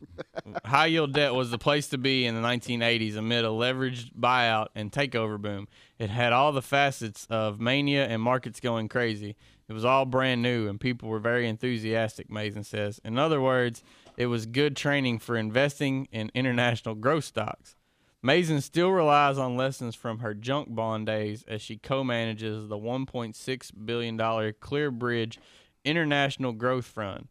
high 0.64 0.86
yield 0.86 1.12
debt 1.12 1.34
was 1.34 1.50
the 1.50 1.58
place 1.58 1.88
to 1.88 1.98
be 1.98 2.24
in 2.24 2.34
the 2.34 2.40
1980s 2.40 3.16
amid 3.16 3.44
a 3.44 3.48
leveraged 3.48 4.12
buyout 4.18 4.68
and 4.74 4.90
takeover 4.90 5.38
boom. 5.38 5.68
It 5.98 6.08
had 6.10 6.32
all 6.32 6.52
the 6.52 6.62
facets 6.62 7.26
of 7.28 7.60
mania 7.60 8.06
and 8.06 8.22
markets 8.22 8.60
going 8.60 8.88
crazy. 8.88 9.36
It 9.68 9.72
was 9.72 9.84
all 9.84 10.04
brand 10.06 10.42
new 10.42 10.68
and 10.68 10.80
people 10.80 11.08
were 11.08 11.18
very 11.18 11.48
enthusiastic. 11.48 12.30
Mason 12.30 12.62
says. 12.62 13.00
In 13.04 13.18
other 13.18 13.40
words, 13.40 13.82
it 14.16 14.26
was 14.26 14.46
good 14.46 14.76
training 14.76 15.18
for 15.18 15.36
investing 15.36 16.08
in 16.10 16.30
international 16.34 16.94
growth 16.94 17.24
stocks. 17.24 17.76
Mazen 18.24 18.62
still 18.62 18.90
relies 18.90 19.38
on 19.38 19.56
lessons 19.56 19.94
from 19.94 20.18
her 20.18 20.34
junk 20.34 20.74
bond 20.74 21.06
days 21.06 21.44
as 21.46 21.62
she 21.62 21.76
co-manages 21.76 22.68
the 22.68 22.76
1.6 22.76 23.70
billion 23.84 24.16
dollar 24.16 24.52
ClearBridge 24.52 25.38
International 25.84 26.52
Growth 26.52 26.86
Fund. 26.86 27.28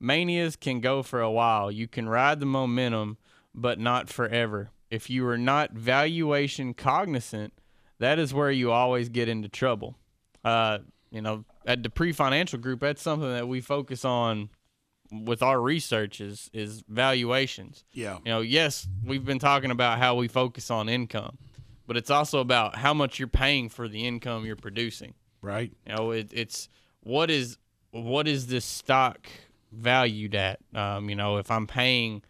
Manias 0.00 0.56
can 0.56 0.80
go 0.80 1.02
for 1.02 1.20
a 1.20 1.30
while. 1.30 1.70
You 1.70 1.88
can 1.88 2.08
ride 2.08 2.40
the 2.40 2.46
momentum, 2.46 3.18
but 3.54 3.78
not 3.78 4.08
forever. 4.08 4.70
If 4.90 5.10
you 5.10 5.26
are 5.26 5.36
not 5.36 5.72
valuation 5.72 6.72
cognizant, 6.72 7.52
that 7.98 8.18
is 8.18 8.32
where 8.32 8.50
you 8.50 8.70
always 8.70 9.08
get 9.08 9.28
into 9.28 9.48
trouble. 9.48 9.96
Uh, 10.44 10.78
you 11.10 11.20
know, 11.20 11.44
at 11.66 11.82
Dupree 11.82 12.12
Financial 12.12 12.58
Group, 12.58 12.80
that's 12.80 13.02
something 13.02 13.28
that 13.28 13.48
we 13.48 13.60
focus 13.60 14.04
on 14.04 14.50
with 15.10 15.42
our 15.42 15.60
research 15.60 16.20
is 16.20 16.50
is 16.52 16.82
valuations. 16.88 17.84
Yeah. 17.92 18.18
You 18.24 18.30
know, 18.32 18.40
yes, 18.40 18.86
we've 19.04 19.24
been 19.24 19.38
talking 19.38 19.70
about 19.70 19.98
how 19.98 20.14
we 20.16 20.28
focus 20.28 20.70
on 20.70 20.88
income, 20.88 21.38
but 21.86 21.96
it's 21.96 22.10
also 22.10 22.40
about 22.40 22.76
how 22.76 22.92
much 22.94 23.18
you're 23.18 23.28
paying 23.28 23.68
for 23.68 23.88
the 23.88 24.06
income 24.06 24.44
you're 24.44 24.56
producing. 24.56 25.14
Right. 25.40 25.72
You 25.86 25.94
know, 25.96 26.10
it, 26.10 26.30
it's 26.32 26.68
what 27.00 27.30
is 27.30 27.58
what 27.90 28.28
is 28.28 28.48
this 28.48 28.64
stock 28.64 29.28
valued 29.72 30.34
at? 30.34 30.60
Um, 30.74 31.08
you 31.08 31.16
know, 31.16 31.38
if 31.38 31.50
I'm 31.50 31.66
paying 31.66 32.22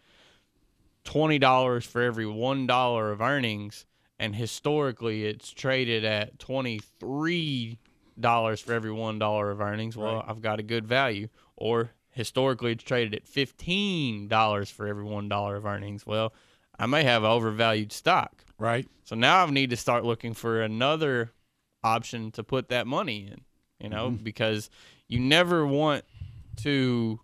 twenty 1.03 1.39
dollars 1.39 1.85
for 1.85 2.01
every 2.01 2.25
one 2.27 2.67
dollar 2.67 3.11
of 3.11 3.21
earnings, 3.21 3.85
and 4.19 4.35
historically 4.35 5.25
it's 5.25 5.49
traded 5.51 6.05
at 6.05 6.39
twenty 6.39 6.79
three 6.99 7.79
dollars 8.19 8.59
for 8.61 8.73
every 8.73 8.91
one 8.91 9.17
dollar 9.19 9.49
of 9.51 9.61
earnings. 9.61 9.97
Well, 9.97 10.15
Right. 10.15 10.25
I've 10.27 10.41
got 10.41 10.59
a 10.59 10.63
good 10.63 10.87
value. 10.87 11.27
Or 11.55 11.91
historically, 12.11 12.71
it's 12.73 12.83
traded 12.83 13.13
at 13.15 13.27
fifteen 13.27 14.27
dollars 14.27 14.69
for 14.69 14.87
every 14.87 15.03
one 15.03 15.29
dollar 15.29 15.55
of 15.55 15.65
earnings. 15.65 16.05
Well, 16.05 16.33
I 16.77 16.85
may 16.85 17.03
have 17.03 17.23
overvalued 17.23 17.91
stock. 17.91 18.43
Right. 18.57 18.87
So 19.05 19.15
now 19.15 19.45
I 19.45 19.49
need 19.49 19.69
to 19.69 19.77
start 19.77 20.03
looking 20.05 20.33
for 20.33 20.61
another 20.61 21.31
option 21.83 22.31
to 22.31 22.43
put 22.43 22.69
that 22.69 22.87
money 22.87 23.27
in. 23.31 23.41
You 23.79 23.89
know, 23.89 24.09
Mm-hmm. 24.09 24.23
because 24.23 24.69
you 25.07 25.19
never 25.19 25.65
want 25.65 26.03
to 26.57 27.19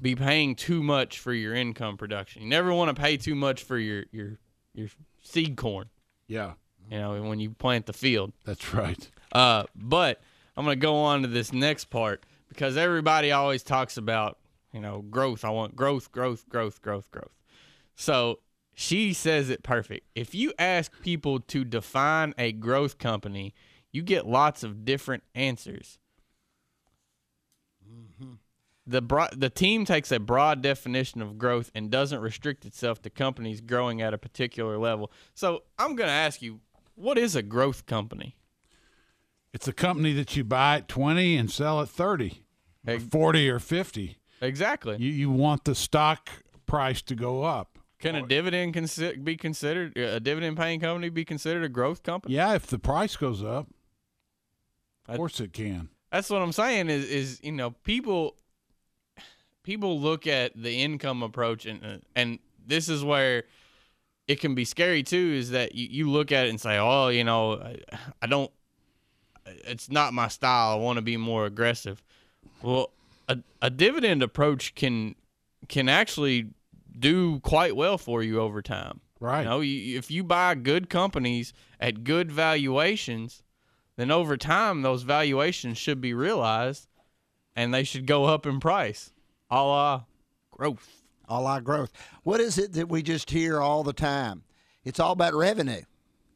be 0.00 0.14
paying 0.14 0.54
too 0.54 0.82
much 0.82 1.18
for 1.18 1.32
your 1.32 1.54
income 1.54 1.96
production. 1.96 2.42
You 2.42 2.48
never 2.48 2.72
want 2.72 2.94
to 2.94 3.00
pay 3.00 3.16
too 3.16 3.34
much 3.34 3.64
for 3.64 3.78
your 3.78 4.04
your 4.12 4.38
your 4.74 4.88
seed 5.22 5.56
corn. 5.56 5.88
Yeah. 6.28 6.52
You 6.90 6.98
know, 6.98 7.22
when 7.22 7.40
you 7.40 7.50
plant 7.50 7.86
the 7.86 7.92
field. 7.92 8.32
That's 8.44 8.72
right. 8.74 9.10
Uh, 9.32 9.64
but 9.74 10.20
I'm 10.56 10.64
gonna 10.64 10.76
go 10.76 10.96
on 10.96 11.22
to 11.22 11.28
this 11.28 11.52
next 11.52 11.86
part 11.86 12.24
because 12.52 12.76
everybody 12.76 13.32
always 13.32 13.62
talks 13.62 13.96
about 13.96 14.38
you 14.72 14.80
know 14.80 15.02
growth. 15.02 15.44
I 15.44 15.50
want 15.50 15.76
growth, 15.76 16.12
growth, 16.12 16.48
growth, 16.48 16.80
growth, 16.82 17.10
growth. 17.10 17.36
So 17.94 18.40
she 18.74 19.12
says 19.12 19.50
it 19.50 19.62
perfect. 19.62 20.06
If 20.14 20.34
you 20.34 20.52
ask 20.58 20.92
people 21.02 21.40
to 21.40 21.64
define 21.64 22.34
a 22.38 22.52
growth 22.52 22.98
company, 22.98 23.54
you 23.90 24.02
get 24.02 24.26
lots 24.26 24.62
of 24.62 24.84
different 24.84 25.22
answers. 25.34 25.98
Mm-hmm. 27.86 28.34
The 28.86 29.02
bro- 29.02 29.28
the 29.36 29.50
team 29.50 29.84
takes 29.84 30.10
a 30.10 30.18
broad 30.18 30.62
definition 30.62 31.22
of 31.22 31.38
growth 31.38 31.70
and 31.74 31.90
doesn't 31.90 32.20
restrict 32.20 32.64
itself 32.64 33.00
to 33.02 33.10
companies 33.10 33.60
growing 33.60 34.00
at 34.02 34.14
a 34.14 34.18
particular 34.18 34.78
level. 34.78 35.12
So 35.34 35.62
I'm 35.78 35.94
going 35.94 36.08
to 36.08 36.14
ask 36.14 36.42
you, 36.42 36.60
what 36.94 37.18
is 37.18 37.36
a 37.36 37.42
growth 37.42 37.86
company? 37.86 38.36
It's 39.52 39.68
a 39.68 39.72
company 39.72 40.14
that 40.14 40.34
you 40.34 40.44
buy 40.44 40.78
at 40.78 40.88
20 40.88 41.36
and 41.36 41.50
sell 41.50 41.80
at 41.82 41.88
30, 41.90 42.41
or 42.86 42.98
40 42.98 43.50
or 43.50 43.58
50. 43.58 44.18
Exactly. 44.40 44.96
You, 44.98 45.10
you 45.10 45.30
want 45.30 45.64
the 45.64 45.74
stock 45.74 46.30
price 46.66 47.02
to 47.02 47.14
go 47.14 47.44
up. 47.44 47.78
Can 48.00 48.16
a 48.16 48.26
dividend 48.26 48.74
consi- 48.74 49.22
be 49.22 49.36
considered 49.36 49.96
a 49.96 50.18
dividend 50.18 50.56
paying 50.56 50.80
company 50.80 51.08
be 51.08 51.24
considered 51.24 51.62
a 51.62 51.68
growth 51.68 52.02
company? 52.02 52.34
Yeah, 52.34 52.54
if 52.54 52.66
the 52.66 52.78
price 52.78 53.14
goes 53.14 53.44
up, 53.44 53.68
of 55.06 55.16
course 55.16 55.38
it 55.38 55.52
can. 55.52 55.88
That's 56.10 56.28
what 56.28 56.42
I'm 56.42 56.50
saying 56.50 56.88
is 56.90 57.08
is 57.08 57.40
you 57.44 57.52
know 57.52 57.70
people 57.70 58.36
people 59.62 60.00
look 60.00 60.26
at 60.26 60.60
the 60.60 60.82
income 60.82 61.22
approach 61.22 61.64
and 61.64 61.84
uh, 61.84 61.96
and 62.16 62.40
this 62.66 62.88
is 62.88 63.04
where 63.04 63.44
it 64.26 64.40
can 64.40 64.54
be 64.54 64.64
scary 64.64 65.02
too 65.02 65.32
is 65.36 65.50
that 65.50 65.74
you, 65.74 65.86
you 65.90 66.10
look 66.10 66.32
at 66.32 66.46
it 66.46 66.50
and 66.50 66.60
say 66.60 66.78
oh 66.78 67.08
you 67.08 67.24
know 67.24 67.54
I, 67.54 67.76
I 68.22 68.26
don't 68.26 68.50
it's 69.46 69.90
not 69.90 70.12
my 70.12 70.28
style 70.28 70.72
I 70.72 70.74
want 70.76 70.96
to 70.96 71.02
be 71.02 71.16
more 71.16 71.46
aggressive 71.46 72.02
well 72.62 72.90
a, 73.28 73.38
a 73.60 73.70
dividend 73.70 74.22
approach 74.22 74.74
can 74.74 75.14
can 75.68 75.88
actually 75.88 76.48
do 76.98 77.40
quite 77.40 77.74
well 77.76 77.98
for 77.98 78.22
you 78.22 78.40
over 78.40 78.62
time 78.62 79.00
Right. 79.20 79.42
you 79.42 79.48
know 79.48 79.60
you, 79.60 79.98
if 79.98 80.10
you 80.10 80.24
buy 80.24 80.54
good 80.54 80.90
companies 80.90 81.52
at 81.80 82.04
good 82.04 82.30
valuations 82.32 83.42
then 83.96 84.10
over 84.10 84.36
time 84.36 84.82
those 84.82 85.02
valuations 85.02 85.78
should 85.78 86.00
be 86.00 86.14
realized 86.14 86.88
and 87.54 87.72
they 87.72 87.84
should 87.84 88.06
go 88.06 88.24
up 88.24 88.46
in 88.46 88.58
price 88.60 89.12
a 89.50 89.62
la 89.62 90.02
growth 90.50 91.02
A 91.28 91.40
la 91.40 91.60
growth. 91.60 91.92
What 92.24 92.40
is 92.40 92.58
it 92.58 92.72
that 92.74 92.88
we 92.88 93.02
just 93.02 93.30
hear 93.30 93.60
all 93.60 93.82
the 93.84 93.92
time? 93.92 94.42
It's 94.84 94.98
all 95.00 95.12
about 95.12 95.34
revenue. 95.34 95.82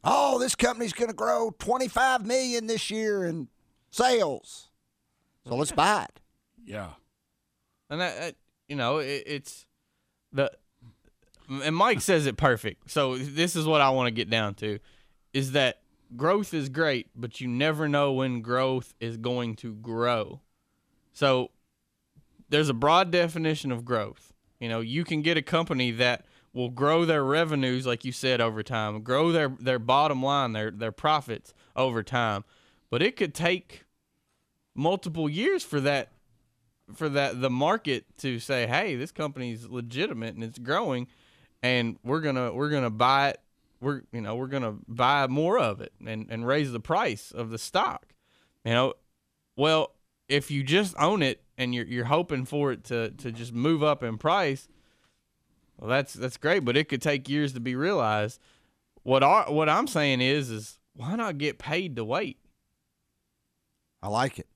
Oh, 0.03 0.39
this 0.39 0.55
company's 0.55 0.93
going 0.93 1.09
to 1.09 1.15
grow 1.15 1.53
25 1.59 2.25
million 2.25 2.67
this 2.67 2.89
year 2.89 3.25
in 3.25 3.47
sales. 3.91 4.66
So 5.47 5.55
let's 5.55 5.71
buy 5.71 6.03
it. 6.03 6.19
Yeah. 6.65 6.89
and 7.89 8.01
that, 8.01 8.19
that 8.19 8.35
you 8.67 8.75
know 8.75 8.97
it, 8.97 9.23
it's 9.25 9.65
the 10.33 10.51
and 11.49 11.73
mike 11.73 12.01
says 12.01 12.25
it 12.25 12.35
perfect 12.35 12.91
so 12.91 13.17
this 13.17 13.55
is 13.55 13.65
what 13.65 13.79
i 13.79 13.89
want 13.89 14.07
to 14.07 14.11
get 14.11 14.29
down 14.29 14.53
to 14.55 14.79
is 15.33 15.53
that 15.53 15.79
growth 16.17 16.53
is 16.53 16.67
great 16.67 17.07
but 17.15 17.39
you 17.39 17.47
never 17.47 17.87
know 17.87 18.11
when 18.11 18.41
growth 18.41 18.93
is 18.99 19.15
going 19.15 19.55
to 19.55 19.73
grow 19.75 20.41
so 21.13 21.49
there's 22.49 22.67
a 22.67 22.73
broad 22.73 23.09
definition 23.11 23.71
of 23.71 23.85
growth 23.85 24.33
you 24.59 24.67
know 24.67 24.81
you 24.81 25.05
can 25.05 25.21
get 25.21 25.37
a 25.37 25.41
company 25.41 25.91
that 25.91 26.25
will 26.51 26.69
grow 26.69 27.05
their 27.05 27.23
revenues 27.23 27.85
like 27.87 28.03
you 28.03 28.11
said 28.11 28.41
over 28.41 28.61
time 28.61 29.01
grow 29.01 29.31
their 29.31 29.47
their 29.61 29.79
bottom 29.79 30.21
line 30.21 30.51
their 30.51 30.71
their 30.71 30.91
profits 30.91 31.53
over 31.77 32.03
time 32.03 32.43
but 32.89 33.01
it 33.01 33.15
could 33.15 33.33
take 33.33 33.85
multiple 34.77 35.27
years 35.27 35.63
for 35.63 35.81
that 35.81 36.09
for 36.93 37.09
that 37.09 37.41
the 37.41 37.49
market 37.49 38.05
to 38.19 38.39
say, 38.39 38.67
"Hey, 38.67 38.95
this 38.95 39.11
company's 39.11 39.67
legitimate 39.67 40.35
and 40.35 40.43
it's 40.43 40.59
growing, 40.59 41.07
and 41.61 41.97
we're 42.03 42.21
gonna 42.21 42.53
we're 42.53 42.69
gonna 42.69 42.89
buy 42.89 43.29
it. 43.29 43.41
We're 43.81 44.03
you 44.13 44.21
know 44.21 44.35
we're 44.35 44.47
gonna 44.47 44.75
buy 44.87 45.27
more 45.27 45.59
of 45.59 45.81
it 45.81 45.91
and 46.05 46.27
and 46.29 46.47
raise 46.47 46.71
the 46.71 46.79
price 46.79 47.31
of 47.31 47.49
the 47.49 47.57
stock." 47.57 48.13
You 48.63 48.73
know, 48.73 48.93
well, 49.57 49.93
if 50.29 50.51
you 50.51 50.63
just 50.63 50.95
own 50.97 51.21
it 51.21 51.43
and 51.57 51.75
you're 51.75 51.85
you're 51.85 52.05
hoping 52.05 52.45
for 52.45 52.71
it 52.71 52.85
to 52.85 53.11
to 53.11 53.31
just 53.31 53.51
move 53.51 53.83
up 53.83 54.03
in 54.03 54.17
price, 54.17 54.69
well, 55.77 55.89
that's 55.89 56.13
that's 56.13 56.37
great, 56.37 56.63
but 56.63 56.77
it 56.77 56.87
could 56.87 57.01
take 57.01 57.27
years 57.27 57.53
to 57.53 57.59
be 57.59 57.75
realized. 57.75 58.39
What 59.03 59.23
our, 59.23 59.51
what 59.51 59.69
I'm 59.69 59.87
saying 59.87 60.21
is 60.21 60.49
is 60.49 60.79
why 60.93 61.15
not 61.15 61.37
get 61.37 61.59
paid 61.59 61.95
to 61.95 62.05
wait? 62.05 62.37
I 64.01 64.09
like 64.09 64.39
it. 64.39 64.47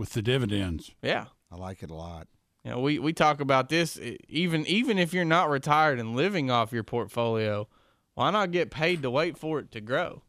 With 0.00 0.14
the 0.14 0.22
dividends. 0.22 0.92
Yeah. 1.02 1.26
I 1.52 1.56
like 1.56 1.82
it 1.82 1.90
a 1.90 1.94
lot. 1.94 2.26
You 2.64 2.70
know, 2.70 2.80
we, 2.80 2.98
we 2.98 3.12
talk 3.12 3.38
about 3.38 3.68
this 3.68 4.00
even 4.30 4.66
even 4.66 4.96
if 4.96 5.12
you're 5.12 5.26
not 5.26 5.50
retired 5.50 5.98
and 5.98 6.16
living 6.16 6.50
off 6.50 6.72
your 6.72 6.82
portfolio, 6.82 7.68
why 8.14 8.30
not 8.30 8.50
get 8.50 8.70
paid 8.70 9.02
to 9.02 9.10
wait 9.10 9.36
for 9.36 9.58
it 9.58 9.70
to 9.72 9.82
grow? 9.82 10.22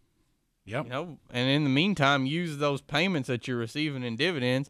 Yep. 0.66 0.84
You 0.84 0.90
know, 0.90 1.18
and 1.30 1.50
in 1.50 1.64
the 1.64 1.70
meantime, 1.70 2.26
use 2.26 2.58
those 2.58 2.82
payments 2.82 3.28
that 3.28 3.48
you're 3.48 3.56
receiving 3.56 4.04
in 4.04 4.18
dividends 4.18 4.70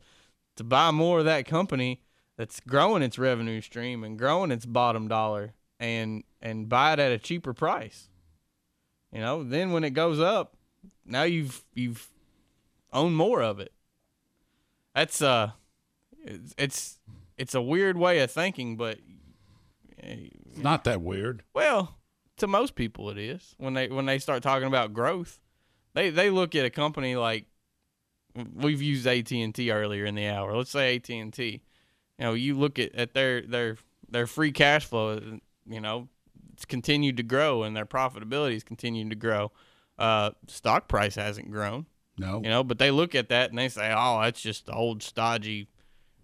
to 0.57 0.63
buy 0.63 0.91
more 0.91 1.17
of 1.17 1.25
that 1.25 1.47
company 1.47 2.03
that's 2.37 2.59
growing 2.59 3.01
its 3.01 3.17
revenue 3.17 3.59
stream 3.59 4.03
and 4.03 4.19
growing 4.19 4.51
its 4.51 4.67
bottom 4.67 5.07
dollar 5.07 5.55
and 5.79 6.23
and 6.43 6.69
buy 6.69 6.93
it 6.93 6.99
at 6.99 7.11
a 7.11 7.17
cheaper 7.17 7.55
price. 7.55 8.07
You 9.11 9.21
know, 9.21 9.43
then 9.43 9.71
when 9.71 9.83
it 9.83 9.95
goes 9.95 10.19
up, 10.19 10.57
now 11.03 11.23
you've 11.23 11.63
you've 11.73 12.07
owned 12.93 13.15
more 13.15 13.41
of 13.41 13.59
it. 13.59 13.73
That's 14.95 15.21
uh 15.21 15.51
it's 16.23 16.53
it's, 16.57 16.99
it's 17.37 17.55
a 17.55 17.61
weird 17.61 17.97
way 17.97 18.19
of 18.19 18.31
thinking, 18.31 18.77
but 18.77 18.99
It's 19.97 20.57
not 20.57 20.83
that 20.85 21.01
weird. 21.01 21.43
well, 21.53 21.97
to 22.37 22.47
most 22.47 22.75
people 22.75 23.09
it 23.09 23.17
is. 23.17 23.55
When 23.57 23.73
they 23.73 23.87
when 23.87 24.05
they 24.05 24.19
start 24.19 24.43
talking 24.43 24.67
about 24.67 24.93
growth, 24.93 25.39
they 25.93 26.09
they 26.09 26.29
look 26.29 26.55
at 26.55 26.65
a 26.65 26.69
company 26.69 27.15
like 27.15 27.45
we've 28.53 28.81
used 28.81 29.05
AT&T 29.07 29.71
earlier 29.71 30.05
in 30.05 30.15
the 30.15 30.27
hour. 30.27 30.55
Let's 30.55 30.71
say 30.71 30.95
AT&T. 30.95 31.43
You 32.19 32.25
know, 32.25 32.33
you 32.33 32.57
look 32.57 32.79
at, 32.79 32.93
at 32.95 33.13
their 33.13 33.41
their 33.41 33.77
their 34.09 34.27
free 34.27 34.51
cash 34.51 34.85
flow, 34.85 35.19
you 35.65 35.81
know, 35.81 36.07
it's 36.53 36.65
continued 36.65 37.17
to 37.17 37.23
grow 37.23 37.63
and 37.63 37.75
their 37.75 37.85
profitability 37.85 38.55
is 38.55 38.63
continuing 38.63 39.09
to 39.09 39.15
grow. 39.15 39.51
Uh, 39.97 40.31
stock 40.47 40.87
price 40.87 41.15
hasn't 41.15 41.51
grown. 41.51 41.85
No. 42.17 42.41
You 42.43 42.49
know, 42.49 42.63
but 42.63 42.77
they 42.77 42.91
look 42.91 43.15
at 43.15 43.29
that 43.29 43.49
and 43.49 43.57
they 43.57 43.69
say, 43.69 43.93
"Oh, 43.95 44.21
that's 44.21 44.41
just 44.41 44.65
the 44.65 44.73
old 44.73 45.01
stodgy, 45.01 45.67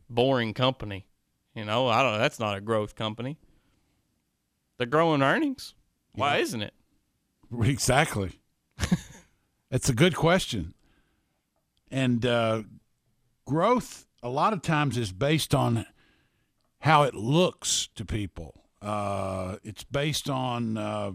boring 0.09 0.53
company." 0.53 1.07
You 1.55 1.65
know, 1.65 1.88
I 1.88 2.03
don't 2.03 2.13
know. 2.13 2.19
That's 2.19 2.39
not 2.39 2.55
a 2.55 2.61
growth 2.61 2.95
company. 2.95 3.38
They're 4.77 4.85
growing 4.85 5.23
earnings. 5.23 5.73
Why 6.13 6.38
isn't 6.38 6.61
it? 6.61 6.73
Exactly. 7.63 8.41
it's 9.71 9.88
a 9.88 9.93
good 9.93 10.13
question. 10.17 10.73
And 11.89 12.25
uh, 12.25 12.63
growth, 13.45 14.05
a 14.21 14.27
lot 14.27 14.51
of 14.51 14.61
times, 14.61 14.97
is 14.97 15.13
based 15.13 15.55
on 15.55 15.85
how 16.81 17.03
it 17.03 17.15
looks 17.15 17.88
to 17.95 18.03
people. 18.03 18.65
Uh, 18.81 19.55
it's 19.63 19.85
based 19.85 20.29
on, 20.29 20.77
uh, 20.77 21.11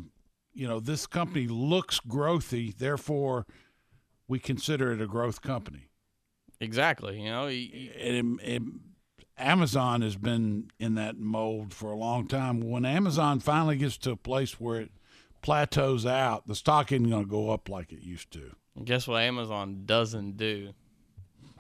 you 0.55 0.67
know, 0.67 0.81
this 0.81 1.07
company 1.07 1.47
looks 1.47 2.01
growthy, 2.01 2.75
therefore, 2.75 3.47
we 4.29 4.39
consider 4.39 4.93
it 4.93 5.01
a 5.01 5.07
growth 5.07 5.43
company. 5.43 5.89
Exactly. 6.61 7.21
You 7.21 7.31
know, 7.31 7.45
y- 7.45 7.71
y- 7.73 7.91
And 7.99 8.41
it- 8.41 8.49
it- 8.57 8.63
Amazon 9.39 10.03
has 10.03 10.17
been 10.17 10.71
in 10.79 10.95
that 10.95 11.19
mold 11.19 11.73
for 11.75 11.91
a 11.91 11.97
long 11.97 12.29
time. 12.29 12.61
When 12.61 12.85
Amazon 12.85 13.41
finally 13.41 13.77
gets 13.77 13.97
to 13.99 14.13
a 14.13 14.17
place 14.17 14.61
where 14.61 14.81
it 14.83 14.93
plateaus 15.41 16.07
out, 16.07 16.47
the 16.47 16.55
stock 16.55 16.93
isn't 16.93 17.09
going 17.09 17.25
to 17.25 17.29
go 17.31 17.51
up 17.51 17.69
like 17.69 17.93
it 17.93 18.03
used 18.03 18.31
to. 18.33 18.53
guess 18.85 19.07
what 19.09 19.21
Amazon 19.23 19.83
doesn't 19.85 20.37
do? 20.37 20.73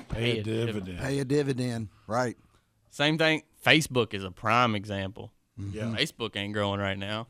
Pay 0.08 0.38
a 0.38 0.42
dividend. 0.42 0.98
Pay 0.98 1.18
a 1.18 1.24
dividend. 1.24 1.88
Right. 2.06 2.36
Same 2.90 3.18
thing. 3.18 3.42
Facebook 3.64 4.14
is 4.14 4.24
a 4.24 4.30
prime 4.30 4.74
example. 4.74 5.32
Mm-hmm. 5.60 5.76
Yeah. 5.76 5.82
Facebook 5.96 6.36
ain't 6.36 6.52
growing 6.54 6.80
right 6.80 6.98
now. 6.98 7.26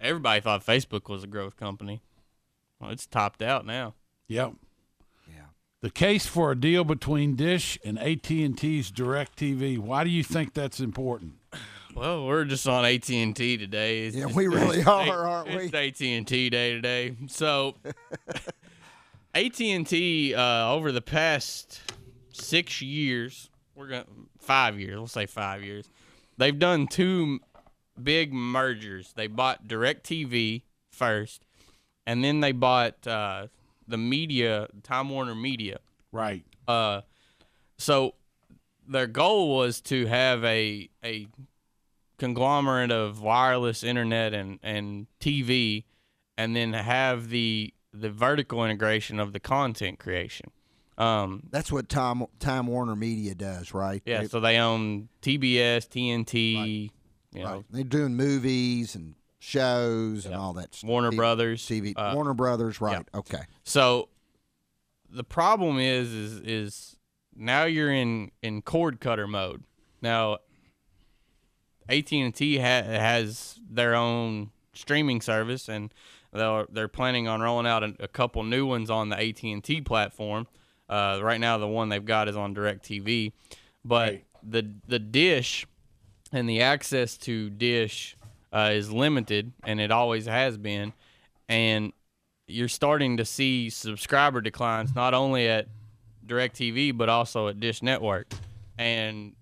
Everybody 0.00 0.40
thought 0.40 0.64
Facebook 0.64 1.08
was 1.08 1.24
a 1.24 1.26
growth 1.26 1.56
company. 1.56 2.02
Well, 2.80 2.90
it's 2.90 3.06
topped 3.06 3.42
out 3.42 3.64
now. 3.64 3.94
Yep. 4.28 4.54
The 5.84 5.90
case 5.90 6.24
for 6.24 6.50
a 6.50 6.58
deal 6.58 6.82
between 6.82 7.36
Dish 7.36 7.78
and 7.84 7.98
AT&T's 7.98 8.90
DirecTV. 8.90 9.76
Why 9.78 10.02
do 10.02 10.08
you 10.08 10.22
think 10.24 10.54
that's 10.54 10.80
important? 10.80 11.34
Well, 11.94 12.24
we're 12.24 12.46
just 12.46 12.66
on 12.66 12.86
AT 12.86 13.10
and 13.10 13.36
T 13.36 13.58
today. 13.58 14.06
It's 14.06 14.16
Yeah, 14.16 14.22
just- 14.24 14.34
we 14.34 14.46
really 14.48 14.78
it's- 14.80 14.86
are, 14.86 15.28
aren't 15.28 15.48
we? 15.50 15.64
It's 15.66 15.74
AT 15.74 16.00
and 16.16 16.26
T 16.26 16.48
day 16.48 16.72
today. 16.72 17.14
So, 17.26 17.74
AT 19.34 19.60
and 19.60 19.86
T 19.86 20.34
uh, 20.34 20.70
over 20.72 20.90
the 20.90 21.02
past 21.02 21.82
six 22.32 22.80
years, 22.80 23.50
we're 23.74 23.88
gonna 23.88 24.06
five 24.38 24.80
years. 24.80 24.98
Let's 24.98 25.12
say 25.12 25.26
five 25.26 25.62
years. 25.62 25.86
They've 26.38 26.58
done 26.58 26.86
two 26.86 27.40
big 28.02 28.32
mergers. 28.32 29.12
They 29.12 29.26
bought 29.26 29.68
DirecTV 29.68 30.62
first, 30.90 31.44
and 32.06 32.24
then 32.24 32.40
they 32.40 32.52
bought 32.52 33.06
uh, 33.06 33.48
the 33.86 33.98
media, 33.98 34.68
Time 34.82 35.10
Warner 35.10 35.34
Media. 35.34 35.78
Right. 36.12 36.44
Uh, 36.66 37.02
so 37.78 38.14
their 38.88 39.06
goal 39.06 39.56
was 39.56 39.80
to 39.82 40.06
have 40.06 40.44
a 40.44 40.88
a 41.04 41.26
conglomerate 42.18 42.90
of 42.92 43.20
wireless 43.20 43.82
internet 43.82 44.32
and, 44.34 44.58
and 44.62 45.06
TV, 45.20 45.84
and 46.36 46.54
then 46.54 46.72
have 46.72 47.28
the 47.28 47.72
the 47.92 48.10
vertical 48.10 48.64
integration 48.64 49.20
of 49.20 49.32
the 49.32 49.40
content 49.40 49.98
creation. 50.00 50.50
Um, 50.98 51.44
That's 51.50 51.70
what 51.72 51.88
Time 51.88 52.24
Time 52.38 52.66
Warner 52.66 52.96
Media 52.96 53.34
does, 53.34 53.74
right? 53.74 54.02
yeah, 54.06 54.22
They- 54.22 54.28
so 54.28 54.40
they 54.40 54.58
own 54.58 55.08
TBS, 55.22 55.88
TNT, 55.88 56.90
you 57.32 57.42
know, 57.42 57.56
right. 57.56 57.64
They're 57.70 57.84
doing 57.84 58.14
movies 58.16 58.94
and 58.94 59.14
shows 59.44 60.24
and 60.24 60.34
all 60.34 60.54
that. 60.54 60.74
stuff. 60.74 60.88
Warner 60.88 61.10
TV 61.10 61.16
Brothers, 61.16 61.62
TV, 61.66 61.92
uh, 61.96 62.12
Warner 62.14 62.34
Brothers, 62.34 62.80
right? 62.80 63.06
Okay. 63.14 63.42
So 63.64 64.08
the 65.10 65.24
problem 65.24 65.78
is 65.78 66.12
is 66.12 66.40
is 66.40 66.96
now 67.36 67.64
you're 67.64 67.92
in 67.92 68.30
in 68.42 68.62
cord 68.62 69.00
cutter 69.00 69.26
mode. 69.26 69.62
Now 70.00 70.38
AT&T 71.88 72.56
ha- 72.58 72.62
has 72.62 73.60
their 73.70 73.94
own 73.94 74.50
streaming 74.72 75.20
service 75.20 75.68
and 75.68 75.92
they're 76.32 76.66
they're 76.70 76.88
planning 76.88 77.28
on 77.28 77.42
rolling 77.42 77.66
out 77.66 77.84
a, 77.84 77.94
a 78.00 78.08
couple 78.08 78.42
new 78.44 78.66
ones 78.66 78.90
on 78.90 79.10
the 79.10 79.16
AT&T 79.16 79.82
platform. 79.82 80.46
Uh, 80.88 81.20
right 81.22 81.40
now 81.40 81.58
the 81.58 81.68
one 81.68 81.90
they've 81.90 82.04
got 82.04 82.28
is 82.28 82.36
on 82.36 82.54
DirecTV, 82.54 83.32
but 83.84 84.20
the 84.42 84.70
the 84.88 84.98
dish 84.98 85.66
and 86.32 86.48
the 86.48 86.62
access 86.62 87.16
to 87.18 87.50
dish 87.50 88.16
uh, 88.54 88.70
is 88.72 88.90
limited 88.90 89.52
and 89.64 89.80
it 89.80 89.90
always 89.90 90.26
has 90.26 90.56
been 90.56 90.92
and 91.48 91.92
you're 92.46 92.68
starting 92.68 93.16
to 93.16 93.24
see 93.24 93.68
subscriber 93.70 94.40
declines 94.40 94.94
not 94.94 95.14
only 95.14 95.48
at 95.48 95.66
DirecTV 96.26 96.96
but 96.96 97.08
also 97.08 97.48
at 97.48 97.60
Dish 97.60 97.82
Network. 97.82 98.32
And 98.78 99.34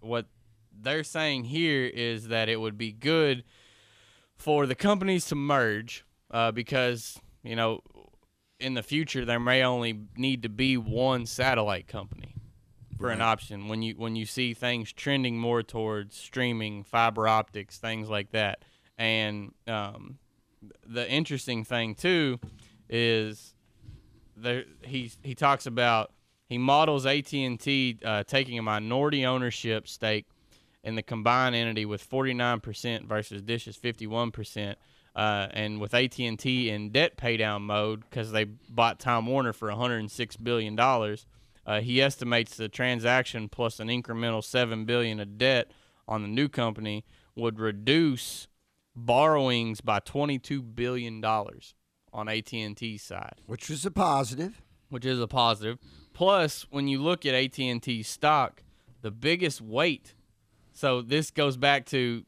what 0.00 0.26
they're 0.72 1.04
saying 1.04 1.44
here 1.44 1.84
is 1.86 2.28
that 2.28 2.48
it 2.48 2.60
would 2.60 2.78
be 2.78 2.92
good 2.92 3.44
for 4.36 4.66
the 4.66 4.74
companies 4.74 5.26
to 5.26 5.34
merge 5.34 6.04
uh, 6.30 6.52
because 6.52 7.18
you 7.42 7.56
know 7.56 7.80
in 8.60 8.74
the 8.74 8.82
future 8.82 9.24
there 9.24 9.40
may 9.40 9.62
only 9.62 10.00
need 10.16 10.42
to 10.42 10.48
be 10.48 10.76
one 10.76 11.26
satellite 11.26 11.88
company 11.88 12.34
for 12.98 13.10
an 13.10 13.20
option. 13.20 13.68
When 13.68 13.82
you 13.82 13.94
when 13.96 14.16
you 14.16 14.26
see 14.26 14.54
things 14.54 14.92
trending 14.92 15.38
more 15.38 15.62
towards 15.62 16.16
streaming 16.16 16.84
fiber 16.84 17.28
optics 17.28 17.78
things 17.78 18.08
like 18.08 18.32
that. 18.32 18.64
And 18.96 19.54
um, 19.66 20.18
the 20.86 21.08
interesting 21.08 21.64
thing 21.64 21.94
too 21.94 22.40
is 22.88 23.54
there 24.36 24.64
he 24.82 25.12
he 25.22 25.34
talks 25.34 25.66
about 25.66 26.12
he 26.48 26.58
models 26.58 27.04
AT&T 27.04 27.98
uh, 28.04 28.24
taking 28.24 28.58
a 28.58 28.62
minority 28.62 29.26
ownership 29.26 29.86
stake 29.86 30.26
in 30.82 30.94
the 30.94 31.02
combined 31.02 31.54
entity 31.54 31.84
with 31.84 32.08
49% 32.08 33.04
versus 33.04 33.42
Dish's 33.42 33.76
51%. 33.76 34.76
Uh, 35.14 35.48
and 35.52 35.80
with 35.80 35.94
AT&T 35.94 36.70
in 36.70 36.90
debt 36.90 37.16
paydown 37.16 37.62
mode 37.62 38.02
because 38.02 38.30
they 38.30 38.44
bought 38.44 39.00
Time 39.00 39.26
Warner 39.26 39.52
for 39.52 39.68
106 39.68 40.36
billion 40.36 40.76
dollars, 40.76 41.26
uh, 41.68 41.82
he 41.82 42.00
estimates 42.00 42.56
the 42.56 42.66
transaction 42.66 43.46
plus 43.46 43.78
an 43.78 43.88
incremental 43.88 44.42
seven 44.42 44.86
billion 44.86 45.20
of 45.20 45.36
debt 45.36 45.70
on 46.08 46.22
the 46.22 46.28
new 46.28 46.48
company 46.48 47.04
would 47.36 47.60
reduce 47.60 48.48
borrowings 48.96 49.82
by 49.82 50.00
22 50.00 50.62
billion 50.62 51.20
dollars 51.20 51.74
on 52.10 52.26
AT&T's 52.26 53.02
side, 53.02 53.42
which 53.44 53.68
is 53.68 53.84
a 53.84 53.90
positive. 53.90 54.62
Which 54.88 55.04
is 55.04 55.20
a 55.20 55.28
positive. 55.28 55.78
Plus, 56.14 56.66
when 56.70 56.88
you 56.88 57.02
look 57.02 57.26
at 57.26 57.34
AT&T 57.34 58.02
stock, 58.02 58.62
the 59.02 59.10
biggest 59.10 59.60
weight. 59.60 60.14
So 60.72 61.02
this 61.02 61.30
goes 61.30 61.58
back 61.58 61.84
to 61.86 62.24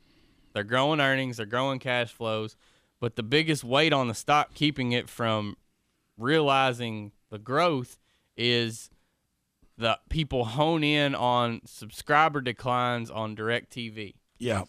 they're 0.53 0.65
growing 0.65 1.01
earnings, 1.01 1.39
they're 1.39 1.47
growing 1.47 1.79
cash 1.79 2.13
flows, 2.13 2.57
but 3.01 3.17
the 3.17 3.23
biggest 3.23 3.65
weight 3.65 3.95
on 3.95 4.07
the 4.07 4.15
stock 4.15 4.53
keeping 4.53 4.93
it 4.93 5.09
from 5.09 5.57
realizing 6.19 7.13
the 7.31 7.39
growth 7.39 7.99
is 8.37 8.91
the 9.81 9.99
people 10.11 10.45
hone 10.45 10.85
in 10.85 11.15
on 11.15 11.63
subscriber 11.65 12.43
declines 12.43 13.11
on 13.11 13.35
DirecTV. 13.35 14.15
Yeah. 14.39 14.65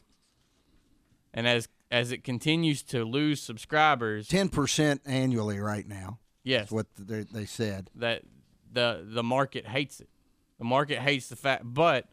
And 1.33 1.47
as 1.47 1.67
as 1.91 2.13
it 2.13 2.23
continues 2.23 2.81
to 2.83 3.03
lose 3.03 3.41
subscribers, 3.41 4.27
ten 4.29 4.49
percent 4.49 5.01
annually 5.05 5.59
right 5.59 5.87
now. 5.87 6.19
Yes. 6.43 6.71
what 6.71 6.87
they, 6.97 7.23
they 7.23 7.45
said. 7.45 7.91
that 7.95 8.23
the 8.71 9.05
the 9.05 9.21
market 9.21 9.67
hates 9.67 9.99
it. 9.99 10.09
The 10.57 10.65
market 10.65 10.99
hates 10.99 11.27
the 11.27 11.35
fact, 11.35 11.63
but 11.65 12.07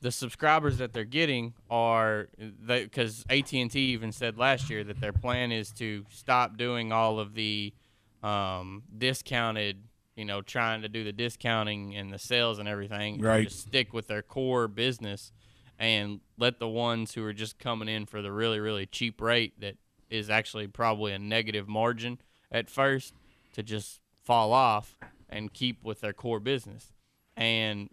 the 0.00 0.10
subscribers 0.10 0.78
that 0.78 0.92
they're 0.92 1.04
getting 1.04 1.54
are 1.70 2.28
because 2.66 3.24
AT 3.28 3.52
and 3.52 3.70
T 3.70 3.80
even 3.80 4.12
said 4.12 4.38
last 4.38 4.70
year 4.70 4.82
that 4.84 5.00
their 5.00 5.12
plan 5.12 5.52
is 5.52 5.70
to 5.72 6.04
stop 6.10 6.56
doing 6.56 6.92
all 6.92 7.18
of 7.18 7.34
the 7.34 7.74
um, 8.22 8.82
discounted, 8.96 9.82
you 10.16 10.24
know, 10.24 10.42
trying 10.42 10.82
to 10.82 10.88
do 10.88 11.04
the 11.04 11.12
discounting 11.12 11.94
and 11.96 12.12
the 12.12 12.18
sales 12.18 12.58
and 12.58 12.68
everything, 12.68 13.20
Right. 13.20 13.48
Just 13.48 13.60
stick 13.60 13.92
with 13.92 14.06
their 14.06 14.22
core 14.22 14.68
business 14.68 15.32
and 15.78 16.20
let 16.38 16.60
the 16.60 16.68
ones 16.68 17.14
who 17.14 17.24
are 17.24 17.32
just 17.32 17.58
coming 17.58 17.88
in 17.88 18.06
for 18.06 18.22
the 18.22 18.30
really 18.30 18.60
really 18.60 18.86
cheap 18.86 19.20
rate 19.20 19.60
that 19.60 19.76
is 20.08 20.30
actually 20.30 20.68
probably 20.68 21.12
a 21.12 21.18
negative 21.18 21.68
margin 21.68 22.18
at 22.52 22.70
first 22.70 23.14
to 23.52 23.62
just 23.62 24.00
fall 24.22 24.52
off 24.52 24.96
and 25.28 25.52
keep 25.52 25.82
with 25.82 26.00
their 26.00 26.12
core 26.12 26.38
business. 26.38 26.92
And 27.36 27.90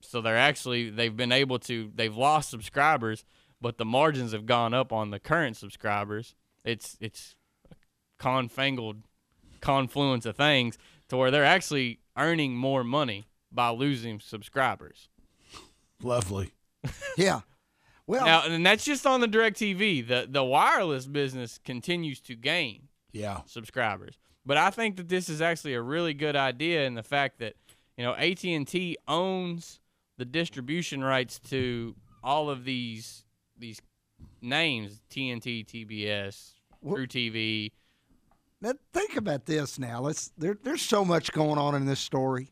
so 0.00 0.20
they're 0.20 0.36
actually 0.36 0.90
they've 0.90 1.16
been 1.16 1.32
able 1.32 1.58
to 1.60 1.90
they've 1.94 2.16
lost 2.16 2.50
subscribers, 2.50 3.24
but 3.60 3.78
the 3.78 3.84
margins 3.84 4.32
have 4.32 4.46
gone 4.46 4.72
up 4.72 4.92
on 4.92 5.10
the 5.10 5.18
current 5.18 5.56
subscribers. 5.56 6.34
It's 6.64 6.96
it's 7.00 7.34
a 7.70 7.74
confangled 8.18 9.02
confluence 9.60 10.26
of 10.26 10.36
things 10.36 10.78
to 11.08 11.16
where 11.16 11.30
they're 11.30 11.44
actually 11.44 12.00
earning 12.16 12.56
more 12.56 12.82
money 12.84 13.26
by 13.52 13.70
losing 13.70 14.20
subscribers. 14.20 15.08
Lovely. 16.02 16.52
Yeah. 17.16 17.40
Well, 18.06 18.24
now 18.24 18.42
and 18.46 18.64
that's 18.64 18.84
just 18.84 19.06
on 19.06 19.20
the 19.20 19.26
DirecTV. 19.26 20.06
The 20.06 20.28
the 20.30 20.44
wireless 20.44 21.06
business 21.06 21.58
continues 21.64 22.20
to 22.20 22.36
gain 22.36 22.88
Yeah. 23.12 23.40
subscribers. 23.46 24.18
But 24.44 24.56
I 24.58 24.70
think 24.70 24.96
that 24.96 25.08
this 25.08 25.28
is 25.28 25.42
actually 25.42 25.74
a 25.74 25.82
really 25.82 26.14
good 26.14 26.36
idea 26.36 26.86
in 26.86 26.94
the 26.94 27.02
fact 27.02 27.40
that 27.40 27.54
you 27.96 28.04
know 28.04 28.14
AT&T 28.14 28.96
owns 29.08 29.80
the 30.18 30.24
distribution 30.24 31.02
rights 31.02 31.40
to 31.50 31.96
all 32.22 32.48
of 32.50 32.64
these 32.64 33.24
these 33.58 33.80
names 34.40 35.00
TNT, 35.10 35.66
TBS, 35.66 36.52
truTV. 36.84 37.72
Now 38.60 38.72
think 38.92 39.16
about 39.16 39.46
this. 39.46 39.78
Now 39.78 40.00
let's 40.00 40.32
there, 40.38 40.56
there's 40.62 40.82
so 40.82 41.04
much 41.04 41.32
going 41.32 41.58
on 41.58 41.74
in 41.74 41.86
this 41.86 42.00
story. 42.00 42.48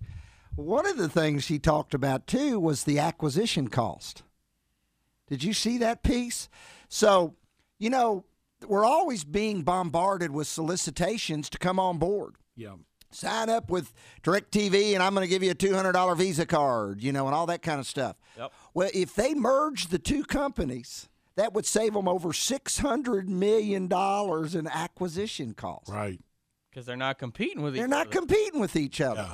One 0.57 0.87
of 0.87 0.97
the 0.97 1.09
things 1.09 1.47
he 1.47 1.59
talked 1.59 1.95
about 1.95 2.27
too 2.27 2.61
was 2.61 2.85
the 2.85 2.99
acquisition 2.99 3.69
cost. 3.69 4.23
Did 5.27 5.43
you 5.43 5.53
see 5.53 5.79
that 5.79 6.03
piece? 6.03 6.49
So, 6.89 7.35
you 7.79 7.91
know, 7.91 8.25
we're 8.67 8.85
always 8.85 9.25
being 9.25 9.63
bombarded 9.63 10.31
with 10.31 10.47
solicitations 10.47 11.49
to 11.51 11.59
come 11.59 11.79
on 11.79 11.99
board. 11.99 12.37
Yeah. 12.57 12.75
Sign 13.11 13.49
up 13.49 13.71
with 13.71 13.93
DirecTV 14.23 14.95
and 14.95 15.03
I'm 15.03 15.15
going 15.15 15.25
to 15.25 15.29
give 15.29 15.43
you 15.43 15.53
a 15.53 15.55
$200 15.55 16.17
Visa 16.17 16.47
card, 16.47 17.03
you 17.03 17.13
know, 17.13 17.27
and 17.27 17.35
all 17.35 17.47
that 17.47 17.63
kind 17.63 17.81
of 17.81 17.87
stuff. 17.87 18.17
Yep. 18.37 18.53
Well, 18.75 18.91
if 18.93 19.15
they 19.15 19.35
merge 19.35 19.87
the 19.87 19.99
two 19.99 20.25
companies, 20.25 21.09
that 21.37 21.53
would 21.53 21.67
save 21.67 21.95
them 21.95 22.09
over 22.09 22.29
$600 22.31 23.27
million 23.29 23.89
in 23.91 24.67
acquisition 24.69 25.55
costs. 25.55 25.91
Right. 25.91 26.21
Because 26.71 26.87
they're 26.87 26.97
not 26.97 27.19
competing 27.19 27.63
with 27.63 27.75
They're 27.75 27.85
each 27.85 27.91
not 27.91 28.07
other. 28.09 28.19
competing 28.19 28.61
with 28.61 28.77
each 28.77 29.01
other. 29.01 29.29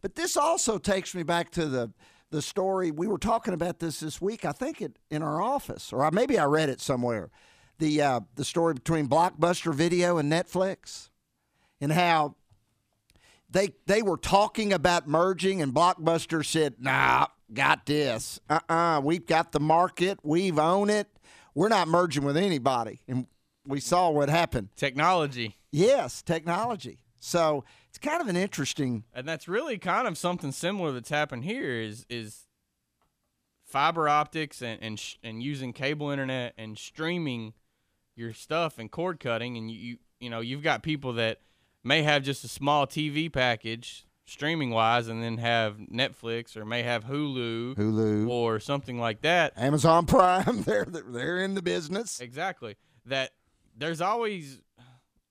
But 0.00 0.14
this 0.14 0.36
also 0.36 0.78
takes 0.78 1.14
me 1.14 1.22
back 1.22 1.50
to 1.52 1.66
the 1.66 1.92
the 2.30 2.42
story 2.42 2.90
we 2.90 3.06
were 3.06 3.18
talking 3.18 3.54
about 3.54 3.78
this 3.78 4.00
this 4.00 4.20
week. 4.20 4.44
I 4.44 4.50
think 4.52 4.82
it 4.82 4.98
in 5.10 5.22
our 5.22 5.40
office, 5.40 5.92
or 5.92 6.04
I- 6.04 6.10
maybe 6.10 6.38
I 6.38 6.44
read 6.46 6.68
it 6.68 6.80
somewhere. 6.80 7.30
The 7.78 8.02
uh, 8.02 8.20
the 8.34 8.44
story 8.44 8.74
between 8.74 9.08
Blockbuster 9.08 9.72
Video 9.74 10.18
and 10.18 10.30
Netflix, 10.32 11.10
and 11.80 11.92
how 11.92 12.34
they 13.48 13.70
they 13.86 14.02
were 14.02 14.16
talking 14.16 14.72
about 14.72 15.06
merging, 15.08 15.62
and 15.62 15.72
Blockbuster 15.72 16.44
said, 16.44 16.74
"Nah, 16.80 17.26
got 17.52 17.86
this. 17.86 18.40
Uh, 18.50 18.58
uh-uh, 18.68 18.74
uh, 18.98 19.00
we 19.00 19.14
have 19.16 19.26
got 19.26 19.52
the 19.52 19.60
market. 19.60 20.18
We've 20.22 20.58
owned 20.58 20.90
it. 20.90 21.08
We're 21.54 21.68
not 21.68 21.88
merging 21.88 22.24
with 22.24 22.36
anybody." 22.36 23.00
And 23.08 23.26
we 23.66 23.80
saw 23.80 24.10
what 24.10 24.28
happened. 24.28 24.68
Technology. 24.76 25.56
Yes, 25.70 26.22
technology. 26.22 26.98
So 27.18 27.64
it's 27.88 27.98
kind 27.98 28.20
of 28.20 28.28
an 28.28 28.36
interesting. 28.36 29.04
And 29.14 29.26
that's 29.26 29.48
really 29.48 29.78
kind 29.78 30.06
of 30.06 30.18
something 30.18 30.52
similar 30.52 30.92
that's 30.92 31.08
happened 31.08 31.44
here. 31.44 31.80
Is 31.80 32.04
is 32.08 32.46
fiber 33.64 34.08
optics 34.08 34.62
and 34.62 34.82
and, 34.82 34.98
sh- 34.98 35.16
and 35.22 35.42
using 35.42 35.72
cable 35.72 36.10
internet 36.10 36.54
and 36.58 36.78
streaming 36.78 37.54
your 38.14 38.32
stuff 38.32 38.78
and 38.78 38.90
cord 38.90 39.18
cutting, 39.18 39.56
and 39.56 39.70
you, 39.70 39.78
you 39.78 39.98
you 40.20 40.30
know 40.30 40.40
you've 40.40 40.62
got 40.62 40.82
people 40.82 41.14
that 41.14 41.40
may 41.82 42.02
have 42.02 42.22
just 42.22 42.44
a 42.44 42.48
small 42.48 42.86
TV 42.86 43.32
package 43.32 44.06
streaming 44.26 44.70
wise 44.70 45.08
and 45.08 45.22
then 45.22 45.38
have 45.38 45.76
Netflix 45.76 46.56
or 46.56 46.64
may 46.64 46.82
have 46.82 47.04
Hulu 47.04 47.76
Hulu 47.76 48.28
or 48.28 48.60
something 48.60 48.98
like 48.98 49.22
that. 49.22 49.52
Amazon 49.56 50.06
Prime 50.06 50.62
they're 50.62 50.84
they're 50.86 51.42
in 51.42 51.54
the 51.54 51.62
business. 51.62 52.20
Exactly. 52.20 52.76
That 53.06 53.30
there's 53.76 54.00
always 54.00 54.60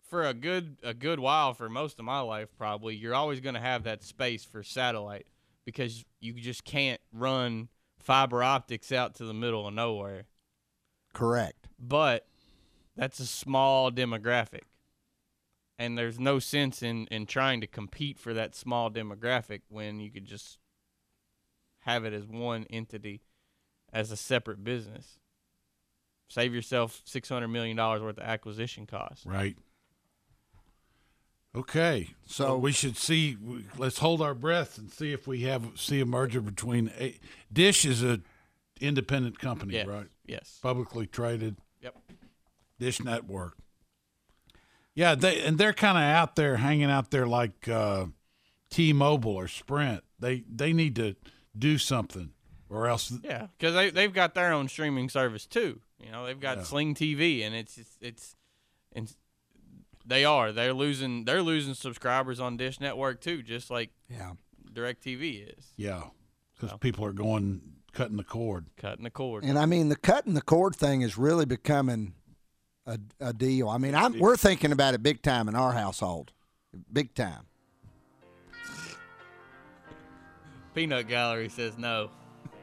for 0.09 0.23
a 0.23 0.33
good 0.33 0.77
a 0.83 0.93
good 0.93 1.19
while 1.19 1.53
for 1.53 1.69
most 1.69 1.97
of 1.99 2.05
my 2.05 2.19
life 2.19 2.49
probably 2.57 2.95
you're 2.95 3.15
always 3.15 3.39
going 3.39 3.55
to 3.55 3.61
have 3.61 3.83
that 3.83 4.03
space 4.03 4.45
for 4.45 4.61
satellite 4.61 5.25
because 5.65 6.05
you 6.19 6.33
just 6.33 6.63
can't 6.63 7.01
run 7.11 7.69
fiber 7.97 8.43
optics 8.43 8.91
out 8.91 9.15
to 9.15 9.25
the 9.25 9.33
middle 9.33 9.67
of 9.67 9.73
nowhere. 9.73 10.25
Correct. 11.13 11.67
But 11.79 12.27
that's 12.95 13.19
a 13.19 13.25
small 13.25 13.91
demographic 13.91 14.61
and 15.77 15.97
there's 15.97 16.19
no 16.19 16.39
sense 16.39 16.81
in 16.81 17.07
in 17.07 17.25
trying 17.25 17.61
to 17.61 17.67
compete 17.67 18.19
for 18.19 18.33
that 18.33 18.55
small 18.55 18.89
demographic 18.89 19.61
when 19.69 19.99
you 19.99 20.11
could 20.11 20.25
just 20.25 20.57
have 21.79 22.05
it 22.05 22.13
as 22.13 22.25
one 22.25 22.65
entity 22.69 23.21
as 23.91 24.11
a 24.11 24.17
separate 24.17 24.63
business. 24.63 25.19
Save 26.29 26.53
yourself 26.53 27.01
600 27.05 27.47
million 27.47 27.77
dollars 27.77 28.01
worth 28.01 28.17
of 28.17 28.23
acquisition 28.23 28.85
costs. 28.85 29.25
Right. 29.25 29.57
Okay 31.55 32.09
so 32.25 32.57
we 32.57 32.71
should 32.71 32.97
see 32.97 33.37
let's 33.77 33.99
hold 33.99 34.21
our 34.21 34.33
breath 34.33 34.79
and 34.79 34.91
see 34.91 35.13
if 35.13 35.27
we 35.27 35.41
have 35.41 35.69
see 35.75 35.99
a 36.01 36.05
merger 36.05 36.41
between 36.41 36.91
a, 36.99 37.19
dish 37.51 37.85
is 37.85 38.03
a 38.03 38.21
independent 38.81 39.37
company 39.37 39.75
yes. 39.75 39.87
right? 39.87 40.07
yes. 40.25 40.59
Publicly 40.61 41.05
traded. 41.05 41.57
Yep. 41.81 41.95
Dish 42.79 43.03
network 43.03 43.55
yeah, 44.95 45.15
they 45.15 45.41
and 45.41 45.57
they're 45.57 45.73
kind 45.73 45.97
of 45.97 46.03
out 46.03 46.35
there 46.35 46.57
hanging 46.57 46.89
out 46.89 47.11
there 47.11 47.27
like 47.27 47.67
uh, 47.67 48.05
T-Mobile 48.69 49.35
or 49.35 49.47
Sprint. 49.47 50.03
They 50.19 50.43
they 50.51 50.73
need 50.73 50.95
to 50.97 51.15
do 51.57 51.77
something 51.77 52.31
or 52.69 52.87
else. 52.87 53.13
Yeah, 53.23 53.47
because 53.57 53.73
they 53.73 53.89
they've 53.89 54.13
got 54.13 54.33
their 54.33 54.53
own 54.53 54.67
streaming 54.67 55.09
service 55.09 55.45
too. 55.45 55.81
You 55.99 56.11
know, 56.11 56.25
they've 56.25 56.39
got 56.39 56.57
yeah. 56.57 56.63
Sling 56.63 56.95
TV, 56.95 57.45
and 57.45 57.55
it's 57.55 57.77
it's, 57.77 57.97
it's 58.01 58.35
and 58.93 59.15
they 60.05 60.25
are 60.25 60.51
they're 60.51 60.73
losing 60.73 61.25
they're 61.25 61.41
losing 61.41 61.73
subscribers 61.73 62.39
on 62.39 62.57
Dish 62.57 62.79
Network 62.79 63.21
too, 63.21 63.41
just 63.41 63.69
like 63.69 63.91
yeah, 64.09 64.31
Directv 64.71 65.57
is. 65.57 65.73
Yeah, 65.77 66.03
because 66.55 66.71
so. 66.71 66.77
people 66.77 67.05
are 67.05 67.13
going 67.13 67.61
cutting 67.93 68.17
the 68.17 68.23
cord, 68.23 68.67
cutting 68.77 69.03
the 69.03 69.09
cord, 69.09 69.43
and 69.43 69.57
I 69.57 69.65
mean 69.65 69.89
the 69.89 69.95
cutting 69.95 70.33
the 70.33 70.41
cord 70.41 70.75
thing 70.75 71.01
is 71.01 71.17
really 71.17 71.45
becoming 71.45 72.13
a, 72.85 72.99
a 73.19 73.33
deal. 73.33 73.69
I 73.69 73.77
mean, 73.77 73.95
I'm, 73.95 74.19
we're 74.19 74.37
thinking 74.37 74.71
about 74.71 74.93
it 74.93 75.03
big 75.03 75.21
time 75.21 75.47
in 75.47 75.55
our 75.55 75.73
household, 75.73 76.31
big 76.91 77.13
time. 77.13 77.45
Peanut 80.73 81.07
Gallery 81.07 81.49
says 81.49 81.77
no. 81.77 82.09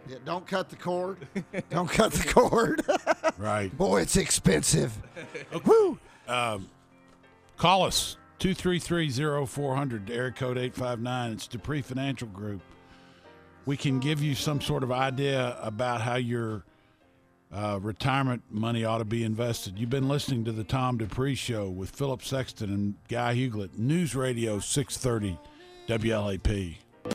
Yeah, 0.09 0.17
don't 0.25 0.47
cut 0.47 0.69
the 0.69 0.77
cord. 0.77 1.19
don't 1.71 1.89
cut 1.89 2.13
the 2.13 2.33
cord. 2.33 2.85
right. 3.39 3.77
Boy, 3.77 4.01
it's 4.01 4.17
expensive. 4.17 4.97
Woo. 5.65 5.99
Um, 6.27 6.69
call 7.57 7.85
us 7.85 8.17
233-0400, 8.41 10.11
area 10.11 10.33
code 10.33 10.59
859. 10.59 11.33
It's 11.33 11.47
Dupree 11.47 11.83
Financial 11.83 12.27
Group. 12.29 12.63
We 13.67 13.77
can 13.77 14.01
give 14.01 14.23
you 14.23 14.35
some 14.35 14.61
sort 14.61 14.83
of 14.83 14.91
idea 14.91 15.57
about 15.61 16.01
how 16.01 16.17
your 16.17 16.65
uh, 17.53 17.79
retirement 17.83 18.43
money 18.51 18.85
ought 18.85 18.99
to 18.99 19.05
be 19.05 19.25
invested. 19.25 19.79
You've 19.79 19.91
been 19.91 20.09
listening 20.09 20.45
to 20.45 20.53
the 20.53 20.65
Tom 20.65 20.99
Dupree 20.99 21.35
Show 21.35 21.69
with 21.69 21.91
Philip 21.91 22.23
Sexton 22.23 22.71
and 22.71 22.95
Guy 23.09 23.35
Huguelet, 23.35 23.79
News 23.79 24.15
Radio 24.15 24.61
630 24.61 25.39
WLAP. 25.89 26.90